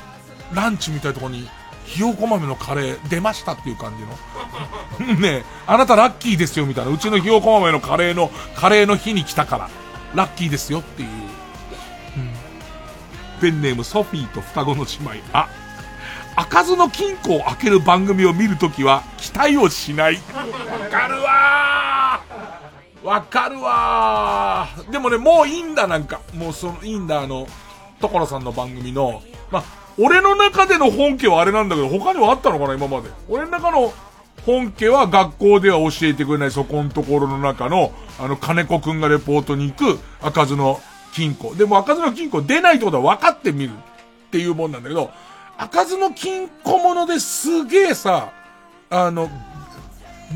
[0.53, 1.47] ランチみたいなとこに
[1.87, 5.15] ひよこ豆のカレー出ましたっていう感じの。
[5.19, 6.91] ねあなたラッキーですよみたいな。
[6.91, 9.69] うちのひよこ豆のカレーの、カレーの日に来たから、
[10.13, 11.09] ラッキーですよっていう。
[12.17, 12.33] うん、
[13.41, 15.11] ペンネームソフィーと双子の姉妹。
[15.31, 15.47] あ、
[16.35, 20.15] 開かずの金庫を開ける番組を見るときは期待をしない。
[20.15, 20.21] わ
[20.91, 22.19] かるわ
[23.03, 26.19] わかるわでもね、もういいんだ、なんか。
[26.33, 27.47] もうその、いいんだ、あの、
[28.01, 33.09] 所さんの番組の、まあ俺の中での本家はあれなんだけど、他にはあったのかな、今まで。
[33.27, 33.93] 俺の中の
[34.45, 40.79] 本家は学校では教えてくれないそこのところの中の、あの、金子くんがレポートに行く、開かずの
[41.13, 41.55] 金庫。
[41.55, 45.09] でも開かずの金庫出ないってことは分かってみるっていうもんなんだけど、
[45.57, 48.31] 開かずの金庫ものですげえさ、
[48.89, 49.29] あの、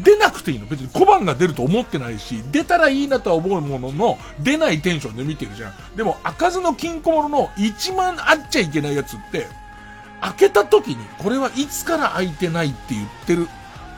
[0.03, 0.65] 出なくていいの。
[0.65, 5.73] 別に小判が出ると思ってないし、出たらいいなとは思うものの、出ないテンションで見てるじゃん。
[5.95, 9.47] でも、開かずの金庫ものの一番あっちゃいけないやつって、
[10.21, 13.47] 開けた時に、これはいつから開いてないって言ってる。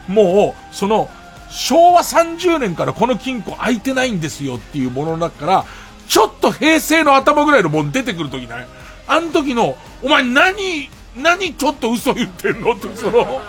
[0.08, 1.10] もう、その、
[1.50, 5.66] 昭和30年からこの金庫開いてないんですよっていうものの中から、
[6.08, 8.68] ちょっと平成の頭ぐらいのもん出てくる時ない？
[9.08, 12.72] あの時の、お前何、何ちょっと嘘言ってんの？
[12.72, 13.42] って、その、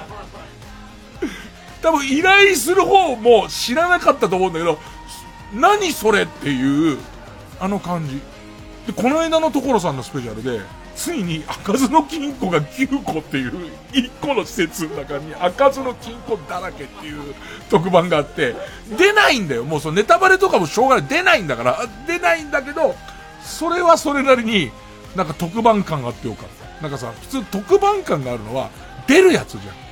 [1.84, 4.78] 多分依頼する方も知らなかったと思うんだけど、
[5.52, 6.98] 何それっていう、
[7.60, 8.22] あの感じ。
[8.86, 10.62] で、この間の所さんのスペシャルで、
[10.96, 17.34] ついに開かずの金庫が9個っていう、1個の施設の中に開かずの金庫だらけっていう
[17.68, 18.56] 特番があって、
[18.96, 19.64] 出ないんだよ。
[19.64, 21.06] もうそのネタバレとかもしょうがない。
[21.06, 21.80] 出ないんだから。
[22.06, 22.94] 出ないんだけど、
[23.42, 24.70] それはそれなりに、
[25.14, 26.48] なんか特番感があってよかっ
[26.78, 26.82] た。
[26.82, 28.70] なんかさ、普通特番感があるのは、
[29.06, 29.83] 出るやつじゃん。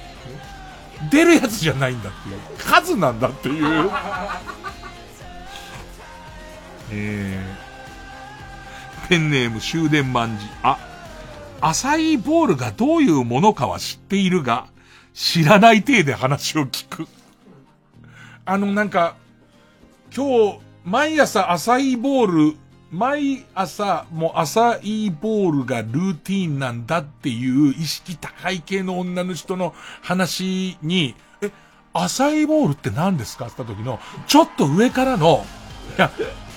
[1.10, 2.36] 出るやつじゃないんだっていう。
[2.58, 3.90] 数なんだっていう。
[6.90, 10.46] えー、ペンネーム終電万事。
[10.62, 10.78] あ、
[11.60, 14.66] アサイーボールがどういうものかは知っているが、
[15.14, 17.08] 知らない体で話を聞く。
[18.44, 19.16] あの、なんか、
[20.14, 22.56] 今日、毎朝アサイーボール、
[22.92, 31.50] 毎朝、もうアサイーボールがルーティーンなんだっていう意識高い系の女の人の話に、え、
[31.94, 35.46] アサイーボールって何ですかって言った時の、ちょっと上からの、
[35.96, 36.10] いや、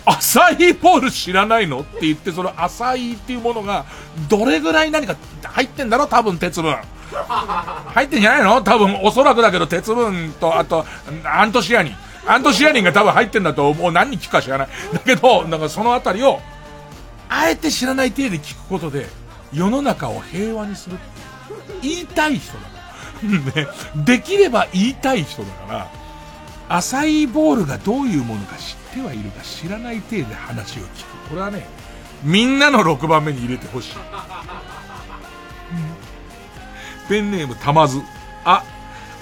[0.05, 3.85] アサイーボール知らないのって言って、そのアサイーっていうものが、
[4.29, 6.75] どれぐらい何か入ってんだろ多分鉄分。
[7.13, 8.61] 入ってんじゃないの？
[8.61, 10.85] 多分、おそらくだけど鉄分と、あと、
[11.23, 11.95] アントシアニン。
[12.27, 14.67] アントシアニンが多分入ってんだと、もう何に聞くか知らない。
[14.93, 16.41] だけど、なんかそのあたりを、
[17.29, 19.07] あえて知らない体で聞くことで、
[19.53, 20.97] 世の中を平和にする。
[21.81, 22.69] 言いたい人だか
[23.23, 23.63] ら。
[23.63, 23.67] ね。
[23.95, 25.87] できれば言いたい人だから、
[26.67, 31.29] アサイーボールがどういうものか知ってはいるが知らない体で話を聞く。
[31.29, 31.67] これはね、
[32.23, 33.95] みんなの6番目に入れてほしい。
[37.07, 38.01] ペンネームたまず。
[38.43, 38.63] あ、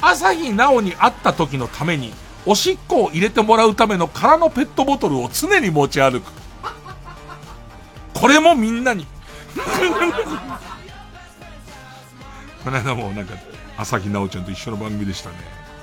[0.02, 2.14] 朝日奈央に会った時のために、
[2.46, 6.32] おしっこを入れてもらうための空のペットボトルを常に持ち歩く。
[8.14, 9.06] これもみんなに。
[12.64, 13.34] この間もなんか、
[13.78, 15.36] 朝日奈央ちゃんと一緒の番組でしたね。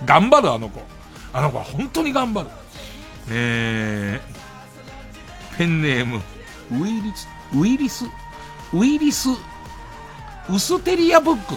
[0.04, 0.82] 頑張る、あの子。
[1.32, 2.48] あの子は本当に頑張る。
[3.28, 6.20] えー、ペンネーム、
[6.72, 8.04] ウイリス、ウイリス、
[8.72, 9.28] ウイリス、
[10.48, 11.54] ウステリアブック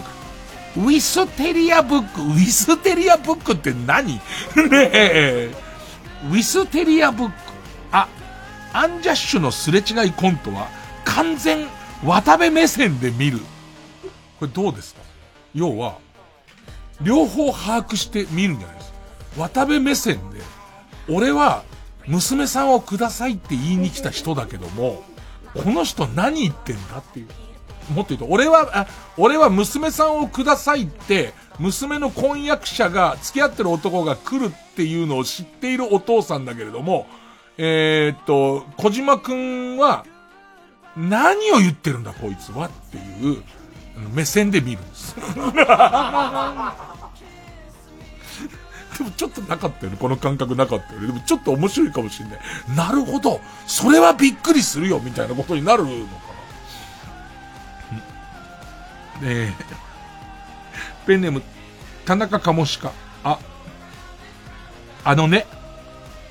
[0.76, 4.14] ウィステリアブック、ウィステリアブックって何？
[4.14, 4.20] ね
[4.92, 5.54] え、
[6.28, 7.34] ウィステリアブック。
[7.92, 8.08] あ、
[8.72, 10.68] アンジャッシュのすれ違いコントは
[11.04, 11.66] 完全
[12.04, 13.38] 渡部目線で見る。
[14.40, 15.02] これどうですか？
[15.54, 15.98] 要は、
[17.00, 18.98] 両方把握して見るんじゃないですか。
[19.38, 20.40] 渡部目線で、
[21.08, 21.62] 俺は
[22.08, 25.04] 娘さんをくださいって言いに来た人だけども、
[25.54, 27.28] この人何言ってんだっていう。
[27.92, 28.86] もっと言うと、俺は、あ、
[29.16, 37.06] 俺は娘さんをくださいって、娘の婚約者が、付き合ってる男が来るっていうのを知っているお父さんだけれども、
[37.58, 40.04] えー、っと、小島くんは、
[40.96, 43.42] 何を言ってるんだこいつはっていう
[44.12, 45.16] 目線で見るんです。
[48.98, 49.98] でもちょっとなかったよね。
[49.98, 51.08] この感覚なかったよね。
[51.08, 52.38] でもちょっと面白いかもしれない。
[52.76, 53.40] なるほど。
[53.66, 55.90] それはびっくりするよ、みたいなことになるの
[59.24, 61.42] えー、ペンネーム、
[62.04, 62.92] 田中かもしか。
[63.24, 63.38] あ、
[65.02, 65.46] あのね、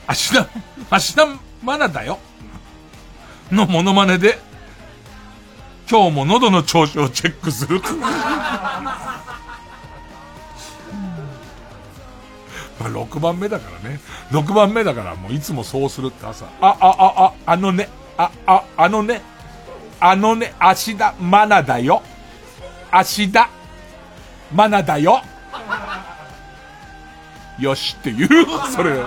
[0.08, 0.48] 芦田、
[0.92, 1.26] 芦田
[1.66, 2.20] 愛菜だよ。
[3.52, 4.38] のモノマネで、
[5.90, 7.82] 今日も喉の調子をチェックする。
[12.80, 14.00] まあ、6番目だからね。
[14.32, 16.46] 6番目だからもういつもそうするって朝。
[16.46, 19.22] あ、あ、あ、あ、あのね、あ、あ、あのね、
[20.00, 22.04] あのね、芦田愛菜だよ。
[22.96, 23.50] 芦田
[24.56, 25.22] 愛菜だよ。
[27.60, 28.30] よしっていう、
[28.72, 29.02] それ、も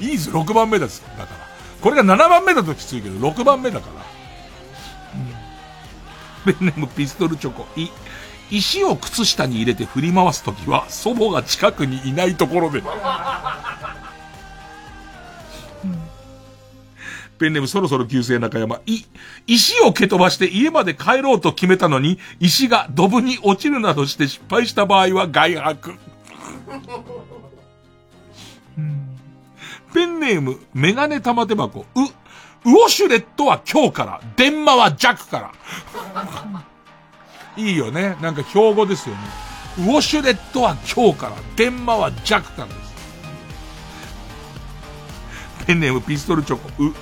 [0.00, 1.02] う、いいぞ、6番目です。
[1.16, 1.42] だから。
[1.80, 3.86] これが7番目だときついけど、6番目だか
[6.44, 6.50] ら。
[6.50, 6.54] うん。
[6.54, 7.88] ペンネームピストルチョコ、い、
[8.50, 12.82] 石を靴下に入れて振り回すときは、祖母が近くにいないところで。
[17.42, 18.80] ペンネームそろそろ旧姓中山。
[18.86, 19.04] い、
[19.48, 25.94] 石を蹴飛ばして家まで帰ろうと決めたのに、石がドブに落ちるなどして失敗した場合は外泊。
[29.92, 31.84] ペンネーム、メガネ玉手箱。
[31.96, 32.00] う、
[32.70, 35.52] ウォシュレットは今日から、電話は弱から。
[37.60, 38.16] いいよね。
[38.22, 39.20] なんか標語ですよね。
[39.78, 42.94] ウォシュレットは今日から、電話は弱からです。
[45.66, 46.68] ペンネームピストルチョコ。
[46.84, 46.94] う、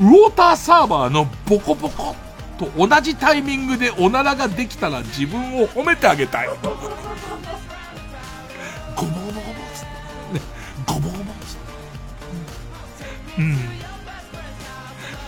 [0.00, 2.16] ウォーターサーバーのボコボコ
[2.58, 6.48] と同じタイミングでおならができたら自分を褒めてあげたい。
[6.48, 6.76] ゴボゴ
[9.06, 9.40] ボゴボ
[9.72, 9.86] つっ
[10.32, 10.34] て。
[10.34, 10.40] ね、
[10.86, 11.56] ゴボゴボつっ
[13.36, 13.42] て。
[13.42, 13.58] うん。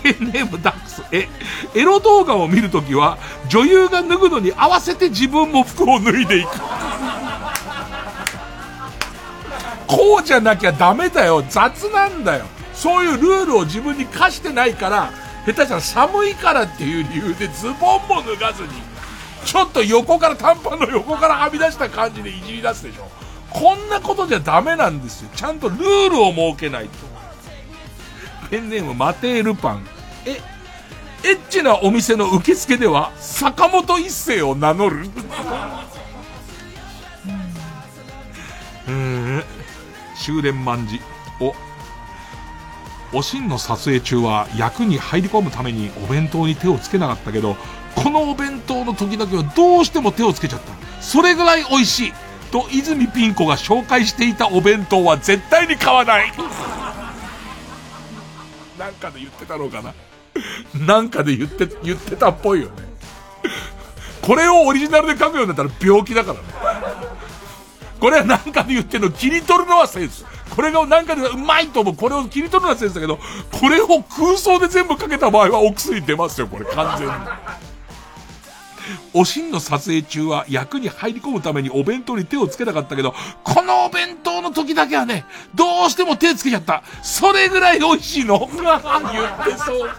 [0.03, 1.03] ペンネームダックス。
[1.11, 1.29] え、
[1.75, 3.19] エロ動画を見るときは、
[3.49, 6.49] 女優が脱ぐのに合わせて自分も服を脱いでいく。
[9.87, 11.45] こうじゃなきゃダメだよ。
[11.49, 12.47] 雑なんだよ。
[12.87, 15.11] そういうルールを自分に課してないから、
[15.45, 18.69] 下手したら寒いからっていう理由でズボンも脱がずに、
[19.45, 23.11] ちょっと横から、短パンの横からはみ出した感じでいじり出すでしょ。
[23.51, 25.31] こんなことじゃダメなんですよ。
[25.35, 26.91] ちゃんとルールを設けないと。
[28.51, 29.85] ペンネームマテールパン。
[30.25, 30.41] え、
[31.29, 35.11] エッチなお店の受付では、坂本一世を名乗る？
[38.87, 39.43] うん。
[40.25, 41.01] 終電万事。
[43.17, 43.23] お。
[43.23, 47.57] しんの撮影中は役に入り込むためにお弁当に手をつけなかったけど、
[47.95, 50.73] このお弁当の時だけはどうしても手をつけちゃった。
[51.03, 52.13] それぐらい美味しい。
[52.51, 56.33] と泉ピン子が紹介していたお弁当は絶対に買わない。
[58.79, 59.95] なんかで言ってたのかな。
[60.87, 62.73] なんかで言って、言ってたっぽいよね。
[64.23, 67.16] これをオリジナルで書くようになったら病気だからね。
[68.01, 70.24] これはなんかで言ってるの切り取るのはセンス。
[70.55, 71.97] これがなんかでうまいと思う。
[71.97, 73.18] これを切り取るのはセンスだけど、
[73.51, 77.14] これを空想で全部かけた場合はお薬出ますよ、これ完全に。
[79.12, 85.24] おしんの撮影中は役に入り込むためにお弁当に手をつけなかったけど、このお弁当の時だけはね、
[85.55, 86.82] どうしても手つけちゃった。
[87.02, 88.48] それぐらい美味しいの。
[88.52, 89.90] 言ってそう。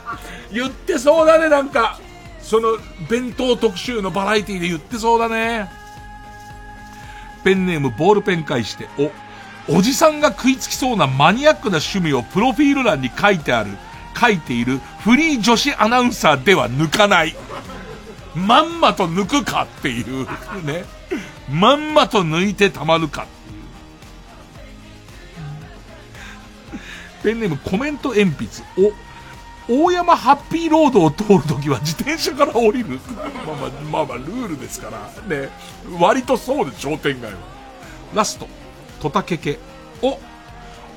[0.51, 1.99] 言ってそうだね、なんか。
[2.41, 2.77] その、
[3.09, 5.69] 弁当特集のバラエティで言ってそうだね。
[7.47, 8.89] ペンネームボールペン返して、
[9.69, 13.69] お、おじさんが食いつきそうなマニアックな趣味をプロフィール欄に書いてある、
[14.19, 17.33] 書いているフリー女子アナウンサーでは抜かない。
[18.35, 20.25] まんまと抜くかっていう、
[20.65, 20.83] ね。
[21.49, 23.25] まんまと抜いてたまるか。
[27.23, 28.63] ペンネームコメント鉛筆。
[29.69, 32.99] お、大山ハッピーロードを通るときは自転車から降りる。
[33.45, 35.09] まあまあ、まあまあ、ルールですから。
[35.27, 35.49] ね。
[35.99, 37.37] 割とそうで、商店街は。
[38.13, 38.47] ラスト。
[38.99, 39.59] トタケケ。
[40.01, 40.19] お、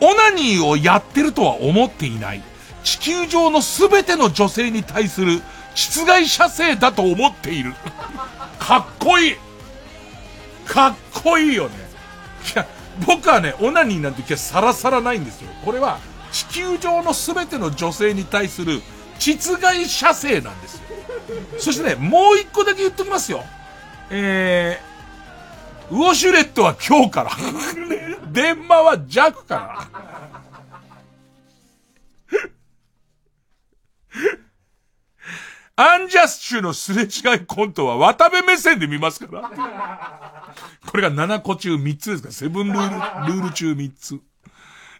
[0.00, 2.42] オナニーをやってるとは思っていない。
[2.82, 5.42] 地球上のすべての女性に対する
[5.74, 7.74] 室外射精だと思っている。
[8.58, 9.36] かっこいい
[10.66, 11.74] かっこいいよね。
[12.54, 12.66] いや、
[13.06, 15.50] 僕はね、オナニーなんて気はさらさらないんですよ。
[15.64, 15.98] これは、
[16.32, 18.82] 地球上のすべての女性に対する、
[19.18, 20.82] 実害射精なんですよ。
[21.58, 23.44] そしてね、もう一個だけ言っときますよ。
[24.10, 27.30] えー、ウォシュレットは今日から。
[28.32, 30.10] 電話は弱から。
[35.76, 40.54] アンジャッシュのすれ違いコントは渡部目線で見ますから。
[40.86, 44.20] これが7個中3つですかセブンルール、ルール中3つ。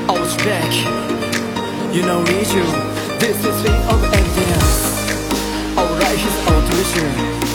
[0.09, 0.73] I was back.
[1.95, 2.63] You know, need you.
[3.19, 4.87] This is the of evidence.
[5.77, 7.47] Alright, he's all treasure.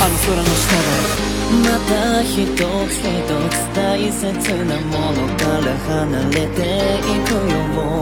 [0.00, 0.76] あの空の下
[1.06, 1.11] で
[1.60, 4.24] また一つ一つ大切
[4.64, 6.60] なものから離れて
[6.98, 7.54] いくよ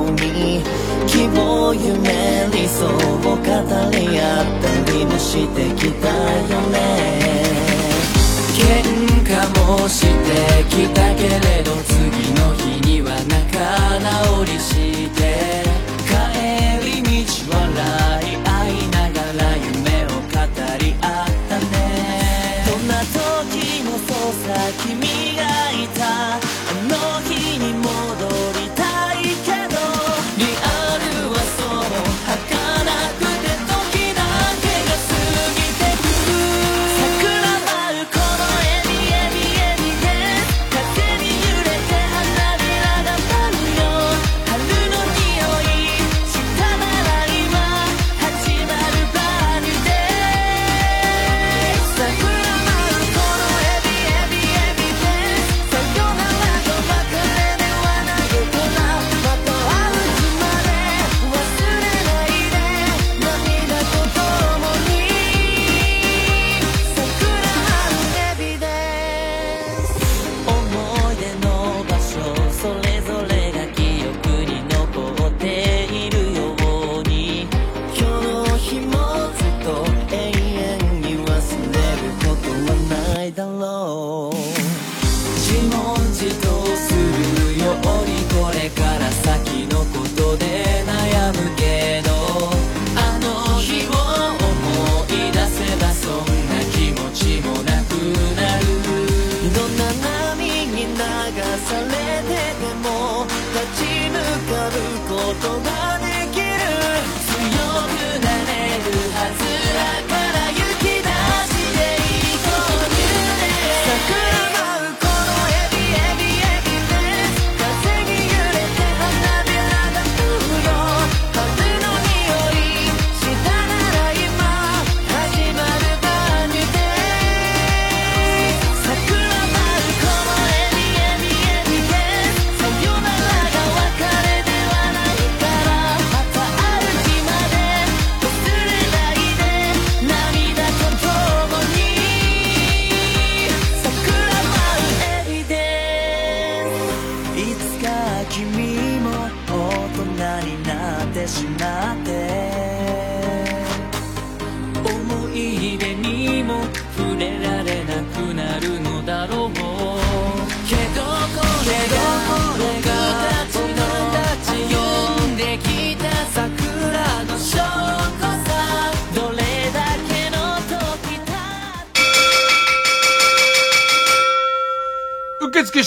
[0.07, 0.63] うに
[1.09, 3.43] 希望夢理想を語
[3.91, 6.79] り合ったりもしてきたよね。
[8.55, 8.63] 喧
[9.25, 10.07] 嘩もして
[10.69, 11.95] きたけれど次
[12.35, 15.21] の日には仲直りして。
[16.07, 16.13] 帰
[16.85, 18.10] り道笑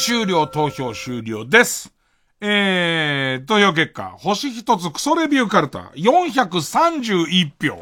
[0.03, 1.93] 終了、投票終了です。
[2.41, 7.79] えー、投票結果、星一つクソレビューカルタ、431票。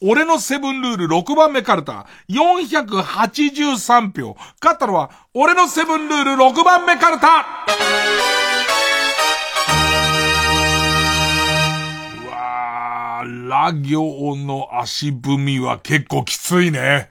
[0.00, 4.34] 俺のセブンルール6番目カルタ、483票。
[4.62, 7.26] 勝ったのは、俺のセブンルール6番目カルタ
[12.24, 17.10] うわー、ラ行の足踏みは結構きついね。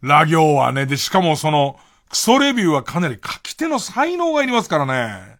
[0.00, 0.86] ラ行はね。
[0.86, 1.76] で、しかもその、
[2.12, 5.38] クソレビューはかなり書き手の才能がいりますからね。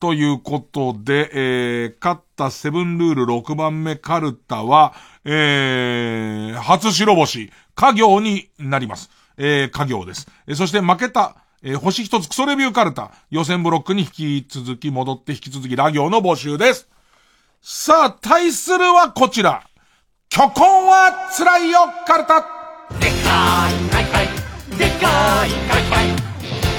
[0.00, 4.94] ということで、えー、勝ったセブンルール6番目カルタは、
[5.26, 9.10] えー、初白星、家業になります。
[9.36, 10.26] えー、家業です。
[10.46, 16.88] えー、そして負けた、えー、星一つクソレビューカルタ、予選ブロックに引き続き戻って引き続きラ行の募集です。
[17.60, 19.68] さあ、対するはこちら。
[20.32, 22.40] 虚婚は辛いよ、カルタ。
[22.98, 24.45] でかい、かいかい。
[24.78, 26.06] でかい、かいかい。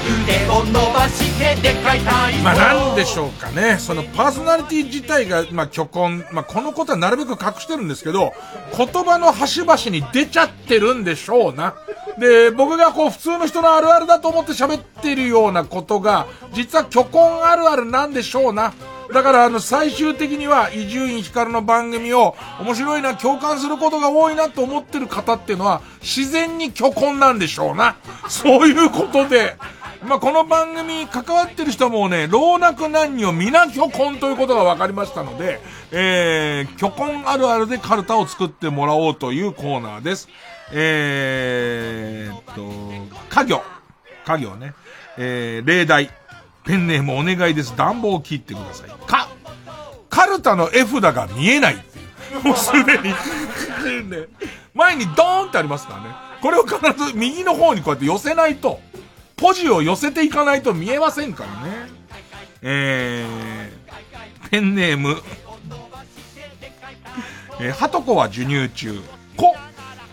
[0.08, 3.76] 腕を伸ばしてでかい太陽まあなんでしょうかね。
[3.78, 8.32] そのパーソナリティ自体が、まあ虚婚、まあこのことはなるべく隠してるんですけど、
[8.76, 11.74] 言葉の端々に出ちゃってるんでしょうな。
[12.18, 18.72] で、僕がこう普通の人のあるあるだと思って喋ってるようなことが、実は虚婚あるあるなんでしょうな。
[19.12, 27.96] だからあの最終的には伊集院光の番組を面白いな、共感することが多いなと思ってる方っていうのは自然に虚婚なんでしょうな。
[28.28, 29.56] そういうことで、
[30.06, 35.60] まあ、この番組に関わってる人もね、老若男女皆虚婚ということが分かりましたので、
[35.90, 40.28] えー、虚婚あるあるでカルタを作ってもらおうというコーナーです。
[40.72, 43.62] えー、っと、家業。
[44.24, 44.74] 家業ね。
[45.16, 46.10] えー、例題。
[46.68, 47.74] ペンネームお願いです。
[47.74, 48.90] 暖房を切ってください。
[49.06, 49.30] か、
[50.10, 52.02] カルタの絵札が見えないってい
[52.42, 52.46] う。
[52.46, 53.14] もうすでに
[54.74, 56.10] 前にドーンってありますからね。
[56.42, 58.80] これを必ず右の方にこうやって寄せないと、
[59.36, 61.88] ポジを寄せていかないと見えませんからね。
[62.60, 65.22] えー、ペンネーム、
[67.60, 69.00] えー、ハトコは授乳中。
[69.38, 69.56] こ、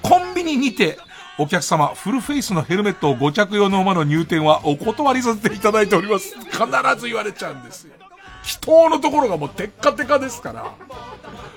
[0.01, 0.97] コンビニにて、
[1.37, 6.33] お客様、フルフェイスのヘルメットをご着用のままの入店はお断りさせていただいております。
[6.35, 6.65] 必
[6.97, 7.93] ず言われちゃうんですよ。
[8.41, 10.73] 人のところがもうテッカテカですから。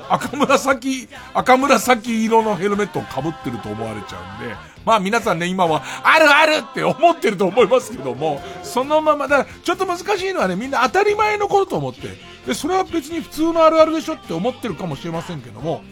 [0.08, 12.08] 赤紫、赤紫色のヘルメットを被ってると思われちゃうんで、まあ皆さんね、今は、あるあるって思ってると思いますけども、そのまま、だちょっと難しいのはね、みんな当たり前のことと思って、
[12.46, 15.82] で、それは別に普通のあるあるでしょって思ってるかもしれませんけども、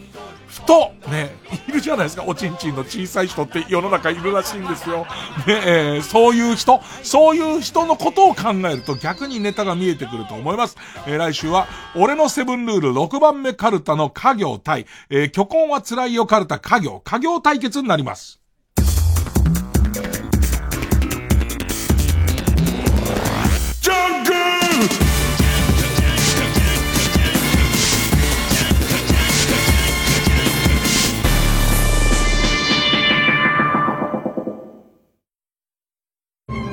[0.47, 1.35] ふと、ね、
[1.67, 5.05] いるじゃないですか、おちんちんの小さい人って世の中いるらしいんですよ。
[5.45, 10.77] ね、えー、そういう人、そういう人のことを考えると逆にネタが見えてくると思います。
[11.05, 18.39] えー、来週は、俺のセブンルール6番目カルタの家業対、えー、虚婚は辛いよカルタ家業、家業対決になります。
[23.81, 25.06] ジャングル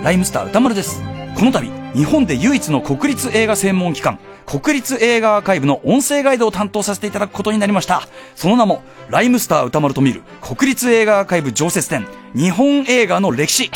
[0.05, 1.01] ライムスター歌丸です。
[1.35, 8.03] この度、日本で唯一の国立映画専門機関、国立映画アーカイブの音声ガイドを担当させていただくことになりました。
[8.37, 13.71] その名も、ライムスター歌丸と見る国立映画アーカイブ常設展、日本映画の歴史。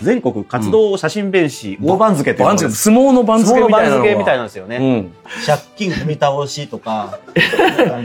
[0.00, 4.76] 全国活動写真弁士、大番付っていうの相撲の番付みたいなのみたいなんですよね。
[4.78, 5.12] うん、
[5.44, 7.18] 借金踏み倒しとか、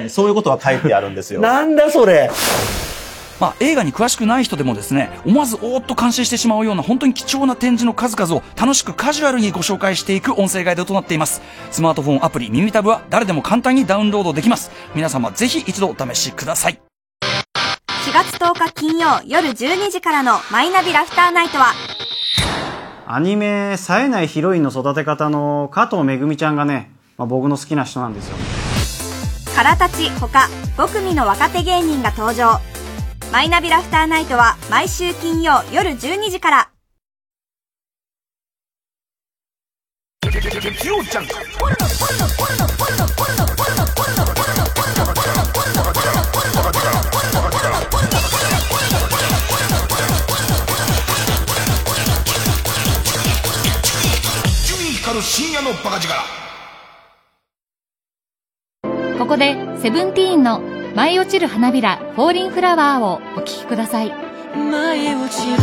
[0.10, 1.40] そういうことが書いてあるんですよ。
[1.42, 2.30] なんだそれ
[3.40, 11.42] まあ、映画に詳しくない人でもですね、思わずおーっと感心してしまうような本当に貴重な展示の数々を楽しくカジュアルにご紹介していく音声ガイドとなっています。
[11.72, 14.72] スマートフォンアプリ耳タブは誰でも簡単にダウンロードできます。
[14.96, 16.80] 皆様ぜひ一度お試しください。
[18.08, 21.74] 4月10日金曜夜12時からのマイナビラフターナイトは、
[23.06, 28.38] アニメ、冴えないヒロインの育て方の加藤めぐみちゃんがね、まあ、僕の好きな人なんですよ。
[29.56, 32.60] からたちほか5組の若手芸人が登場。
[33.32, 36.72] マイナビラフターナイトは毎週金曜夜12時から。
[55.20, 56.14] 深夜のバカ力
[59.18, 64.12] ここでセブンティーンの舞い落ちる花びら、フォーリンフラワーをお聴きください。
[64.56, 65.58] 舞い落ちる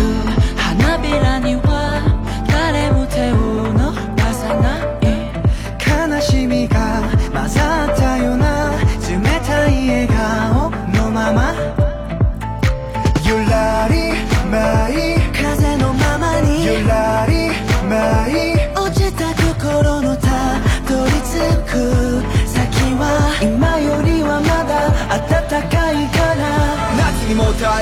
[0.56, 2.00] 花びらには
[2.46, 3.34] 誰も手を
[3.72, 7.02] 伸ばさない悲しみが
[7.32, 8.03] 混ざって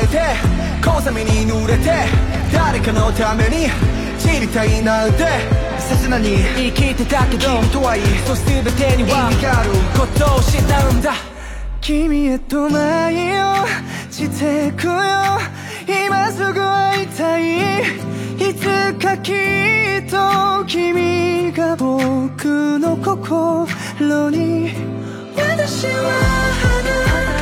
[0.02, 0.20] えて
[0.84, 1.90] 小雨に濡れて
[2.52, 3.68] 誰かのために
[4.18, 5.26] 散りたいなんて
[5.78, 11.12] 切なに生きてたけど君とはいいそ全てには意味があることを知ったんだ。
[11.80, 13.66] 君へと舞を
[14.08, 14.92] してくよ。
[16.06, 17.82] 今すぐ会いたい。
[18.38, 24.70] いつかきっと君が僕の心に。
[25.36, 27.41] 私は花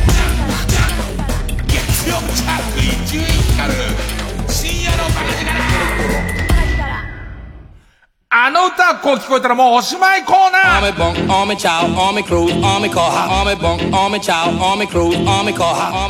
[9.01, 10.81] こう聞こえたらもうおしまいコーナー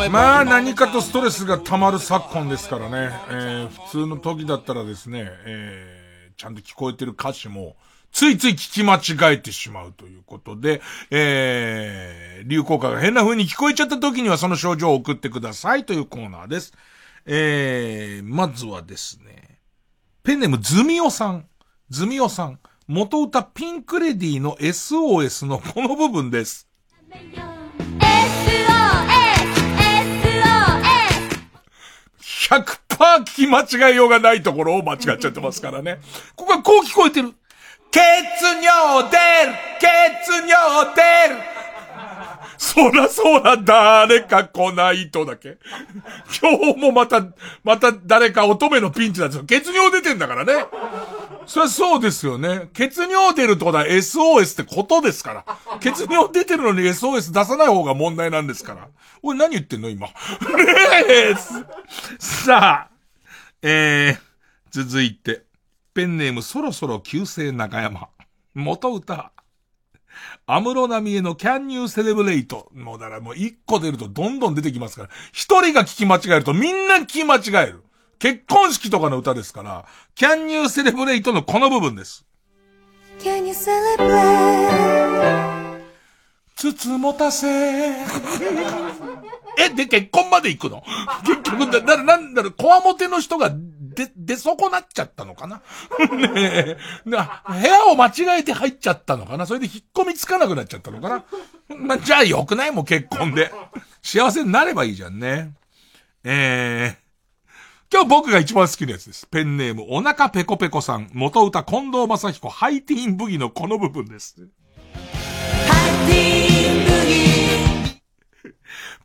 [0.09, 7.77] まあ何かとストレスが溜まる昨今ですからね、えー、普通の時だったらですね、えー、ちゃんと聞こえてる歌詞も、
[8.11, 10.81] ついつい聞き間違えてしまうということで、
[11.11, 16.73] えー、流行歌が変な風に聞こえちゃった時にはその症状を送ってくださいというコーナーです。
[17.25, 19.59] えー、まずはですね、
[20.23, 21.45] ペンネームズミオさん。
[21.89, 22.59] ズミオさん。
[22.91, 26.67] 元歌ピンクレディの SOS のこの部分です。
[32.49, 32.65] 100%
[32.97, 36.01] 聞き間違えようがないところを間違っちゃってますからね。
[36.35, 37.33] ここはこう聞こえてる。
[37.91, 41.01] 血尿出る血尿出
[41.33, 41.61] る
[42.57, 45.57] そらそら誰か来ないとだけ。
[46.41, 47.25] 今日もまた、
[47.63, 49.45] また誰か乙女のピンチなんですよ。
[49.45, 50.65] 血尿出てんだからね。
[51.45, 52.69] そりゃそうですよね。
[52.73, 55.45] 血尿出るってことは SOS ってことですから。
[55.79, 58.87] 血尿出てるのに SOS 出さない方が問題なんですから。
[59.21, 60.09] おい何言ってんの今？
[62.19, 62.91] さあ、
[63.61, 64.19] えー、
[64.71, 65.43] 続いて、
[65.93, 68.07] ペンネームそろそろ旧姓中山。
[68.53, 69.31] 元歌。
[70.45, 72.65] 安室奈美恵の Can You Celebrate?
[72.73, 75.09] もうだからもう一個出るとどんどん出てきますから。
[75.31, 77.83] 一人が聞き間違えるとみんな聞き間違える。
[78.21, 79.83] 結婚式とかの歌ですから、
[80.15, 82.23] Can You Celebrate のこの部分です。
[83.19, 85.81] Can you celebrate?
[86.55, 87.47] つつもたせ。
[89.57, 90.83] え、で、結婚まで行くの？
[91.25, 95.63] 結局、だ、だ、なんだろう、こわもての人が、で、出損なっちゃったのかな？
[96.15, 96.77] ねえ。
[97.05, 99.47] な、部屋を間違えて入っちゃったのかな？
[99.47, 101.23] それで引っ込みつかなくなっちゃったのかな？
[101.75, 103.51] まあ、じゃあよくないもう結婚で。
[104.03, 105.53] 幸せになればいいじゃんね。
[106.23, 107.01] えー、
[107.93, 109.27] 今日僕が一番好きなやつです。
[109.27, 111.09] ペンネーム、お腹ペコペコさん。
[111.11, 114.37] 元歌、近藤正彦、ハイティーンブギのこの部分です。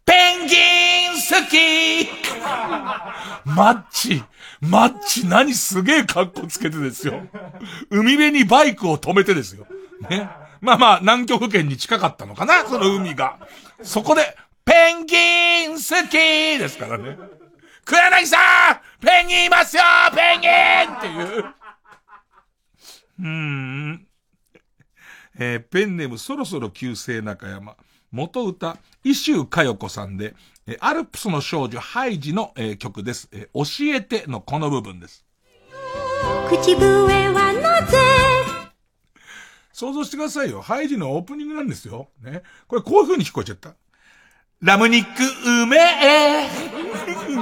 [0.05, 0.55] ペンギ
[1.09, 2.09] ン好き
[3.45, 4.23] マッチ、
[4.61, 7.23] マッチ何すげえ格好つけてですよ。
[7.91, 9.67] 海辺にバイクを止めてですよ。
[10.09, 10.31] ね。
[10.61, 13.41] まあまあ、南極圏に近かったのかなその海が。
[13.83, 16.13] そこで、ペンギン好き
[16.59, 17.19] ですからね。
[17.87, 18.37] 黒柳さ
[18.73, 19.83] んペンギンいますよ
[20.13, 21.45] ペンギンっていう。
[23.21, 24.07] うーん。
[25.39, 27.77] えーペンネームそろそろ旧姓中山。
[28.11, 30.35] 元歌、伊集かよこさんで、
[30.67, 35.25] えーアルプスの少女ハイジの、えー曲です、えー教えてのこの部分です。
[36.49, 36.83] 口笛
[37.29, 37.99] はなぜ？
[39.73, 40.61] 想像してくださいよ。
[40.61, 42.09] ハイジのオープニングなんですよ。
[42.21, 42.43] ね。
[42.67, 43.77] これこういう風に聞こえちゃった。
[44.63, 45.07] ラム肉
[45.45, 46.49] うめえ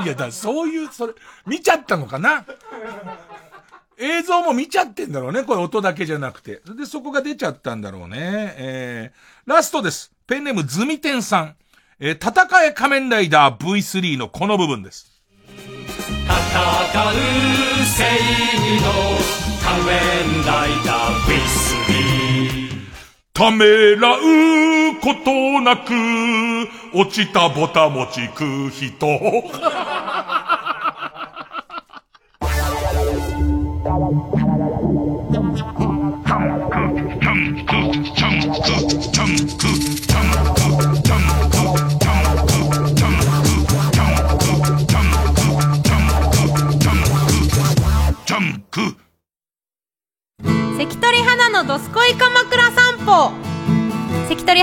[0.03, 1.15] いやだ、そういう、それ、
[1.47, 2.45] 見ちゃったのかな？
[3.97, 5.45] 映像も見ちゃってんだろうね。
[5.45, 6.61] これ音だけじゃなくて。
[6.77, 8.55] でそこが出ちゃったんだろうね。
[8.57, 10.13] えー、ラストです。
[10.27, 11.57] ペンネームズミテンさん。
[12.01, 15.23] えー戦え仮面ライダー V3 のこの部分です。
[15.47, 17.15] 戦う
[17.87, 18.91] 正義の
[19.63, 19.95] 仮面
[20.45, 21.15] ライダー
[22.59, 22.64] V3
[23.37, 24.21] ためらう
[25.01, 25.91] ことなく、
[26.97, 29.09] 落ちたボタ持ち食う人。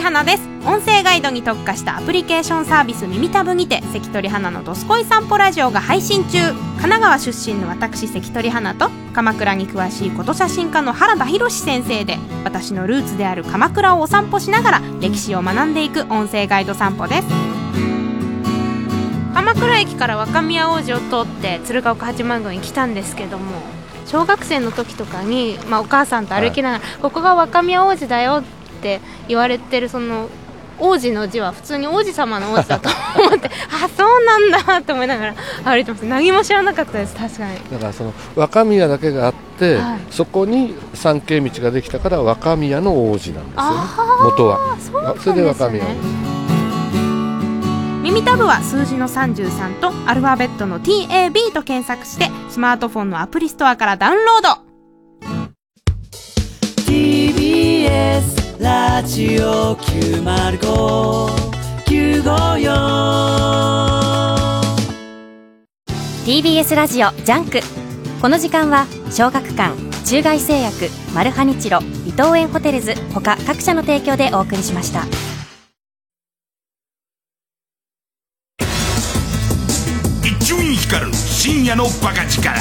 [0.01, 0.49] 花です。
[0.65, 6.39] 音声ガイドに特化したアプリケーションサービス耳たぶにて関取花のどすこい散歩ラジオが配信中。
[6.81, 17.27] 神奈川出身の私関取花と鎌倉に詳しいこと写真家の原田博先生で私のルーツである鎌倉をお散歩しながら歴史を学んでいく音声ガイド散歩です。
[19.35, 23.61] 鎌倉駅から若宮王子を通って鶴岡八幡宮に来たんですけども
[24.05, 28.60] 小学生の時とかに、まあ、お母さんと歩きながら、ここが若宮王子だよって
[29.27, 30.29] 言われてるその
[30.81, 36.05] 王子の字は普通に王子様の王子だと思って あそうなんだって思いながら歩いてます。
[36.05, 37.55] 何も知らなかったです確かに。
[37.71, 39.99] だからその若宮だけがあって、はい。
[40.09, 43.77] そこに参詣道ができたから若宮の王子なんですよね。
[44.23, 44.57] 元は。
[44.79, 45.33] そうなんですね。
[45.33, 45.83] それで若宮
[48.01, 54.71] 耳タブは数字の33とアルファベットの TAB と検索してスマートフォンのアプリストアからダウンロード。
[56.83, 61.31] TBS ラジオ905954
[66.23, 67.59] TBS ラジオ JUNK。
[68.21, 69.75] この時間は小学館
[70.05, 75.05] 中外製薬マルハニチロ伊藤園ホテルズ他各社の提供でお送りしました。
[80.23, 82.55] 伊集院光深夜の馬鹿力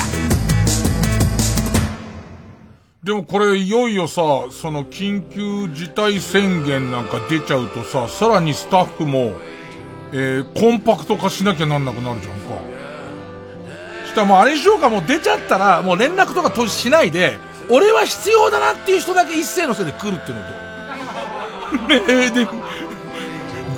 [3.03, 4.21] でもこれいよいよさ、
[4.51, 9.33] その緊急事態宣言なんか出ちゃうとさ、さらにスタッフも、
[10.13, 12.61] えー、コンパクト化しなきゃなんなくなるじゃんか。
[14.07, 17.39] したらもうあれにしようか、もう出ちゃったら、もう連絡とかとしないで、
[17.71, 20.43] 俺は必要だなっていう人だけ一斉のせいで来るっていうの
[21.79, 21.89] と。
[21.89, 22.47] ねえ、で、